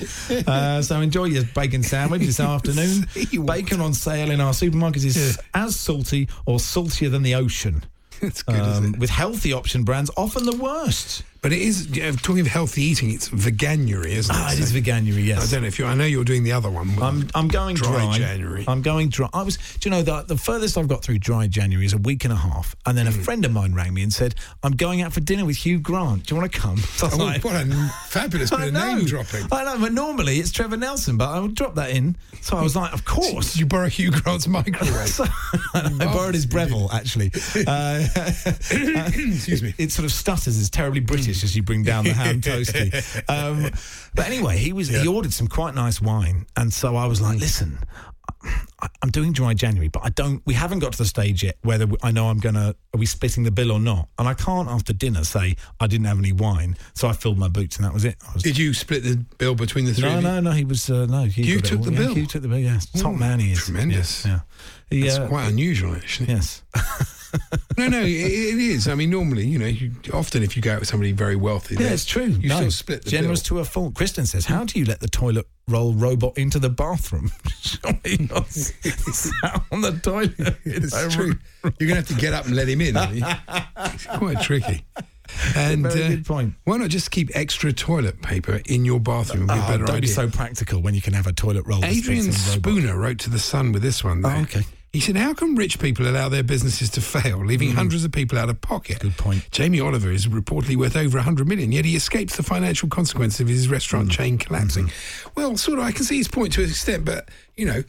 Uh, 0.47 0.81
so 0.81 1.01
enjoy 1.01 1.25
your 1.25 1.45
bacon 1.55 1.83
sandwich 1.83 2.23
this 2.23 2.41
afternoon. 2.41 3.07
Seawater. 3.09 3.45
Bacon 3.47 3.81
on 3.81 3.93
sale 3.93 4.31
in 4.31 4.41
our 4.41 4.53
supermarkets 4.53 5.05
is 5.05 5.39
as 5.53 5.77
salty 5.77 6.29
or 6.47 6.59
saltier 6.59 7.11
than 7.11 7.23
the 7.23 7.35
ocean. 7.35 7.83
That's 8.21 8.43
good, 8.43 8.57
Um, 8.57 8.71
isn't 8.71 8.95
it? 8.95 9.01
with 9.01 9.11
healthy 9.11 9.53
option 9.53 9.85
brands, 9.85 10.11
often 10.17 10.45
the 10.47 10.57
worst. 10.57 11.23
But 11.45 11.53
it 11.53 11.61
is, 11.61 11.87
talking 12.23 12.41
of 12.41 12.47
healthy 12.47 12.81
eating, 12.83 13.11
it's 13.13 13.29
veganuary, 13.29 14.13
isn't 14.13 14.35
it? 14.35 14.39
Ah, 14.41 14.51
it 14.53 14.59
is 14.61 14.71
So- 14.71 14.77
veganuary, 14.81 15.27
Yes. 15.27 15.47
I 15.47 15.51
don't 15.53 15.61
know 15.61 15.69
if 15.69 15.79
you, 15.79 15.85
I 15.85 15.95
know 15.95 16.07
you're 16.07 16.25
doing 16.25 16.43
the 16.43 16.53
other 16.53 16.71
one. 16.71 16.89
I'm 17.03 17.29
I'm 17.35 17.49
going 17.49 17.77
Dry 17.77 18.07
dry. 18.07 18.17
January. 18.19 18.65
I'm 18.67 18.81
going 18.81 19.11
dry. 19.11 19.29
I 19.35 19.43
was, 19.43 19.59
do 19.79 19.89
you 19.89 19.91
know, 19.91 20.01
the, 20.03 20.23
the 20.23 20.39
furthest 20.39 20.79
I've 20.79 20.89
got 20.89 21.03
through 21.05 21.19
dry 21.19 21.47
January 21.47 21.85
is 21.85 21.93
a 21.93 21.99
week 21.99 22.25
and 22.25 22.33
a 22.33 22.37
half, 22.37 22.75
and 22.87 22.97
then 22.97 23.07
a 23.07 23.13
Hmm. 23.13 23.21
friend 23.21 23.45
of 23.45 23.53
mine 23.53 23.75
rang 23.75 23.93
me 23.93 24.03
and 24.03 24.11
said, 24.11 24.35
"I'm 24.63 24.73
going 24.73 25.03
out 25.03 25.13
for 25.13 25.21
dinner 25.21 25.45
with 25.45 25.57
Hugh 25.59 25.79
Grant. 25.81 26.25
Do 26.27 26.35
you 26.35 26.41
want 26.41 26.51
to 26.51 26.59
come?" 26.59 26.79
So 26.79 27.07
I 27.09 27.11
was 27.11 27.21
Oh, 27.21 27.25
like, 27.25 27.45
what 27.45 27.57
a 27.57 27.67
fabulous 28.09 28.49
bit 28.57 28.61
of 28.69 28.73
name 28.73 29.05
dropping. 29.05 29.47
I 29.53 29.65
know, 29.65 29.79
but 29.79 29.93
normally 29.93 30.39
it's 30.39 30.51
Trevor 30.51 30.79
Nelson, 30.79 31.19
but 31.19 31.29
I 31.29 31.41
would 31.41 31.55
drop 31.55 31.75
that 31.75 31.91
in. 31.91 32.17
So 32.41 32.57
I 32.57 32.63
was 32.63 32.75
like, 32.75 32.95
of 32.95 33.05
course. 33.05 33.53
Did 33.53 33.61
you 33.61 33.67
borrow 33.67 33.89
Hugh 33.89 34.11
Grant's 34.13 34.49
microwave? 34.49 35.09
So- 35.15 35.27
I 35.75 36.07
borrowed 36.13 36.35
his 36.35 36.47
Breville, 36.47 36.89
actually. 36.93 37.31
Uh, 37.67 38.07
Excuse 38.71 39.63
me. 39.63 39.75
It 39.79 39.93
sort 39.93 40.05
of 40.07 40.13
stutters. 40.13 40.59
It's 40.59 40.71
terribly 40.71 41.01
British 41.01 41.34
as 41.43 41.57
you 41.57 41.63
bring 41.63 41.83
down 41.83 42.05
the 42.05 42.13
ham 42.13 42.41
toasty. 42.43 42.93
Um, 43.29 43.71
but 44.15 44.27
anyway, 44.27 44.59
he 44.59 44.73
was 44.73 44.89
he 44.89 45.09
ordered 45.09 45.33
some 45.33 45.49
quite 45.49 45.75
nice 45.75 46.01
wine, 46.01 46.47
and 46.57 46.73
so 46.73 46.95
I 46.97 47.07
was 47.07 47.21
like, 47.21 47.39
listen. 47.41 47.79
I'm 49.03 49.09
doing 49.11 49.33
dry 49.33 49.55
January, 49.55 49.89
but 49.89 50.05
I 50.05 50.11
don't. 50.11 50.43
We 50.45 50.53
haven't 50.53 50.81
got 50.81 50.93
to 50.93 50.99
the 50.99 51.07
stage 51.07 51.43
yet 51.43 51.57
whether 51.63 51.87
I 52.03 52.11
know 52.11 52.29
I'm 52.29 52.41
gonna. 52.41 52.75
Are 52.93 52.99
we 52.99 53.07
splitting 53.07 53.43
the 53.43 53.51
bill 53.51 53.73
or 53.73 53.81
not? 53.81 54.09
And 54.19 54.29
I 54.29 54.35
can't 54.35 54.69
after 54.69 54.93
dinner 54.93 55.25
say 55.25 55.57
I 55.81 55.87
didn't 55.87 56.05
have 56.07 56.19
any 56.19 56.33
wine, 56.33 56.77
so 56.93 57.09
I 57.09 57.13
filled 57.15 57.39
my 57.39 57.49
boots 57.49 57.77
and 57.77 57.87
that 57.87 57.95
was 57.95 58.05
it. 58.05 58.17
Was, 58.35 58.43
Did 58.43 58.59
you 58.59 58.75
split 58.75 59.03
the 59.03 59.17
bill 59.39 59.55
between 59.55 59.87
the 59.87 59.95
three 59.95 60.03
no, 60.11 60.17
you? 60.17 60.23
no, 60.23 60.41
no. 60.41 60.51
He 60.51 60.65
was 60.67 60.91
uh, 60.91 61.07
no. 61.07 61.25
Got 61.27 61.39
it 61.39 61.65
took 61.65 61.83
the 61.83 61.93
Yeah, 61.93 61.99
bill? 61.99 62.19
You 62.19 62.27
took 62.27 62.43
the 62.43 62.49
bill. 62.49 62.59
Yes, 62.59 62.85
top 62.87 63.15
Ooh, 63.15 63.17
man 63.17 63.41
he 63.41 63.53
is. 63.53 63.65
tremendous. 63.65 64.27
Yeah, 64.27 64.33
yeah. 64.33 64.41
He, 64.91 65.03
That's 65.05 65.19
uh, 65.19 65.29
quite 65.29 65.49
unusual, 65.49 65.95
actually. 65.95 66.29
Yes. 66.29 66.63
No, 67.77 67.89
no, 67.89 68.01
it, 68.03 68.07
it 68.09 68.59
is. 68.59 68.87
I 68.87 68.95
mean, 68.95 69.11
normally, 69.11 69.45
you 69.47 69.59
know, 69.59 69.67
you, 69.67 69.91
often 70.13 70.45
if 70.45 70.55
you 70.57 70.63
go 70.63 70.75
out 70.75 70.79
with 70.81 70.89
somebody 70.89 71.11
very 71.11 71.35
wealthy, 71.35 71.75
Yeah, 71.75 71.89
it's 71.89 72.05
true. 72.05 72.27
You 72.27 72.49
no, 72.49 72.57
still 72.59 72.71
split 72.71 73.05
the 73.05 73.11
generous 73.11 73.41
bill. 73.49 73.57
to 73.59 73.61
a 73.63 73.65
fault. 73.65 73.95
Kristen 73.95 74.27
says, 74.27 74.45
"How 74.47 74.63
do 74.65 74.79
you 74.79 74.85
let 74.85 75.01
the 75.01 75.09
toilet 75.09 75.47
roll 75.67 75.93
robot 75.93 76.39
into 76.39 76.61
the 76.61 76.71
bathroom? 76.71 77.33
Surely 77.61 78.29
not 78.31 78.47
sat 78.51 79.63
on 79.73 79.81
the 79.81 79.93
toilet. 79.93 80.57
It's 80.65 81.15
true. 81.15 81.35
You're 81.65 81.89
going 81.89 81.91
to 81.91 81.95
have 81.97 82.09
to 82.09 82.15
get 82.15 82.33
up 82.33 82.47
and 82.47 82.55
let 82.55 82.69
him 82.69 82.81
in. 82.81 82.97
aren't 82.97 83.15
you? 83.17 83.25
it's 83.77 84.07
quite 84.07 84.41
tricky. 84.41 84.85
And 85.57 85.85
uh, 85.85 85.91
Very 85.91 86.09
good 86.17 86.27
point. 86.27 86.55
why 86.65 86.77
not 86.77 86.91
just 86.91 87.11
keep 87.11 87.31
extra 87.35 87.73
toilet 87.73 88.23
paper 88.23 88.61
in 88.67 88.85
your 88.85 89.01
bathroom? 89.01 89.49
Would 89.49 89.55
be 89.55 89.59
Oh, 89.61 89.67
better 89.67 89.79
don't 89.87 89.97
idea. 89.97 90.01
be 90.03 90.07
so 90.07 90.29
practical 90.29 90.81
when 90.81 90.95
you 90.95 91.01
can 91.03 91.13
have 91.15 91.27
a 91.27 91.33
toilet 91.33 91.67
roll. 91.67 91.85
Adrian 91.85 92.27
dispensing 92.27 92.63
robot. 92.63 92.83
Spooner 92.83 92.99
wrote 92.99 93.19
to 93.21 93.31
the 93.31 93.39
Sun 93.41 93.73
with 93.73 93.83
this 93.83 94.05
one. 94.05 94.21
Though. 94.21 94.29
Oh, 94.29 94.43
okay. 94.43 94.63
He 94.95 95.01
said, 95.01 95.17
"How 95.17 95.35
come 95.35 95.57
rich 95.57 95.81
people 95.81 96.07
allow 96.07 96.29
their 96.29 96.45
businesses 96.45 96.89
to 96.91 97.01
fail, 97.01 97.45
leaving 97.45 97.71
mm. 97.71 97.75
hundreds 97.75 98.05
of 98.05 98.13
people 98.13 98.39
out 98.39 98.49
of 98.49 98.61
pocket?" 98.61 99.01
Good 99.01 99.17
point. 99.17 99.51
Jamie 99.51 99.81
Oliver 99.81 100.13
is 100.13 100.29
reportedly 100.29 100.77
worth 100.77 100.95
over 100.95 101.19
100 101.19 101.49
million, 101.49 101.73
yet 101.73 101.85
he 101.85 101.97
escapes 101.97 102.37
the 102.37 102.45
financial 102.45 102.89
consequences 102.89 103.41
of 103.41 103.49
his 103.49 103.67
restaurant 103.67 104.11
mm. 104.11 104.13
chain 104.13 104.39
collapsing. 104.39 104.87
Mm-hmm. 104.87 105.31
Well, 105.35 105.57
sort 105.57 105.81
of, 105.81 105.85
I 105.85 105.91
can 105.91 106.05
see 106.05 106.19
his 106.19 106.29
point 106.29 106.53
to 106.53 106.63
an 106.63 106.69
extent, 106.69 107.05
but 107.05 107.29
you 107.57 107.67
know, 107.67 107.83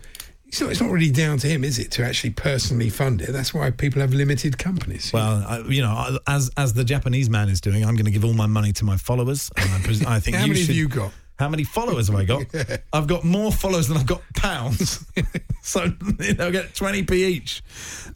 it's 0.48 0.62
not, 0.62 0.72
it's 0.72 0.82
not 0.82 0.90
really 0.90 1.12
down 1.12 1.38
to 1.40 1.48
him, 1.48 1.64
is 1.64 1.78
it, 1.78 1.92
to 1.92 2.04
actually 2.04 2.32
personally 2.32 2.90
fund 2.90 3.22
it? 3.22 3.32
That's 3.32 3.54
why 3.54 3.70
people 3.70 4.02
have 4.02 4.16
limited 4.16 4.58
companies. 4.58 5.14
Well, 5.14 5.46
I, 5.48 5.60
you 5.60 5.84
know, 5.84 6.18
as 6.26 6.50
as 6.58 6.74
the 6.74 6.84
Japanese 6.84 7.30
man 7.30 7.50
is 7.50 7.62
doing, 7.62 7.86
I'm 7.86 7.96
going 7.96 8.06
to 8.06 8.12
give 8.12 8.26
all 8.26 8.34
my 8.34 8.48
money 8.48 8.72
to 8.74 8.86
my 8.86 8.98
followers. 8.98 9.52
And 9.58 9.70
I, 9.70 9.80
pres- 9.82 10.06
I 10.06 10.20
think 10.20 10.38
How 10.38 10.46
you 10.46 10.54
many 10.54 10.66
have 10.66 10.76
you 10.76 10.88
got? 10.88 11.12
How 11.38 11.50
many 11.50 11.64
followers 11.66 12.08
have 12.08 12.16
I 12.16 12.24
got? 12.26 12.44
I've 12.94 13.08
got 13.08 13.24
more 13.26 13.52
followers 13.52 13.88
than 13.90 13.98
I've 13.98 14.06
got 14.06 14.22
pounds. 14.36 15.06
so 15.62 15.92
you 16.20 16.34
know, 16.36 16.48
I 16.48 16.52
get 16.52 16.74
20p 16.74 17.12
each. 17.12 17.62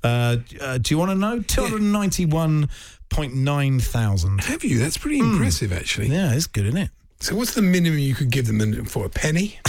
Uh, 0.04 0.38
uh, 0.62 0.78
do 0.78 0.94
you 0.94 0.98
want 0.98 1.12
to 1.12 1.16
know? 1.16 1.40
291.9 1.42 3.82
thousand. 3.82 4.42
have 4.44 4.64
you? 4.64 4.80
That's 4.80 4.98
pretty 4.98 5.20
Hmm. 5.20 5.32
impressive, 5.34 5.74
actually. 5.74 6.08
Yeah, 6.08 6.34
it's 6.34 6.48
good, 6.48 6.66
isn't 6.68 6.80
it? 6.80 6.90
So, 7.20 7.36
what's 7.36 7.54
the 7.54 7.62
minimum 7.62 8.00
you 8.00 8.16
could 8.16 8.30
give 8.32 8.48
them 8.48 8.86
for 8.86 9.06
a 9.06 9.10
penny? 9.10 9.60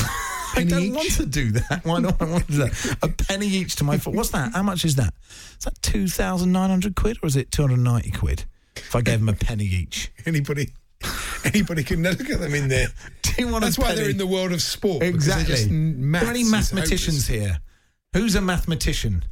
I 0.54 0.64
don't 0.64 0.82
each? 0.82 0.94
want 0.94 1.10
to 1.12 1.26
do 1.26 1.50
that. 1.52 1.80
Why 1.84 2.00
not? 2.00 2.20
I 2.20 2.24
want 2.24 2.46
to 2.46 2.52
do 2.52 2.58
that. 2.58 2.96
A 3.02 3.08
penny 3.08 3.46
each 3.46 3.76
to 3.76 3.84
my 3.84 3.98
foot. 3.98 4.14
What's 4.14 4.30
that? 4.30 4.52
How 4.52 4.62
much 4.62 4.84
is 4.84 4.96
that? 4.96 5.14
Is 5.58 5.64
that 5.64 5.80
2,900 5.82 6.96
quid 6.96 7.18
or 7.22 7.26
is 7.26 7.36
it 7.36 7.50
290 7.50 8.10
quid? 8.12 8.44
If 8.76 8.94
I 8.96 9.00
gave 9.00 9.20
them 9.20 9.28
a 9.28 9.32
penny 9.34 9.64
each. 9.64 10.10
Anybody, 10.26 10.70
anybody 11.44 11.82
can 11.84 12.02
look 12.02 12.28
at 12.28 12.40
them 12.40 12.54
in 12.54 12.68
there. 12.68 12.88
Do 13.22 13.30
you 13.38 13.48
want 13.48 13.64
That's 13.64 13.78
why 13.78 13.88
penny? 13.88 14.00
they're 14.00 14.10
in 14.10 14.18
the 14.18 14.26
world 14.26 14.52
of 14.52 14.60
sport. 14.62 15.02
Exactly. 15.02 15.64
Are 15.64 15.68
maths 15.68 16.24
there 16.26 16.34
any 16.34 16.44
mathematicians 16.44 17.26
here? 17.26 17.58
Who's 18.12 18.34
a 18.34 18.40
mathematician? 18.40 19.24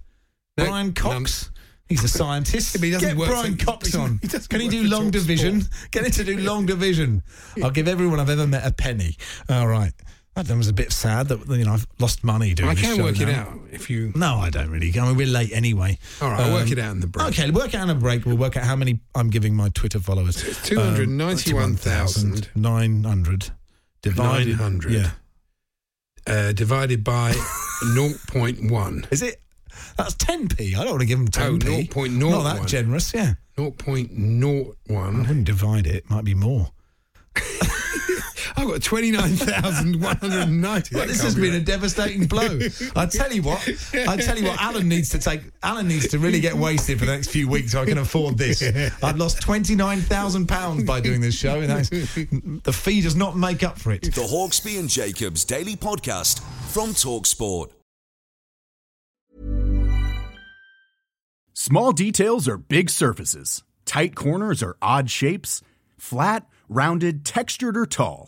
No, 0.57 0.66
Brian 0.66 0.92
Cox. 0.92 1.50
He's 1.88 2.04
a 2.04 2.09
scientist. 2.09 2.78
He 2.83 2.90
doesn't 2.90 3.09
Get 3.09 3.16
work 3.16 3.28
Brian 3.31 3.57
for- 3.57 3.64
Cox 3.64 3.94
on. 3.94 4.18
doesn't 4.22 4.48
Can 4.50 4.61
he 4.61 4.68
do 4.68 4.85
long 4.85 5.11
division? 5.11 5.62
Sport. 5.62 5.90
Get 5.90 6.04
him 6.04 6.11
to 6.12 6.24
do 6.24 6.38
long 6.38 6.66
division. 6.66 7.22
I'll 7.62 7.70
give 7.70 7.88
everyone 7.88 8.20
I've 8.20 8.28
ever 8.31 8.46
met 8.46 8.66
a 8.66 8.72
penny. 8.72 9.16
All 9.48 9.66
right. 9.66 9.92
That 10.46 10.57
was 10.57 10.68
a 10.68 10.72
bit 10.72 10.92
sad 10.92 11.29
that 11.29 11.46
you 11.48 11.64
know 11.64 11.72
I've 11.72 11.87
lost 11.98 12.22
money 12.24 12.55
doing 12.55 12.68
I 12.70 12.74
this 12.74 12.85
can 12.85 13.03
work 13.03 13.20
it 13.20 13.29
out 13.29 13.53
if 13.72 13.90
you. 13.90 14.12
No, 14.14 14.37
I 14.37 14.51
don't 14.51 14.70
really. 14.70 14.92
I 14.98 15.07
mean, 15.07 15.16
we're 15.16 15.27
late 15.27 15.53
anyway. 15.53 15.98
All 16.22 16.31
right, 16.31 16.40
I'll 16.40 16.53
work 16.53 16.66
Um, 16.66 16.72
it 16.72 16.79
out 16.79 16.92
in 16.92 17.01
the 17.01 17.07
break. 17.07 17.27
Okay, 17.29 17.51
work 17.51 17.74
out 17.74 17.85
in 17.85 17.90
a 17.90 17.94
break. 17.98 18.24
We'll 18.24 18.37
work 18.37 18.57
out 18.57 18.64
how 18.64 18.77
many 18.77 19.01
I'm 19.14 19.31
giving 19.31 19.55
my 19.55 19.68
Twitter 19.70 19.98
followers. 20.01 20.37
291,000. 20.64 22.51
900 22.55 23.51
divided. 24.03 24.48
900. 24.59 24.92
Yeah. 24.92 25.11
Uh, 26.27 26.53
divided 26.53 27.03
by 27.05 27.33
0.1. 27.96 29.12
Is 29.12 29.22
it? 29.22 29.40
That's 29.96 30.14
10p. 30.14 30.74
I 30.77 30.83
don't 30.83 30.90
want 30.90 31.01
to 31.01 31.07
give 31.07 31.18
them 31.18 31.29
Oh, 31.29 31.57
10p. 31.59 31.88
0.01. 31.90 32.11
Not 32.31 32.42
that 32.59 32.66
generous, 32.68 33.12
yeah. 33.14 33.35
I 33.57 33.61
0.01. 33.62 34.77
wouldn't 34.88 35.44
divide 35.44 35.87
it. 35.87 35.94
It 35.96 36.11
might 36.11 36.24
be 36.24 36.35
more. 36.35 36.70
I've 38.59 38.66
got 38.66 38.83
29,190. 38.83 40.94
Well, 40.97 41.07
this 41.07 41.23
has 41.23 41.37
be 41.37 41.42
been 41.42 41.55
a 41.55 41.61
devastating 41.61 42.27
blow. 42.27 42.59
I 42.97 43.07
tell 43.07 43.33
you 43.33 43.42
what, 43.42 43.66
I 43.94 44.16
tell 44.16 44.37
you 44.37 44.49
what, 44.49 44.61
Alan 44.61 44.88
needs 44.88 45.11
to 45.11 45.18
take. 45.18 45.42
Alan 45.62 45.87
needs 45.87 46.09
to 46.09 46.18
really 46.18 46.40
get 46.40 46.55
wasted 46.55 46.99
for 46.99 47.07
the 47.07 47.12
next 47.12 47.31
few 47.31 47.49
weeks 47.49 47.73
so 47.73 47.83
I 47.83 47.85
can 47.87 47.99
afford 47.99 48.37
this. 48.37 48.62
I've 49.03 49.16
lost 49.16 49.40
twenty 49.40 49.77
nine 49.77 50.01
thousand 50.01 50.49
pounds 50.49 50.83
by 50.85 51.01
doing 51.01 51.21
this 51.21 51.37
show, 51.37 51.61
and 51.61 51.71
that's, 51.71 51.88
the 51.88 52.73
fee 52.73 53.01
does 53.01 53.14
not 53.14 53.37
make 53.37 53.62
up 53.62 53.79
for 53.79 53.92
it. 53.92 54.03
The 54.03 54.23
Hawksbee 54.23 54.79
and 54.79 54.88
Jacobs 54.88 55.44
Daily 55.44 55.77
Podcast 55.77 56.40
from 56.73 56.90
Talksport. 56.90 57.71
Small 61.53 61.92
details 61.92 62.49
are 62.49 62.57
big 62.57 62.90
surfaces. 62.90 63.62
Tight 63.85 64.14
corners 64.14 64.62
are 64.62 64.77
odd 64.81 65.11
shapes. 65.11 65.61
Flat, 65.97 66.47
rounded, 66.68 67.25
textured, 67.25 67.77
or 67.77 67.87
tall. 67.87 68.28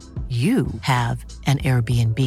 you 0.31 0.67
have 0.81 1.25
an 1.45 1.57
Airbnb. 1.57 2.17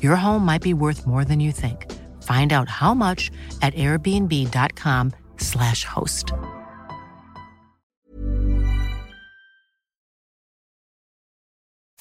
Your 0.00 0.14
home 0.14 0.44
might 0.44 0.62
be 0.62 0.74
worth 0.74 1.08
more 1.08 1.24
than 1.24 1.40
you 1.40 1.50
think. 1.50 1.90
Find 2.22 2.52
out 2.52 2.68
how 2.68 2.94
much 2.94 3.32
at 3.62 3.74
airbnb.com/slash 3.74 5.84
host. 5.84 6.32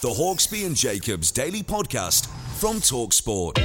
The 0.01 0.09
Hawksbee 0.09 0.67
and 0.67 0.75
Jacobs 0.75 1.31
Daily 1.31 1.63
Podcast 1.63 2.27
from 2.59 2.75
Talksport. 2.77 3.57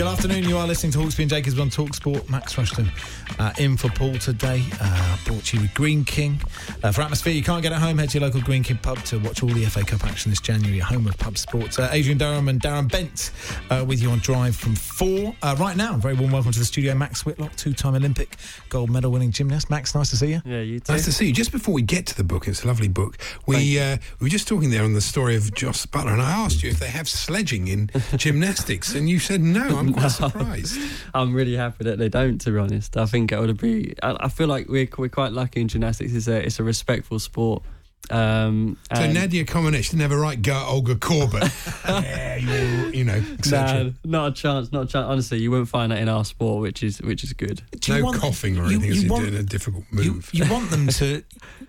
Good 0.00 0.08
afternoon. 0.08 0.44
You 0.44 0.56
are 0.56 0.66
listening 0.66 0.92
to 0.92 0.98
Hawksbee 0.98 1.20
and 1.20 1.28
Jacobs 1.28 1.58
on 1.58 1.68
Talksport. 1.68 2.26
Max 2.30 2.56
Rushton 2.56 2.90
uh, 3.38 3.52
in 3.58 3.76
for 3.76 3.90
Paul 3.90 4.14
today. 4.14 4.64
Uh, 4.80 5.16
brought 5.26 5.44
to 5.44 5.56
you 5.58 5.62
with 5.64 5.74
Greene 5.74 6.06
King. 6.06 6.40
Uh, 6.82 6.90
for 6.90 7.02
atmosphere, 7.02 7.34
you 7.34 7.42
can't 7.42 7.62
get 7.62 7.70
at 7.72 7.82
home. 7.82 7.98
Head 7.98 8.08
to 8.08 8.18
your 8.18 8.26
local 8.26 8.40
Greene 8.40 8.62
King 8.62 8.78
pub 8.78 9.02
to 9.04 9.18
watch 9.18 9.42
all 9.42 9.50
the 9.50 9.66
FA 9.66 9.84
Cup 9.84 10.02
action 10.06 10.30
this 10.30 10.40
January 10.40 10.80
at 10.80 10.86
home 10.86 11.06
of 11.06 11.18
Pub 11.18 11.36
Sports. 11.36 11.78
Uh, 11.78 11.90
Adrian 11.92 12.16
Durham 12.16 12.48
and 12.48 12.62
Darren 12.62 12.90
Bent 12.90 13.30
uh, 13.68 13.84
with 13.86 14.00
you 14.00 14.08
on 14.08 14.20
Drive 14.20 14.56
from 14.56 14.74
four. 14.74 15.36
Uh, 15.42 15.54
right 15.60 15.76
now, 15.76 15.98
very 15.98 16.14
warm 16.14 16.32
welcome 16.32 16.52
to 16.52 16.58
the 16.58 16.64
studio. 16.64 16.94
Max 16.94 17.26
Whitlock, 17.26 17.54
two-time 17.56 17.94
Olympic 17.94 18.38
gold 18.70 18.88
medal 18.88 19.12
winning 19.12 19.32
gymnast. 19.32 19.68
Max, 19.68 19.94
nice 19.94 20.08
to 20.08 20.16
see 20.16 20.28
you. 20.28 20.40
Yeah, 20.46 20.62
you 20.62 20.80
too. 20.80 20.94
Nice 20.94 21.04
to 21.04 21.12
see 21.12 21.26
you. 21.26 21.34
Just 21.34 21.52
before 21.52 21.74
we 21.74 21.82
get 21.82 22.06
to 22.06 22.16
the 22.16 22.24
book, 22.24 22.48
it's 22.48 22.64
a 22.64 22.66
lovely 22.66 22.88
book. 22.88 23.18
We 23.46 23.78
uh, 23.78 23.98
we 24.18 24.24
were 24.24 24.30
just 24.30 24.48
talking 24.48 24.70
there 24.70 24.82
on 24.82 24.94
the 24.94 25.02
story 25.02 25.36
of 25.36 25.52
Jos 25.54 25.84
Buttler, 25.84 26.14
and 26.14 26.22
I 26.22 26.30
asked 26.30 26.62
you 26.62 26.70
if 26.70 26.78
they 26.78 26.88
have 26.88 27.06
sledging 27.06 27.68
in 27.68 27.90
gymnastics, 28.16 28.94
and 28.94 29.06
you 29.06 29.18
said 29.18 29.42
no. 29.42 29.76
I'm 29.76 29.89
quite 29.98 30.10
surprised. 30.10 30.78
I'm 31.14 31.34
really 31.34 31.56
happy 31.56 31.84
that 31.84 31.98
they 31.98 32.08
don't. 32.08 32.40
To 32.40 32.50
be 32.50 32.58
honest, 32.58 32.96
I 32.96 33.06
think 33.06 33.32
it 33.32 33.38
would 33.38 33.58
be. 33.58 33.94
I, 34.02 34.16
I 34.20 34.28
feel 34.28 34.48
like 34.48 34.68
we're 34.68 34.88
we're 34.96 35.08
quite 35.08 35.32
lucky 35.32 35.60
in 35.60 35.68
gymnastics. 35.68 36.12
It's 36.12 36.28
a 36.28 36.44
it's 36.44 36.58
a 36.60 36.64
respectful 36.64 37.18
sport. 37.18 37.62
Um, 38.10 38.76
So 38.94 39.10
Nadia 39.10 39.44
Comaneci 39.44 39.90
didn't 39.90 40.00
have 40.00 40.12
a 40.12 40.16
right 40.18 40.40
go 40.40 40.52
at 40.52 40.66
Olga 40.66 40.94
Korbut. 40.96 41.48
yeah, 42.02 42.36
you're, 42.36 42.94
you 42.94 43.04
know, 43.04 43.22
etc. 43.38 43.84
Nah, 43.84 43.90
not 44.04 44.32
a 44.32 44.34
chance. 44.34 44.72
Not 44.72 44.82
a 44.84 44.86
chance. 44.86 45.06
Honestly, 45.06 45.38
you 45.38 45.50
won't 45.50 45.68
find 45.68 45.92
that 45.92 45.98
in 45.98 46.08
our 46.08 46.24
sport, 46.24 46.60
which 46.62 46.82
is 46.82 47.00
which 47.02 47.22
is 47.24 47.32
good. 47.32 47.62
Do 47.78 47.98
No 47.98 48.04
want- 48.06 48.16
coughing 48.20 48.58
or 48.58 48.64
anything 48.66 48.90
as 48.90 48.96
you 48.96 49.02
you're 49.02 49.12
want- 49.12 49.24
doing 49.26 49.36
a 49.38 49.42
difficult 49.42 49.84
You, 49.92 50.14
move. 50.14 50.30
you 50.32 50.44
want 50.50 50.70
them 50.70 50.88
to, 50.88 51.22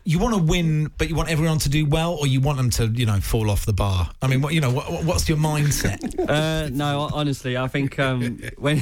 you 0.03 0.19
want 0.19 0.33
to 0.35 0.41
win, 0.41 0.91
but 0.97 1.09
you 1.09 1.15
want 1.15 1.29
everyone 1.29 1.59
to 1.59 1.69
do 1.69 1.85
well, 1.85 2.13
or 2.15 2.25
you 2.27 2.41
want 2.41 2.57
them 2.57 2.69
to, 2.71 2.87
you 2.87 3.05
know, 3.05 3.19
fall 3.19 3.49
off 3.49 3.65
the 3.65 3.73
bar. 3.73 4.09
I 4.21 4.27
mean, 4.27 4.41
what 4.41 4.53
you 4.53 4.61
know, 4.61 4.71
what, 4.71 5.03
what's 5.03 5.27
your 5.29 5.37
mindset? 5.37 5.99
Uh, 6.31 6.69
no, 6.71 7.09
honestly, 7.13 7.57
I 7.57 7.67
think 7.67 7.99
um, 7.99 8.39
when 8.57 8.77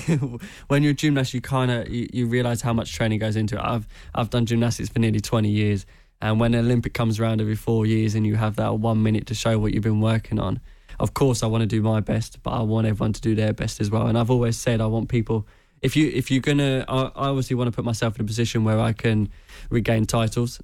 when 0.68 0.84
you're 0.84 0.92
a 0.92 0.96
gymnast, 0.96 1.34
you 1.34 1.42
kind 1.42 1.72
of 1.72 1.90
you, 1.90 2.08
you 2.14 2.28
realize 2.28 2.62
how 2.62 2.74
much 2.74 2.94
training 2.94 3.20
goes 3.20 3.36
into 3.36 3.56
it. 3.56 3.62
I've 3.64 3.88
I've 4.14 4.30
done 4.30 4.46
gymnastics 4.46 4.90
for 4.90 5.00
nearly 5.00 5.20
20 5.20 5.50
years, 5.50 5.86
and 6.22 6.40
when 6.40 6.52
the 6.52 6.60
Olympic 6.60 6.94
comes 6.94 7.20
around 7.20 7.42
every 7.42 7.56
four 7.56 7.86
years, 7.86 8.16
and 8.16 8.26
you 8.26 8.36
have 8.36 8.56
that 8.58 8.76
one 8.80 9.02
minute 9.02 9.28
to 9.28 9.36
show 9.36 9.58
what 9.58 9.74
you've 9.74 9.84
been 9.84 10.02
working 10.02 10.40
on, 10.40 10.60
of 11.00 11.14
course 11.14 11.44
I 11.44 11.48
want 11.48 11.62
to 11.62 11.68
do 11.68 11.82
my 11.82 12.00
best, 12.02 12.44
but 12.44 12.52
I 12.52 12.62
want 12.62 12.88
everyone 12.88 13.14
to 13.14 13.22
do 13.22 13.36
their 13.36 13.54
best 13.54 13.80
as 13.80 13.90
well. 13.90 14.08
And 14.08 14.18
I've 14.18 14.30
always 14.30 14.58
said 14.58 14.82
I 14.82 14.86
want 14.88 15.10
people. 15.10 15.48
If 15.82 15.96
you 15.96 16.12
if 16.14 16.30
you're 16.30 16.42
gonna, 16.42 16.84
I, 16.88 17.04
I 17.04 17.28
obviously 17.30 17.56
want 17.56 17.70
to 17.70 17.72
put 17.72 17.86
myself 17.86 18.16
in 18.18 18.22
a 18.22 18.28
position 18.28 18.64
where 18.64 18.80
I 18.80 18.92
can 18.92 19.30
regain 19.70 20.06
titles. 20.06 20.60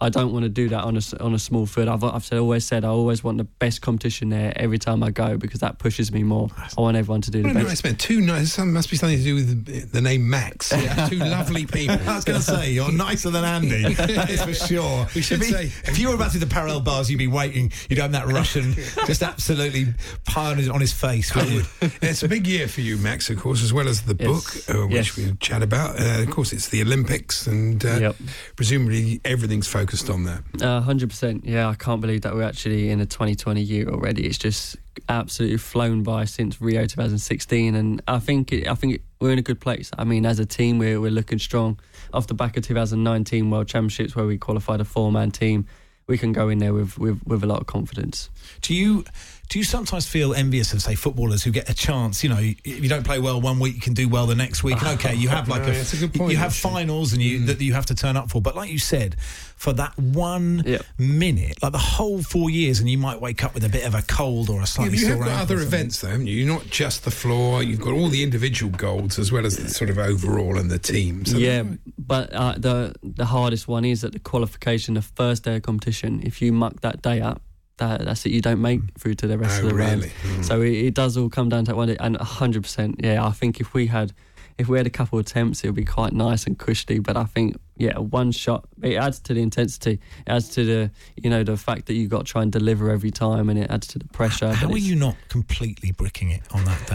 I 0.00 0.08
don't 0.08 0.32
want 0.32 0.44
to 0.44 0.48
do 0.48 0.68
that 0.70 0.84
on 0.84 0.94
a 0.94 0.98
s- 0.98 1.14
on 1.14 1.34
a 1.34 1.38
small 1.38 1.66
field. 1.66 1.88
I've 1.88 2.04
I've 2.04 2.24
said, 2.24 2.38
always 2.38 2.64
said 2.64 2.84
I 2.84 2.88
always 2.88 3.22
want 3.24 3.38
the 3.38 3.44
best 3.44 3.80
competition 3.82 4.28
there 4.30 4.52
every 4.56 4.78
time 4.78 5.02
I 5.02 5.10
go 5.10 5.36
because 5.36 5.60
that 5.60 5.78
pushes 5.78 6.12
me 6.12 6.22
more. 6.22 6.48
I 6.76 6.80
want 6.80 6.96
everyone 6.96 7.20
to 7.22 7.30
do 7.30 7.42
the 7.42 7.48
What 7.48 7.56
a 7.56 7.60
best. 7.60 7.68
nice 7.68 7.84
man. 7.84 7.96
Two 7.96 8.20
nice. 8.20 8.52
Some 8.52 8.72
must 8.72 8.90
be 8.90 8.96
something 8.96 9.18
to 9.18 9.24
do 9.24 9.34
with 9.34 9.64
the, 9.66 9.80
the 9.80 10.00
name 10.00 10.28
Max. 10.28 10.72
Yeah, 10.76 11.08
two 11.08 11.16
lovely 11.18 11.66
people. 11.66 11.98
I 12.08 12.14
was 12.16 12.24
going 12.24 12.38
to 12.38 12.44
say 12.44 12.72
you're 12.72 12.92
nicer 12.92 13.30
than 13.30 13.44
Andy. 13.44 13.94
That 14.16 14.30
is 14.30 14.42
for 14.42 14.54
sure. 14.54 15.06
We 15.14 15.22
should 15.22 15.40
if, 15.42 15.48
say- 15.48 15.72
if 15.90 15.98
you 15.98 16.08
were 16.08 16.14
about 16.14 16.32
to 16.32 16.38
do 16.38 16.44
the 16.44 16.52
parallel 16.52 16.80
bars, 16.80 17.10
you'd 17.10 17.18
be 17.18 17.26
waiting. 17.26 17.72
You'd 17.88 17.98
have 17.98 18.12
that 18.12 18.26
Russian 18.26 18.74
just 19.06 19.22
absolutely 19.22 19.94
piling 20.24 20.70
on 20.70 20.80
his 20.80 20.92
face. 20.92 21.34
wouldn't 21.34 21.52
you? 21.52 21.62
It's 22.02 22.22
a 22.22 22.28
big 22.28 22.46
year 22.46 22.68
for 22.68 22.80
you, 22.82 22.96
Max, 22.98 23.30
of 23.30 23.38
course, 23.38 23.62
as 23.62 23.72
well 23.72 23.88
as 23.88 24.02
the 24.02 24.14
book, 24.14 24.44
uh, 24.68 24.86
which 24.86 24.92
Yes. 24.94 25.16
we'll 25.16 25.34
chat 25.36 25.62
about. 25.62 25.98
Uh, 26.00 26.22
of 26.22 26.30
course, 26.30 26.52
it's 26.52 26.68
the 26.68 26.82
Olympics, 26.82 27.46
and 27.46 27.84
uh, 27.84 27.96
Yep. 28.00 28.16
Presumably 28.56 29.20
everything's 29.24 29.68
focused 29.68 30.10
on 30.10 30.24
that. 30.24 30.42
Uh, 30.60 30.80
Hundred 30.80 31.10
percent. 31.10 31.44
Yeah, 31.44 31.68
I 31.68 31.74
can't 31.74 32.00
believe 32.00 32.22
that 32.22 32.34
we're 32.34 32.42
actually 32.42 32.90
in 32.90 33.00
a 33.00 33.06
2020 33.06 33.60
year 33.60 33.88
already. 33.88 34.26
It's 34.26 34.38
just 34.38 34.76
absolutely 35.08 35.58
flown 35.58 36.02
by 36.02 36.24
since 36.24 36.60
Rio 36.60 36.82
2016, 36.82 37.74
and 37.74 38.02
I 38.08 38.18
think 38.18 38.52
it, 38.52 38.68
I 38.68 38.74
think 38.74 38.94
it, 38.94 39.02
we're 39.20 39.32
in 39.32 39.38
a 39.38 39.42
good 39.42 39.60
place. 39.60 39.90
I 39.98 40.04
mean, 40.04 40.26
as 40.26 40.38
a 40.38 40.46
team, 40.46 40.78
we're 40.78 41.00
we're 41.00 41.10
looking 41.10 41.38
strong. 41.38 41.78
Off 42.12 42.28
the 42.28 42.34
back 42.34 42.56
of 42.56 42.64
2019 42.64 43.50
World 43.50 43.68
Championships, 43.68 44.14
where 44.14 44.26
we 44.26 44.38
qualified 44.38 44.80
a 44.80 44.84
four 44.84 45.10
man 45.10 45.30
team, 45.30 45.66
we 46.06 46.16
can 46.16 46.32
go 46.32 46.48
in 46.48 46.58
there 46.58 46.72
with, 46.72 46.98
with 46.98 47.20
with 47.26 47.42
a 47.42 47.46
lot 47.46 47.60
of 47.60 47.66
confidence. 47.66 48.30
Do 48.60 48.74
you 48.74 49.04
do 49.48 49.58
you 49.58 49.64
sometimes 49.64 50.06
feel 50.08 50.34
envious 50.34 50.72
of, 50.72 50.82
say, 50.82 50.94
footballers 50.94 51.44
who 51.44 51.50
get 51.50 51.68
a 51.70 51.74
chance? 51.74 52.22
You 52.24 52.30
know, 52.30 52.38
if 52.40 52.82
you 52.82 52.88
don't 52.88 53.04
play 53.04 53.18
well 53.18 53.40
one 53.40 53.58
week, 53.60 53.74
you 53.76 53.80
can 53.80 53.94
do 53.94 54.08
well 54.08 54.26
the 54.26 54.34
next 54.34 54.64
week. 54.64 54.82
And 54.82 54.98
okay, 54.98 55.14
you 55.14 55.28
have 55.28 55.48
like 55.54 55.62
No, 55.62 55.68
a, 55.68 55.72
it's 55.72 55.92
a 55.92 55.96
good 55.98 56.14
point, 56.14 56.32
you 56.32 56.36
have 56.38 56.52
actually. 56.52 56.70
finals 56.70 57.12
and 57.12 57.22
you 57.22 57.46
that 57.46 57.60
you 57.60 57.72
have 57.74 57.86
to 57.86 57.94
turn 57.94 58.16
up 58.16 58.30
for. 58.30 58.40
But 58.42 58.56
like 58.56 58.70
you 58.70 58.78
said, 58.78 59.16
for 59.56 59.72
that 59.74 59.96
one 59.98 60.64
minute, 60.98 61.62
like 61.62 61.72
the 61.72 61.78
whole 61.78 62.22
four 62.22 62.50
years, 62.50 62.80
and 62.80 62.90
you 62.90 62.98
might 62.98 63.20
wake 63.20 63.44
up 63.44 63.54
with 63.54 63.64
a 63.64 63.68
bit 63.68 63.86
of 63.86 63.94
a 63.94 64.02
cold 64.02 64.50
or 64.50 64.56
a 64.56 64.58
Yeah, 64.58 64.64
slightly 64.64 64.90
but 64.96 65.00
you 65.00 65.06
have 65.08 65.16
sore 65.18 65.26
got 65.26 65.40
other 65.42 65.58
events, 65.60 66.00
though, 66.00 66.08
haven't 66.08 66.26
you? 66.26 66.36
You're 66.44 66.54
not 66.54 66.66
just 66.66 67.04
the 67.04 67.10
floor. 67.10 67.62
You've 67.62 67.80
got 67.80 67.92
all 67.94 68.08
the 68.08 68.22
individual 68.22 68.72
goals 68.72 69.18
as 69.18 69.32
well 69.32 69.46
as 69.46 69.56
the 69.56 69.68
sort 69.70 69.90
of 69.90 69.98
overall 69.98 70.58
and 70.58 70.70
the 70.70 70.78
team. 70.78 71.24
So 71.24 71.38
yeah, 71.38 71.62
but 71.98 72.32
uh, 72.32 72.54
the 72.58 72.94
the 73.02 73.26
hardest 73.26 73.68
one 73.68 73.84
is 73.84 74.04
at 74.04 74.12
the 74.12 74.18
qualification, 74.18 74.94
the 74.94 75.02
first 75.02 75.44
day 75.44 75.56
of 75.56 75.62
competition. 75.62 76.20
If 76.24 76.42
you 76.42 76.52
muck 76.52 76.80
that 76.82 77.00
day 77.02 77.20
up, 77.20 77.40
that, 77.78 78.04
that's 78.04 78.24
it. 78.26 78.32
You 78.32 78.40
don't 78.40 78.60
make 78.62 78.80
through 78.98 79.14
to 79.16 79.26
the 79.26 79.38
rest 79.38 79.60
Oh, 79.62 79.66
of 79.66 79.70
the 79.72 79.76
rounds. 79.76 80.04
really? 80.04 80.36
Mm. 80.38 80.44
So 80.44 80.62
it, 80.62 80.72
it 80.72 80.94
does 80.94 81.16
all 81.16 81.28
come 81.28 81.48
down 81.48 81.64
to 81.66 81.72
that 81.72 81.76
one 81.76 81.88
day. 81.88 81.96
And 82.00 82.16
hundred 82.16 82.62
percent, 82.62 83.00
yeah. 83.02 83.24
I 83.24 83.30
think 83.32 83.60
if 83.60 83.74
we 83.74 83.86
had 83.86 84.12
if 84.58 84.68
we 84.68 84.78
had 84.78 84.86
a 84.86 84.90
couple 84.90 85.18
of 85.18 85.26
attempts, 85.26 85.62
it 85.62 85.68
would 85.68 85.74
be 85.74 85.84
quite 85.84 86.14
nice 86.14 86.46
and 86.46 86.58
cushy. 86.58 86.98
But 86.98 87.18
I 87.18 87.24
think 87.24 87.56
yeah, 87.76 87.98
one 87.98 88.32
shot 88.32 88.66
it 88.82 88.94
adds 88.94 89.20
to 89.20 89.34
the 89.34 89.42
intensity. 89.42 90.00
It 90.26 90.30
adds 90.30 90.48
to 90.50 90.64
the 90.64 90.90
you 91.16 91.28
know 91.28 91.44
the 91.44 91.58
fact 91.58 91.84
that 91.86 91.92
you 91.94 92.02
have 92.04 92.10
got 92.10 92.18
to 92.26 92.32
try 92.32 92.42
and 92.42 92.50
deliver 92.50 92.90
every 92.90 93.10
time, 93.10 93.50
and 93.50 93.58
it 93.58 93.70
adds 93.70 93.86
to 93.88 93.98
the 93.98 94.08
pressure. 94.08 94.54
How 94.54 94.70
are 94.70 94.78
you 94.78 94.96
not 94.96 95.16
completely 95.28 95.92
bricking 95.92 96.30
it 96.30 96.40
on 96.52 96.64
that 96.64 96.86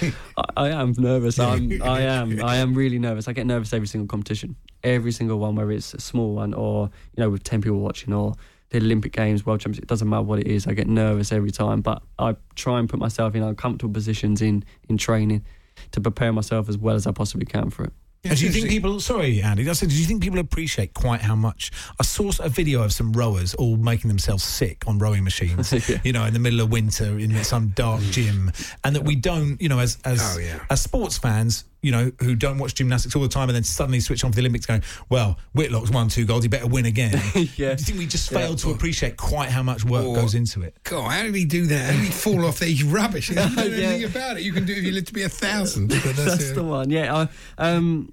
day? 0.00 0.12
I, 0.36 0.44
I 0.56 0.68
am 0.70 0.94
nervous. 0.96 1.40
I'm, 1.40 1.82
I 1.82 2.00
am. 2.02 2.40
I 2.44 2.56
am 2.58 2.74
really 2.74 3.00
nervous. 3.00 3.26
I 3.26 3.32
get 3.32 3.46
nervous 3.46 3.72
every 3.72 3.88
single 3.88 4.06
competition, 4.06 4.54
every 4.84 5.10
single 5.10 5.40
one, 5.40 5.56
whether 5.56 5.72
it's 5.72 5.92
a 5.94 6.00
small 6.00 6.36
one 6.36 6.54
or 6.54 6.90
you 7.16 7.24
know 7.24 7.30
with 7.30 7.42
ten 7.42 7.60
people 7.60 7.80
watching 7.80 8.12
or 8.14 8.34
the 8.80 8.86
Olympic 8.86 9.12
Games, 9.12 9.46
World 9.46 9.60
Championships. 9.60 9.84
It 9.84 9.88
doesn't 9.88 10.08
matter 10.08 10.22
what 10.22 10.38
it 10.40 10.46
is. 10.46 10.66
I 10.66 10.72
get 10.74 10.88
nervous 10.88 11.32
every 11.32 11.50
time, 11.50 11.80
but 11.80 12.02
I 12.18 12.36
try 12.56 12.78
and 12.78 12.88
put 12.88 12.98
myself 12.98 13.34
in 13.34 13.42
uncomfortable 13.42 13.92
positions 13.94 14.42
in 14.42 14.64
in 14.88 14.98
training 14.98 15.44
to 15.92 16.00
prepare 16.00 16.32
myself 16.32 16.68
as 16.68 16.76
well 16.76 16.94
as 16.96 17.06
I 17.06 17.12
possibly 17.12 17.46
can 17.46 17.70
for 17.70 17.84
it. 17.84 17.92
And 18.24 18.38
do 18.38 18.44
you 18.46 18.52
think 18.52 18.68
people? 18.68 19.00
Sorry, 19.00 19.42
Andy. 19.42 19.68
I 19.68 19.72
said, 19.72 19.88
do 19.88 19.96
you 19.96 20.04
think 20.04 20.22
people 20.22 20.38
appreciate 20.38 20.94
quite 20.94 21.22
how 21.22 21.34
much? 21.34 21.72
I 21.98 22.04
saw 22.04 22.30
a 22.38 22.48
video 22.48 22.82
of 22.84 22.92
some 22.92 23.12
rowers 23.12 23.52
all 23.54 23.76
making 23.76 24.06
themselves 24.08 24.44
sick 24.44 24.84
on 24.86 24.98
rowing 24.98 25.24
machines. 25.24 25.72
You 26.04 26.12
know, 26.12 26.24
in 26.24 26.32
the 26.32 26.38
middle 26.38 26.60
of 26.60 26.70
winter 26.70 27.18
in 27.18 27.42
some 27.42 27.68
dark 27.70 28.00
gym, 28.12 28.52
and 28.84 28.94
that 28.94 29.04
we 29.04 29.16
don't. 29.16 29.60
You 29.60 29.68
know, 29.70 29.80
as 29.80 29.98
as 30.04 30.20
Oh, 30.36 30.38
yeah. 30.38 30.60
as 30.70 30.80
sports 30.80 31.18
fans, 31.18 31.64
you 31.82 31.90
know, 31.90 32.10
who 32.20 32.34
don't 32.36 32.58
watch 32.58 32.74
gymnastics 32.74 33.14
all 33.16 33.22
the 33.22 33.28
time 33.28 33.48
and 33.48 33.56
then 33.56 33.64
suddenly 33.64 33.98
switch 34.00 34.22
on 34.24 34.30
for 34.30 34.36
the 34.36 34.40
Olympics, 34.42 34.66
going, 34.66 34.82
well, 35.10 35.38
Whitlock's 35.52 35.90
won 35.90 36.08
two 36.08 36.24
gold. 36.24 36.42
He 36.44 36.48
better 36.48 36.66
win 36.68 36.86
again. 36.86 37.20
yeah. 37.34 37.44
Do 37.56 37.64
you 37.64 37.76
think 37.76 37.98
we 37.98 38.06
just 38.06 38.30
Yeah. 38.30 38.38
failed 38.38 38.58
to 38.58 38.70
appreciate 38.70 39.16
quite 39.16 39.50
how 39.50 39.62
much 39.62 39.84
work 39.84 40.04
Or- 40.06 40.14
goes 40.14 40.34
into 40.34 40.62
it? 40.62 40.76
God, 40.84 41.10
how 41.10 41.22
did 41.24 41.34
he 41.34 41.44
do 41.44 41.66
that? 41.66 41.86
How 41.86 41.92
did 41.92 42.06
he 42.06 42.10
fall 42.12 42.44
off 42.46 42.60
there? 42.60 42.68
He's 42.68 42.84
rubbish. 42.84 43.28
You 43.32 43.34
don't 43.36 43.56
know 43.56 43.64
Yeah. 43.64 43.86
anything 43.88 44.04
about 44.10 44.36
it. 44.36 44.42
You 44.44 44.52
can 44.52 44.64
do 44.64 44.72
it 44.72 44.78
if 44.78 44.84
you 44.84 44.92
live 44.92 45.06
to 45.06 45.12
be 45.12 45.22
a 45.24 45.28
thousand. 45.28 45.90
That's, 45.90 46.16
That's 46.16 46.52
the 46.52 46.62
one. 46.62 46.88
Yeah. 46.90 47.26
I, 47.58 47.72
um, 47.74 48.12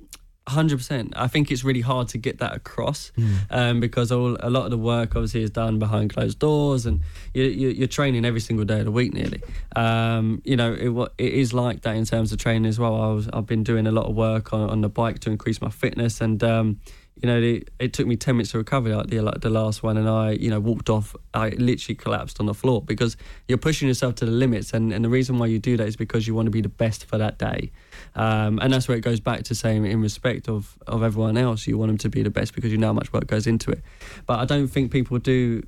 Hundred 0.49 0.77
percent. 0.77 1.13
I 1.15 1.27
think 1.27 1.51
it's 1.51 1.63
really 1.63 1.81
hard 1.81 2.07
to 2.09 2.17
get 2.17 2.39
that 2.39 2.55
across 2.55 3.11
Hmm. 3.15 3.33
um, 3.51 3.79
because 3.79 4.11
all, 4.11 4.35
a 4.39 4.49
lot 4.49 4.65
of 4.65 4.71
the 4.71 4.77
work 4.77 5.15
obviously 5.15 5.43
is 5.43 5.51
done 5.51 5.77
behind 5.79 6.13
closed 6.13 6.39
doors, 6.39 6.85
and 6.85 7.01
you, 7.33 7.43
you, 7.43 7.69
you're 7.69 7.87
training 7.87 8.25
every 8.25 8.39
single 8.41 8.65
day 8.65 8.79
of 8.79 8.85
the 8.85 8.91
week 8.91 9.13
nearly. 9.13 9.41
Um, 9.75 10.41
you 10.43 10.55
know, 10.55 10.73
it, 10.73 10.89
it 11.17 11.33
is 11.33 11.53
like 11.53 11.81
that 11.81 11.95
in 11.95 12.05
terms 12.05 12.31
of 12.31 12.39
training 12.39 12.65
as 12.65 12.79
well. 12.79 12.95
I 12.99 13.13
was 13.13 13.29
I've 13.31 13.45
been 13.45 13.63
doing 13.63 13.85
a 13.87 13.91
lot 13.91 14.05
of 14.07 14.15
work 14.15 14.51
on, 14.53 14.69
on 14.69 14.81
the 14.81 14.89
bike 14.89 15.19
to 15.19 15.29
increase 15.31 15.61
my 15.61 15.69
fitness, 15.69 16.19
and 16.21 16.43
um, 16.43 16.79
you 17.21 17.27
know, 17.27 17.39
it, 17.39 17.69
it 17.79 17.93
took 17.93 18.07
me 18.07 18.15
ten 18.15 18.35
minutes 18.37 18.51
to 18.51 18.57
recover 18.57 18.95
like 18.95 19.07
the 19.07 19.19
like 19.21 19.41
the 19.41 19.49
last 19.49 19.83
one, 19.83 19.97
and 19.97 20.09
I 20.09 20.31
you 20.31 20.49
know 20.49 20.59
walked 20.59 20.89
off. 20.89 21.15
I 21.33 21.49
literally 21.49 21.95
collapsed 21.95 22.39
on 22.39 22.45
the 22.45 22.53
floor 22.53 22.81
because 22.81 23.17
you're 23.47 23.57
pushing 23.57 23.87
yourself 23.87 24.15
to 24.15 24.25
the 24.25 24.31
limits, 24.31 24.73
and, 24.73 24.91
and 24.93 25.03
the 25.05 25.09
reason 25.09 25.37
why 25.37 25.47
you 25.47 25.59
do 25.59 25.77
that 25.77 25.87
is 25.87 25.95
because 25.95 26.27
you 26.27 26.33
want 26.33 26.47
to 26.47 26.51
be 26.51 26.61
the 26.61 26.69
best 26.69 27.05
for 27.05 27.17
that 27.17 27.37
day. 27.37 27.71
Um, 28.15 28.59
and 28.59 28.73
that's 28.73 28.87
where 28.87 28.97
it 28.97 29.01
goes 29.01 29.19
back 29.19 29.43
to 29.43 29.55
saying, 29.55 29.85
in 29.85 30.01
respect 30.01 30.49
of, 30.49 30.77
of 30.87 31.03
everyone 31.03 31.37
else, 31.37 31.67
you 31.67 31.77
want 31.77 31.89
them 31.89 31.97
to 31.99 32.09
be 32.09 32.23
the 32.23 32.29
best 32.29 32.53
because 32.53 32.71
you 32.71 32.77
know 32.77 32.87
how 32.87 32.93
much 32.93 33.13
work 33.13 33.27
goes 33.27 33.47
into 33.47 33.71
it. 33.71 33.81
But 34.25 34.39
I 34.39 34.45
don't 34.45 34.67
think 34.67 34.91
people 34.91 35.19
do 35.19 35.63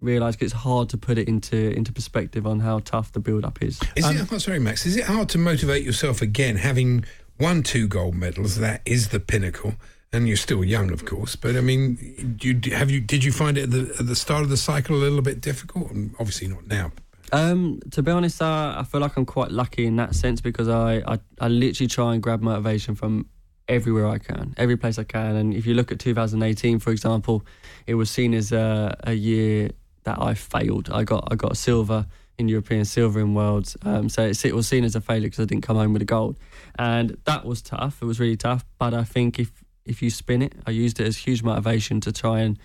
realise 0.00 0.36
it's 0.40 0.52
hard 0.52 0.88
to 0.90 0.98
put 0.98 1.18
it 1.18 1.28
into 1.28 1.56
into 1.56 1.92
perspective 1.92 2.46
on 2.46 2.60
how 2.60 2.80
tough 2.80 3.12
the 3.12 3.20
build 3.20 3.44
up 3.44 3.62
is. 3.62 3.80
Is 3.96 4.08
it? 4.08 4.32
I'm 4.32 4.38
sorry, 4.38 4.58
Max. 4.58 4.86
Is 4.86 4.96
it 4.96 5.04
hard 5.04 5.28
to 5.30 5.38
motivate 5.38 5.84
yourself 5.84 6.22
again, 6.22 6.56
having 6.56 7.04
won 7.40 7.62
two 7.62 7.88
gold 7.88 8.14
medals? 8.14 8.56
That 8.56 8.82
is 8.84 9.08
the 9.08 9.20
pinnacle, 9.20 9.74
and 10.12 10.28
you're 10.28 10.36
still 10.36 10.64
young, 10.64 10.92
of 10.92 11.04
course. 11.04 11.36
But 11.36 11.56
I 11.56 11.60
mean, 11.60 12.38
you, 12.40 12.60
have 12.72 12.90
you? 12.90 13.00
Did 13.00 13.24
you 13.24 13.32
find 13.32 13.58
it 13.58 13.64
at 13.64 13.70
the, 13.70 13.96
at 13.98 14.06
the 14.06 14.16
start 14.16 14.42
of 14.42 14.50
the 14.50 14.56
cycle 14.56 14.96
a 14.96 14.98
little 14.98 15.22
bit 15.22 15.40
difficult? 15.40 15.90
And 15.90 16.14
obviously 16.18 16.48
not 16.48 16.66
now. 16.66 16.92
Um, 17.32 17.80
to 17.90 18.02
be 18.02 18.10
honest, 18.10 18.40
uh, 18.40 18.74
I 18.78 18.84
feel 18.84 19.00
like 19.00 19.16
I'm 19.16 19.26
quite 19.26 19.50
lucky 19.50 19.86
in 19.86 19.96
that 19.96 20.14
sense 20.14 20.40
because 20.40 20.68
I, 20.68 21.02
I, 21.06 21.18
I 21.40 21.48
literally 21.48 21.88
try 21.88 22.14
and 22.14 22.22
grab 22.22 22.40
motivation 22.40 22.94
from 22.94 23.26
everywhere 23.68 24.06
I 24.06 24.18
can, 24.18 24.54
every 24.56 24.76
place 24.76 24.98
I 24.98 25.04
can. 25.04 25.36
And 25.36 25.54
if 25.54 25.66
you 25.66 25.74
look 25.74 25.90
at 25.90 25.98
2018, 25.98 26.78
for 26.78 26.90
example, 26.90 27.44
it 27.86 27.94
was 27.94 28.10
seen 28.10 28.34
as 28.34 28.52
a, 28.52 28.96
a 29.04 29.12
year 29.12 29.70
that 30.04 30.20
I 30.20 30.34
failed. 30.34 30.88
I 30.90 31.04
got 31.04 31.28
I 31.30 31.34
got 31.34 31.56
silver 31.56 32.06
in 32.38 32.48
European, 32.48 32.84
silver 32.84 33.20
in 33.20 33.34
Worlds. 33.34 33.76
Um, 33.82 34.08
so 34.08 34.22
it 34.22 34.54
was 34.54 34.68
seen 34.68 34.84
as 34.84 34.94
a 34.94 35.00
failure 35.00 35.26
because 35.26 35.40
I 35.40 35.44
didn't 35.44 35.64
come 35.64 35.76
home 35.76 35.92
with 35.92 36.02
a 36.02 36.06
gold, 36.06 36.38
and 36.78 37.16
that 37.24 37.44
was 37.44 37.60
tough. 37.60 38.00
It 38.00 38.06
was 38.06 38.20
really 38.20 38.36
tough. 38.36 38.64
But 38.78 38.94
I 38.94 39.04
think 39.04 39.38
if 39.38 39.52
if 39.84 40.02
you 40.02 40.10
spin 40.10 40.42
it, 40.42 40.54
I 40.66 40.70
used 40.70 41.00
it 41.00 41.06
as 41.06 41.16
huge 41.16 41.42
motivation 41.42 42.00
to 42.02 42.12
try 42.12 42.40
and 42.40 42.58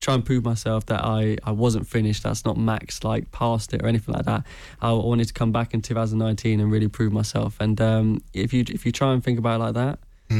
try 0.00 0.14
and 0.14 0.24
prove 0.24 0.44
myself 0.44 0.86
that 0.86 1.04
I, 1.04 1.36
I 1.44 1.50
wasn't 1.52 1.86
finished. 1.86 2.22
That's 2.22 2.44
not 2.44 2.56
max 2.56 3.02
like 3.02 3.30
past 3.32 3.72
it 3.74 3.82
or 3.82 3.86
anything 3.86 4.14
like 4.14 4.24
that. 4.26 4.44
I 4.80 4.92
wanted 4.92 5.28
to 5.28 5.34
come 5.34 5.52
back 5.52 5.74
in 5.74 5.82
2019 5.82 6.60
and 6.60 6.70
really 6.70 6.88
prove 6.88 7.12
myself. 7.12 7.56
And 7.60 7.80
um, 7.80 8.20
if 8.32 8.52
you 8.52 8.64
if 8.68 8.84
you 8.86 8.92
try 8.92 9.12
and 9.12 9.22
think 9.22 9.38
about 9.38 9.60
it 9.60 9.64
like 9.64 9.74
that, 9.74 9.98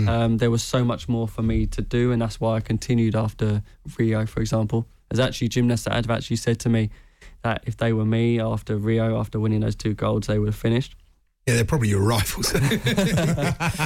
um, 0.09 0.39
there 0.39 0.51
was 0.51 0.63
so 0.63 0.85
much 0.85 1.09
more 1.09 1.29
for 1.29 1.43
me 1.43 1.67
to 1.67 1.81
do, 1.81 2.11
and 2.13 2.21
that's 2.21 2.41
why 2.41 2.57
I 2.57 2.61
continued 2.61 3.15
after 3.15 3.63
Rio, 3.99 4.27
for 4.27 4.41
example. 4.41 4.87
There's 5.09 5.21
actually 5.21 5.49
gymnasts 5.49 5.85
that 5.85 5.95
have 5.95 6.11
actually 6.11 6.37
said 6.37 6.59
to 6.61 6.69
me 6.69 6.91
that 7.43 7.63
if 7.67 7.77
they 7.77 7.93
were 7.93 8.05
me 8.05 8.41
after 8.41 8.77
Rio, 8.77 9.19
after 9.19 9.39
winning 9.39 9.61
those 9.61 9.77
two 9.77 9.95
golds, 9.95 10.27
they 10.27 10.39
would 10.41 10.49
have 10.49 10.57
finished. 10.57 10.97
Yeah, 11.49 11.55
they're 11.55 11.65
probably 11.65 11.91
your 11.91 12.03
rivals. 12.03 12.53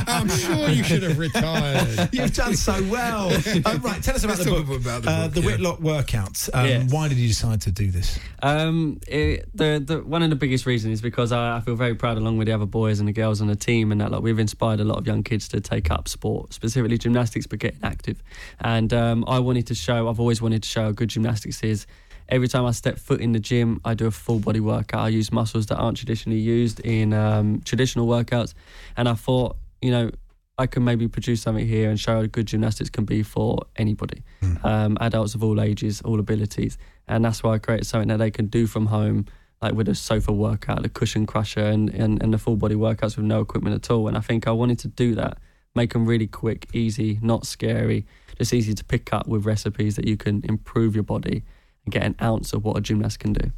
I'm 0.08 0.30
sure 0.30 0.70
you 0.70 0.82
should 0.82 1.02
have 1.02 1.18
retired. 1.18 2.08
You've 2.12 2.32
done 2.32 2.56
so 2.56 2.82
well. 2.84 3.30
Uh, 3.30 3.78
right, 3.82 4.02
tell 4.02 4.14
us 4.14 4.24
about 4.24 4.38
the 4.38 4.44
book. 4.46 4.80
about 4.80 5.02
the 5.02 5.10
uh, 5.10 5.28
the 5.28 5.40
yeah. 5.42 5.46
Whitlock 5.46 5.78
workouts. 5.80 6.48
Um, 6.54 6.66
Yes. 6.66 6.90
Why 6.90 7.08
did 7.08 7.18
you 7.18 7.28
decide 7.28 7.60
to 7.62 7.70
do 7.70 7.90
this? 7.90 8.18
Um, 8.42 8.98
it, 9.06 9.46
the 9.54 9.82
the 9.84 9.98
one 9.98 10.22
of 10.22 10.30
the 10.30 10.36
biggest 10.36 10.64
reasons 10.64 10.94
is 10.94 11.02
because 11.02 11.32
I, 11.32 11.58
I 11.58 11.60
feel 11.60 11.74
very 11.76 11.94
proud, 11.94 12.16
along 12.16 12.38
with 12.38 12.46
the 12.46 12.54
other 12.54 12.64
boys 12.64 12.98
and 12.98 13.06
the 13.06 13.12
girls 13.12 13.42
on 13.42 13.46
the 13.46 13.56
team, 13.56 13.92
and 13.92 14.00
that 14.00 14.10
like 14.10 14.22
we've 14.22 14.38
inspired 14.38 14.80
a 14.80 14.84
lot 14.84 14.96
of 14.96 15.06
young 15.06 15.22
kids 15.22 15.46
to 15.48 15.60
take 15.60 15.90
up 15.90 16.08
sport, 16.08 16.54
specifically 16.54 16.96
gymnastics, 16.96 17.46
but 17.46 17.58
getting 17.58 17.80
active. 17.82 18.22
And 18.60 18.94
um, 18.94 19.22
I 19.28 19.38
wanted 19.38 19.66
to 19.66 19.74
show, 19.74 20.08
I've 20.08 20.18
always 20.18 20.40
wanted 20.40 20.62
to 20.62 20.68
show 20.70 20.84
how 20.84 20.92
good 20.92 21.10
gymnastics 21.10 21.62
is. 21.62 21.86
Every 22.30 22.46
time 22.46 22.64
I 22.64 22.70
step 22.70 22.98
foot 22.98 23.20
in 23.20 23.32
the 23.32 23.40
gym, 23.40 23.80
I 23.84 23.94
do 23.94 24.06
a 24.06 24.10
full 24.10 24.38
body 24.38 24.60
workout. 24.60 25.00
I 25.00 25.08
use 25.08 25.32
muscles 25.32 25.66
that 25.66 25.76
aren't 25.76 25.96
traditionally 25.96 26.38
used 26.38 26.78
in 26.80 27.12
um, 27.12 27.60
traditional 27.64 28.06
workouts, 28.06 28.54
and 28.96 29.08
I 29.08 29.14
thought, 29.14 29.56
you 29.82 29.90
know, 29.90 30.10
I 30.56 30.66
can 30.66 30.84
maybe 30.84 31.08
produce 31.08 31.42
something 31.42 31.66
here 31.66 31.88
and 31.88 31.98
show 31.98 32.20
how 32.20 32.26
good 32.26 32.46
gymnastics 32.46 32.90
can 32.90 33.04
be 33.04 33.22
for 33.22 33.62
anybody, 33.76 34.22
um, 34.62 34.98
adults 35.00 35.34
of 35.34 35.42
all 35.42 35.60
ages, 35.60 36.02
all 36.02 36.20
abilities. 36.20 36.76
And 37.08 37.24
that's 37.24 37.42
why 37.42 37.54
I 37.54 37.58
created 37.58 37.86
something 37.86 38.08
that 38.08 38.18
they 38.18 38.30
can 38.30 38.46
do 38.46 38.66
from 38.66 38.86
home, 38.86 39.24
like 39.62 39.72
with 39.72 39.88
a 39.88 39.94
sofa 39.94 40.32
workout, 40.32 40.84
a 40.84 40.90
cushion 40.90 41.24
crusher, 41.24 41.64
and, 41.64 41.88
and, 41.88 42.22
and 42.22 42.34
the 42.34 42.38
full 42.38 42.56
body 42.56 42.74
workouts 42.74 43.16
with 43.16 43.24
no 43.24 43.40
equipment 43.40 43.74
at 43.74 43.90
all. 43.90 44.06
And 44.06 44.18
I 44.18 44.20
think 44.20 44.46
I 44.46 44.50
wanted 44.50 44.78
to 44.80 44.88
do 44.88 45.14
that, 45.14 45.38
make 45.74 45.94
them 45.94 46.04
really 46.04 46.26
quick, 46.26 46.68
easy, 46.74 47.18
not 47.22 47.46
scary, 47.46 48.04
just 48.36 48.52
easy 48.52 48.74
to 48.74 48.84
pick 48.84 49.14
up 49.14 49.26
with 49.26 49.46
recipes 49.46 49.96
that 49.96 50.06
you 50.06 50.18
can 50.18 50.42
improve 50.44 50.94
your 50.94 51.04
body 51.04 51.42
and 51.90 52.02
get 52.02 52.04
an 52.04 52.14
ounce 52.22 52.52
of 52.52 52.64
what 52.64 52.76
a 52.76 52.80
gymnast 52.80 53.18
can 53.18 53.32
do. 53.32 53.50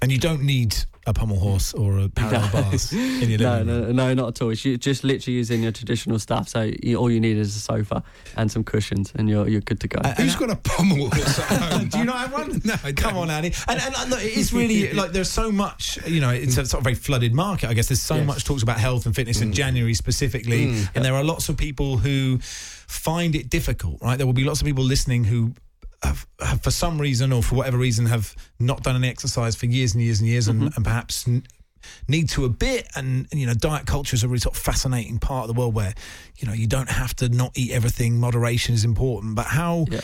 And 0.00 0.12
you 0.12 0.18
don't 0.18 0.44
need 0.44 0.76
a 1.08 1.12
pommel 1.12 1.40
horse 1.40 1.74
or 1.74 1.98
a 1.98 2.08
parallel 2.08 2.48
bars 2.52 2.92
in 3.22 3.28
your 3.30 3.40
No, 3.40 3.58
living 3.58 3.66
room. 3.68 3.96
no, 3.96 4.08
no, 4.08 4.14
not 4.14 4.28
at 4.28 4.42
all. 4.42 4.50
It's 4.50 4.64
you 4.64 4.76
just 4.78 5.02
literally 5.02 5.36
using 5.36 5.60
your 5.62 5.72
traditional 5.72 6.20
stuff. 6.20 6.48
So 6.48 6.70
you, 6.84 6.96
all 6.96 7.10
you 7.10 7.18
need 7.18 7.36
is 7.36 7.56
a 7.56 7.58
sofa 7.58 8.04
and 8.36 8.48
some 8.52 8.62
cushions, 8.62 9.12
and 9.16 9.28
you're 9.28 9.48
you're 9.48 9.60
good 9.62 9.80
to 9.80 9.88
go. 9.88 10.00
Who's 10.16 10.36
got 10.36 10.50
a 10.50 10.56
pommel 10.56 11.10
horse 11.10 11.38
at 11.40 11.62
home? 11.72 11.88
Do 11.88 11.98
you 11.98 12.04
not 12.04 12.18
have 12.18 12.32
one? 12.32 12.60
No, 12.64 12.76
Come 12.94 13.16
on, 13.16 13.28
Annie. 13.30 13.52
And, 13.66 13.80
and 13.80 13.94
uh, 13.96 14.04
look, 14.08 14.22
it 14.22 14.36
is 14.36 14.52
really 14.52 14.92
like 14.92 15.10
there's 15.10 15.30
so 15.30 15.50
much. 15.50 15.98
You 16.06 16.20
know, 16.20 16.30
it's 16.30 16.56
a 16.58 16.64
sort 16.66 16.80
of 16.80 16.84
very 16.84 16.94
flooded 16.94 17.34
market. 17.34 17.68
I 17.68 17.74
guess 17.74 17.88
there's 17.88 18.02
so 18.02 18.16
Yes. 18.16 18.26
much 18.26 18.44
talks 18.44 18.62
about 18.62 18.78
health 18.78 19.04
and 19.06 19.16
fitness 19.16 19.40
in 19.40 19.52
January 19.52 19.94
specifically, 19.94 20.64
and 20.94 21.04
there 21.04 21.14
are 21.14 21.24
lots 21.24 21.48
of 21.48 21.56
people 21.56 21.96
who 21.96 22.38
find 22.86 23.34
it 23.34 23.50
difficult. 23.50 24.00
Right, 24.00 24.16
there 24.16 24.26
will 24.26 24.32
be 24.32 24.44
lots 24.44 24.60
of 24.60 24.66
people 24.66 24.84
listening 24.84 25.24
who. 25.24 25.54
Have, 26.02 26.26
have, 26.40 26.62
for 26.62 26.70
some 26.70 27.00
reason 27.00 27.32
or 27.32 27.42
for 27.42 27.56
whatever 27.56 27.76
reason, 27.76 28.06
have 28.06 28.34
not 28.60 28.82
done 28.82 28.94
any 28.94 29.08
exercise 29.08 29.56
for 29.56 29.66
years 29.66 29.94
and 29.94 30.02
years 30.02 30.20
and 30.20 30.28
years, 30.28 30.46
and, 30.46 30.60
mm-hmm. 30.60 30.76
and 30.76 30.84
perhaps 30.84 31.26
n- 31.26 31.42
need 32.06 32.28
to 32.30 32.44
a 32.44 32.48
bit. 32.48 32.86
And, 32.94 33.26
and, 33.30 33.40
you 33.40 33.46
know, 33.46 33.54
diet 33.54 33.86
culture 33.86 34.14
is 34.14 34.22
a 34.22 34.28
really 34.28 34.38
sort 34.38 34.56
of 34.56 34.62
fascinating 34.62 35.18
part 35.18 35.48
of 35.48 35.54
the 35.54 35.60
world 35.60 35.74
where, 35.74 35.94
you 36.38 36.46
know, 36.46 36.54
you 36.54 36.66
don't 36.66 36.90
have 36.90 37.14
to 37.16 37.28
not 37.28 37.56
eat 37.56 37.72
everything. 37.72 38.20
Moderation 38.20 38.74
is 38.74 38.84
important. 38.84 39.34
But 39.34 39.46
how 39.46 39.86
yeah. 39.90 40.00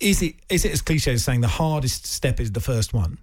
is 0.00 0.22
it 0.22 0.34
is 0.48 0.64
it 0.64 0.72
as 0.72 0.82
cliche 0.82 1.12
as 1.12 1.24
saying 1.24 1.40
the 1.40 1.48
hardest 1.48 2.06
step 2.06 2.40
is 2.40 2.50
the 2.52 2.60
first 2.60 2.92
one? 2.92 3.18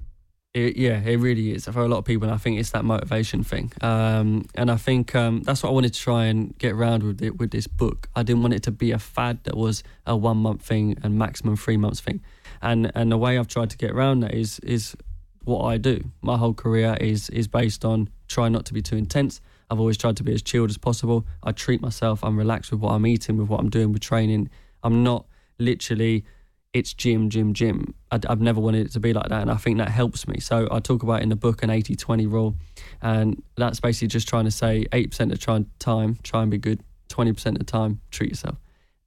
It, 0.56 0.78
yeah, 0.78 1.00
it 1.02 1.18
really 1.18 1.52
is 1.52 1.66
for 1.66 1.82
a 1.82 1.88
lot 1.88 2.00
of 2.00 2.06
people. 2.06 2.24
And 2.26 2.34
I 2.34 2.38
think 2.38 2.60
it's 2.60 2.72
that 2.72 2.84
motivation 2.84 3.44
thing. 3.44 3.72
Um, 3.82 4.46
and 4.56 4.72
I 4.72 4.78
think 4.78 5.14
um, 5.14 5.44
that's 5.44 5.62
what 5.62 5.70
I 5.70 5.74
wanted 5.74 5.94
to 5.94 6.00
try 6.00 6.26
and 6.26 6.58
get 6.58 6.74
around 6.74 7.04
with 7.04 7.22
it, 7.22 7.38
with 7.38 7.52
this 7.52 7.68
book. 7.68 8.10
I 8.16 8.24
didn't 8.24 8.42
want 8.42 8.56
it 8.56 8.64
to 8.64 8.72
be 8.72 8.92
a 8.92 8.98
fad 8.98 9.44
that 9.44 9.56
was 9.56 9.84
a 10.08 10.18
one 10.18 10.38
month 10.38 10.64
thing 10.64 10.98
and 11.04 11.20
maximum 11.20 11.56
three 11.56 11.78
months 11.78 12.00
thing. 12.00 12.22
And 12.64 12.92
and 12.96 13.12
the 13.12 13.18
way 13.18 13.38
I've 13.38 13.48
tried 13.48 13.70
to 13.70 13.78
get 13.78 13.92
around 13.92 14.22
that 14.22 14.34
is 14.34 14.60
is 14.60 14.96
what 15.44 15.66
I 15.66 15.78
do. 15.78 16.04
My 16.22 16.36
whole 16.36 16.56
career 16.56 16.98
is 17.00 17.30
is 17.30 17.48
based 17.48 17.86
on 17.86 18.10
trying 18.28 18.52
not 18.52 18.66
to 18.66 18.74
be 18.74 18.82
too 18.82 18.98
intense. 18.98 19.42
I've 19.70 19.80
always 19.80 19.98
tried 19.98 20.18
to 20.18 20.24
be 20.24 20.34
as 20.34 20.42
chilled 20.42 20.72
as 20.72 20.80
possible. 20.80 21.28
I 21.44 21.52
treat 21.52 21.80
myself. 21.80 22.24
I'm 22.24 22.38
relaxed 22.38 22.72
with 22.72 22.82
what 22.82 22.94
I'm 22.94 23.06
eating, 23.06 23.38
with 23.38 23.50
what 23.50 23.60
I'm 23.60 23.70
doing 23.70 23.92
with 23.94 24.02
training. 24.02 24.50
I'm 24.82 25.04
not 25.04 25.28
literally 25.60 26.26
it's 26.74 26.94
gym, 26.94 27.30
gym, 27.30 27.54
gym. 27.54 27.94
I, 28.12 28.20
have 28.28 28.42
never 28.42 28.60
wanted 28.60 28.86
it 28.86 28.92
to 28.94 29.00
be 29.00 29.14
like 29.14 29.30
that, 29.30 29.42
and 29.42 29.52
I 29.52 29.56
think 29.56 29.78
that 29.80 29.90
helps 29.90 30.28
me. 30.28 30.40
So 30.40 30.68
I 30.72 30.80
talk 30.80 31.04
about 31.04 31.22
in 31.22 31.30
the 31.30 31.36
book 31.36 31.64
an 31.64 31.70
80-20 31.70 32.32
rule, 32.32 32.56
and 33.02 33.42
that's 33.58 33.80
basically 33.80 34.10
just 34.10 34.28
trying 34.28 34.46
to 34.46 34.52
say 34.52 34.86
8% 34.92 35.20
of 35.20 35.30
the 35.30 35.66
time 35.80 36.18
try 36.24 36.42
and 36.42 36.52
be 36.52 36.58
good, 36.58 36.82
20% 37.10 37.46
of 37.48 37.58
the 37.60 37.64
time 37.64 38.02
treat 38.12 38.30
yourself. 38.30 38.58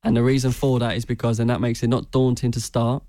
And 0.02 0.16
the 0.16 0.22
reason 0.22 0.50
for 0.50 0.80
that 0.80 0.96
is 0.96 1.04
because 1.04 1.38
then 1.38 1.46
that 1.46 1.60
makes 1.60 1.82
it 1.82 1.88
not 1.88 2.10
daunting 2.10 2.50
to 2.52 2.60
start, 2.60 3.04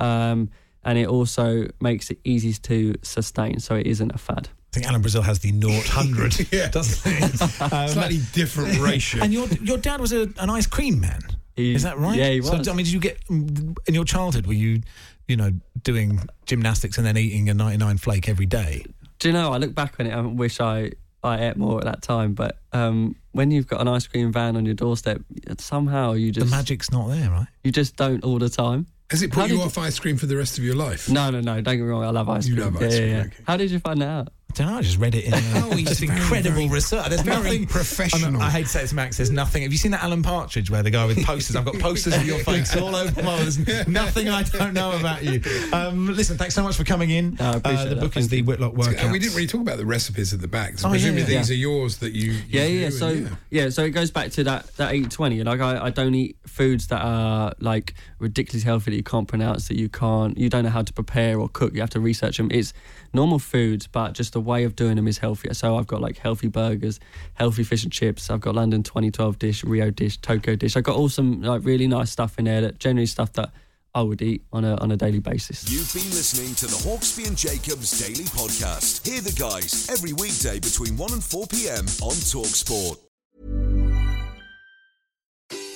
um, 0.00 0.50
and 0.82 0.98
it 0.98 1.08
also 1.08 1.66
makes 1.80 2.10
it 2.10 2.18
easy 2.24 2.52
to 2.52 2.94
sustain. 3.00 3.58
So 3.60 3.74
it 3.76 3.86
isn't 3.86 4.12
a 4.14 4.18
fad. 4.18 4.50
I 4.74 4.74
think 4.74 4.86
Alan 4.86 5.00
Brazil 5.00 5.22
has 5.22 5.38
the 5.38 5.52
0 5.52 6.48
yeah. 6.52 6.68
doesn't 6.68 7.10
he? 7.10 7.64
Um, 7.74 7.88
Slightly 7.88 8.20
different 8.32 8.78
ratio. 8.80 9.22
And 9.22 9.32
your 9.32 9.46
your 9.62 9.78
dad 9.78 10.00
was 10.00 10.12
a, 10.12 10.28
an 10.38 10.50
ice 10.50 10.66
cream 10.66 11.00
man. 11.00 11.20
He, 11.56 11.74
Is 11.74 11.82
that 11.84 11.98
right? 11.98 12.16
Yeah, 12.18 12.30
he 12.30 12.40
was. 12.40 12.50
So, 12.50 12.72
I 12.72 12.74
mean, 12.74 12.84
did 12.84 12.92
you 12.92 13.00
get 13.00 13.18
in 13.28 13.94
your 13.94 14.04
childhood? 14.04 14.46
Were 14.46 14.54
you, 14.54 14.82
you 15.28 15.36
know, 15.36 15.52
doing 15.82 16.20
gymnastics 16.46 16.98
and 16.98 17.06
then 17.06 17.16
eating 17.16 17.48
a 17.48 17.54
ninety-nine 17.54 17.98
flake 17.98 18.28
every 18.28 18.46
day? 18.46 18.84
Do 19.20 19.28
you 19.28 19.32
know? 19.34 19.52
I 19.52 19.58
look 19.58 19.74
back 19.74 19.94
on 20.00 20.06
it. 20.06 20.12
I 20.12 20.20
wish 20.20 20.60
I 20.60 20.92
I 21.22 21.46
ate 21.46 21.56
more 21.56 21.78
at 21.78 21.84
that 21.84 22.02
time. 22.02 22.34
But 22.34 22.58
um, 22.72 23.14
when 23.32 23.50
you've 23.50 23.68
got 23.68 23.80
an 23.80 23.88
ice 23.88 24.06
cream 24.06 24.32
van 24.32 24.56
on 24.56 24.64
your 24.66 24.74
doorstep, 24.74 25.20
somehow 25.58 26.12
you 26.12 26.32
just 26.32 26.46
the 26.46 26.50
magic's 26.56 26.90
not 26.90 27.08
there, 27.08 27.30
right? 27.30 27.46
You 27.62 27.70
just 27.70 27.96
don't 27.96 28.24
all 28.24 28.38
the 28.38 28.48
time. 28.48 28.86
Has 29.10 29.22
it 29.22 29.32
How 29.34 29.42
put 29.42 29.50
you 29.50 29.58
did 29.58 29.64
off 29.66 29.78
ice 29.78 29.98
cream 29.98 30.16
for 30.16 30.26
the 30.26 30.36
rest 30.36 30.58
of 30.58 30.64
your 30.64 30.74
life? 30.74 31.08
No, 31.08 31.30
no, 31.30 31.40
no. 31.40 31.60
Don't 31.60 31.76
get 31.76 31.82
me 31.84 31.88
wrong. 31.88 32.02
I 32.04 32.10
love 32.10 32.28
ice 32.28 32.48
You 32.48 32.54
cream. 32.56 32.74
love 32.74 32.82
ice 32.82 32.92
yeah, 32.94 32.98
cream, 32.98 33.10
yeah. 33.10 33.20
okay. 33.20 33.36
How 33.46 33.56
did 33.56 33.70
you 33.70 33.78
find 33.78 34.02
out? 34.02 34.28
I 34.54 34.62
don't 34.62 34.72
know. 34.72 34.78
I 34.78 34.82
just 34.82 34.98
read 34.98 35.14
it 35.16 35.24
in. 35.24 35.32
Oh, 35.64 35.70
he's 35.76 35.88
just 35.88 36.02
incredible 36.02 36.54
very- 36.56 36.68
research. 36.68 37.08
There's 37.08 37.22
very 37.22 37.36
nothing 37.42 37.66
professional. 37.66 38.40
I, 38.40 38.46
I 38.46 38.50
hate 38.50 38.62
to 38.64 38.68
say 38.68 38.82
this, 38.82 38.92
Max. 38.92 39.16
There's 39.16 39.30
nothing. 39.30 39.62
Have 39.62 39.72
you 39.72 39.78
seen 39.78 39.90
that 39.92 40.02
Alan 40.04 40.22
Partridge 40.22 40.70
where 40.70 40.82
the 40.82 40.90
guy 40.90 41.06
with 41.06 41.24
posters? 41.24 41.56
I've 41.56 41.64
got 41.64 41.78
posters 41.80 42.14
of 42.16 42.24
your 42.26 42.38
face 42.40 42.76
all 42.76 42.94
over 42.94 43.22
my. 43.22 43.36
There's 43.38 43.88
nothing 43.88 44.28
I 44.28 44.42
don't 44.44 44.72
know 44.74 44.92
about 44.92 45.24
you. 45.24 45.40
Um, 45.72 46.14
listen, 46.14 46.36
thanks 46.38 46.54
so 46.54 46.62
much 46.62 46.76
for 46.76 46.84
coming 46.84 47.10
in. 47.10 47.34
No, 47.40 47.46
I 47.50 47.56
appreciate 47.56 47.80
uh, 47.80 47.88
the 47.88 47.94
that. 47.96 48.00
book 48.00 48.16
is 48.16 48.28
Thank 48.28 48.30
the. 48.30 48.42
Whitlock 48.42 48.72
Uh, 48.74 48.76
Workout. 48.76 49.10
we 49.12 49.18
didn't 49.18 49.34
really 49.34 49.46
talk 49.48 49.60
about 49.62 49.78
the 49.78 49.86
recipes 49.86 50.32
at 50.32 50.40
the 50.40 50.48
back. 50.48 50.78
So 50.78 50.88
Oh, 50.88 50.92
yeah, 50.92 50.94
presumably 50.94 51.32
yeah. 51.32 51.38
these 51.40 51.50
are 51.50 51.54
yours 51.54 51.96
that 51.98 52.12
you. 52.12 52.32
you 52.32 52.40
Yeah, 52.48 52.66
do 52.66 52.72
yeah. 52.72 52.84
and 52.86 52.94
So 52.94 53.26
yeah. 53.50 53.68
so 53.70 53.82
it 53.84 53.90
goes 53.90 54.10
back 54.12 54.30
to 54.32 54.44
that 54.44 54.66
that 54.76 54.92
80-20. 54.92 55.44
Like 55.44 55.60
I, 55.60 55.86
I 55.86 55.90
don't 55.90 56.14
eat 56.14 56.36
foods 56.46 56.86
that 56.88 57.00
are 57.02 57.54
like 57.58 57.94
ridiculously 58.18 58.66
healthy 58.66 58.90
that 58.92 58.96
you 58.96 59.02
can't 59.02 59.26
pronounce, 59.26 59.68
that 59.68 59.78
you 59.78 59.88
can't, 59.88 60.36
you 60.38 60.48
don't 60.48 60.64
know 60.64 60.70
how 60.70 60.82
to 60.82 60.92
prepare 60.92 61.40
or 61.40 61.48
cook. 61.48 61.74
You 61.74 61.80
have 61.80 61.90
to 61.90 62.00
research 62.00 62.36
them. 62.36 62.48
It's 62.50 62.72
normal 63.12 63.38
foods, 63.38 63.86
but 63.86 64.12
just 64.12 64.32
the 64.32 64.40
way 64.44 64.64
of 64.64 64.76
doing 64.76 64.96
them 64.96 65.08
is 65.08 65.18
healthier. 65.18 65.54
So 65.54 65.76
I've 65.76 65.86
got 65.86 66.00
like 66.00 66.18
healthy 66.18 66.48
burgers, 66.48 67.00
healthy 67.34 67.64
fish 67.64 67.84
and 67.84 67.92
chips. 67.92 68.30
I've 68.30 68.40
got 68.40 68.54
London 68.54 68.82
2012 68.82 69.38
dish, 69.38 69.64
Rio 69.64 69.90
dish, 69.90 70.18
Tokyo 70.18 70.56
dish. 70.56 70.76
I've 70.76 70.84
got 70.84 70.96
all 70.96 71.08
some 71.08 71.42
like 71.42 71.64
really 71.64 71.86
nice 71.86 72.10
stuff 72.10 72.38
in 72.38 72.44
there 72.44 72.60
that 72.60 72.78
generally 72.78 73.06
stuff 73.06 73.32
that 73.34 73.50
I 73.94 74.02
would 74.02 74.20
eat 74.22 74.42
on 74.52 74.64
a 74.64 74.74
on 74.76 74.90
a 74.90 74.96
daily 74.96 75.20
basis. 75.20 75.70
You've 75.70 75.92
been 75.92 76.10
listening 76.10 76.54
to 76.56 76.66
the 76.66 76.76
Hawksbee 76.88 77.28
and 77.28 77.36
Jacobs 77.36 77.98
Daily 78.00 78.24
Podcast. 78.24 79.06
Hear 79.06 79.20
the 79.20 79.32
guys 79.32 79.88
every 79.88 80.12
weekday 80.12 80.58
between 80.58 80.96
1 80.96 81.12
and 81.12 81.22
4 81.22 81.46
p.m. 81.46 81.84
on 82.02 82.14
Talksport. 82.14 82.98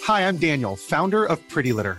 Hi, 0.03 0.27
I'm 0.27 0.39
Daniel, 0.39 0.75
founder 0.75 1.27
of 1.27 1.47
Pretty 1.49 1.73
Litter. 1.73 1.99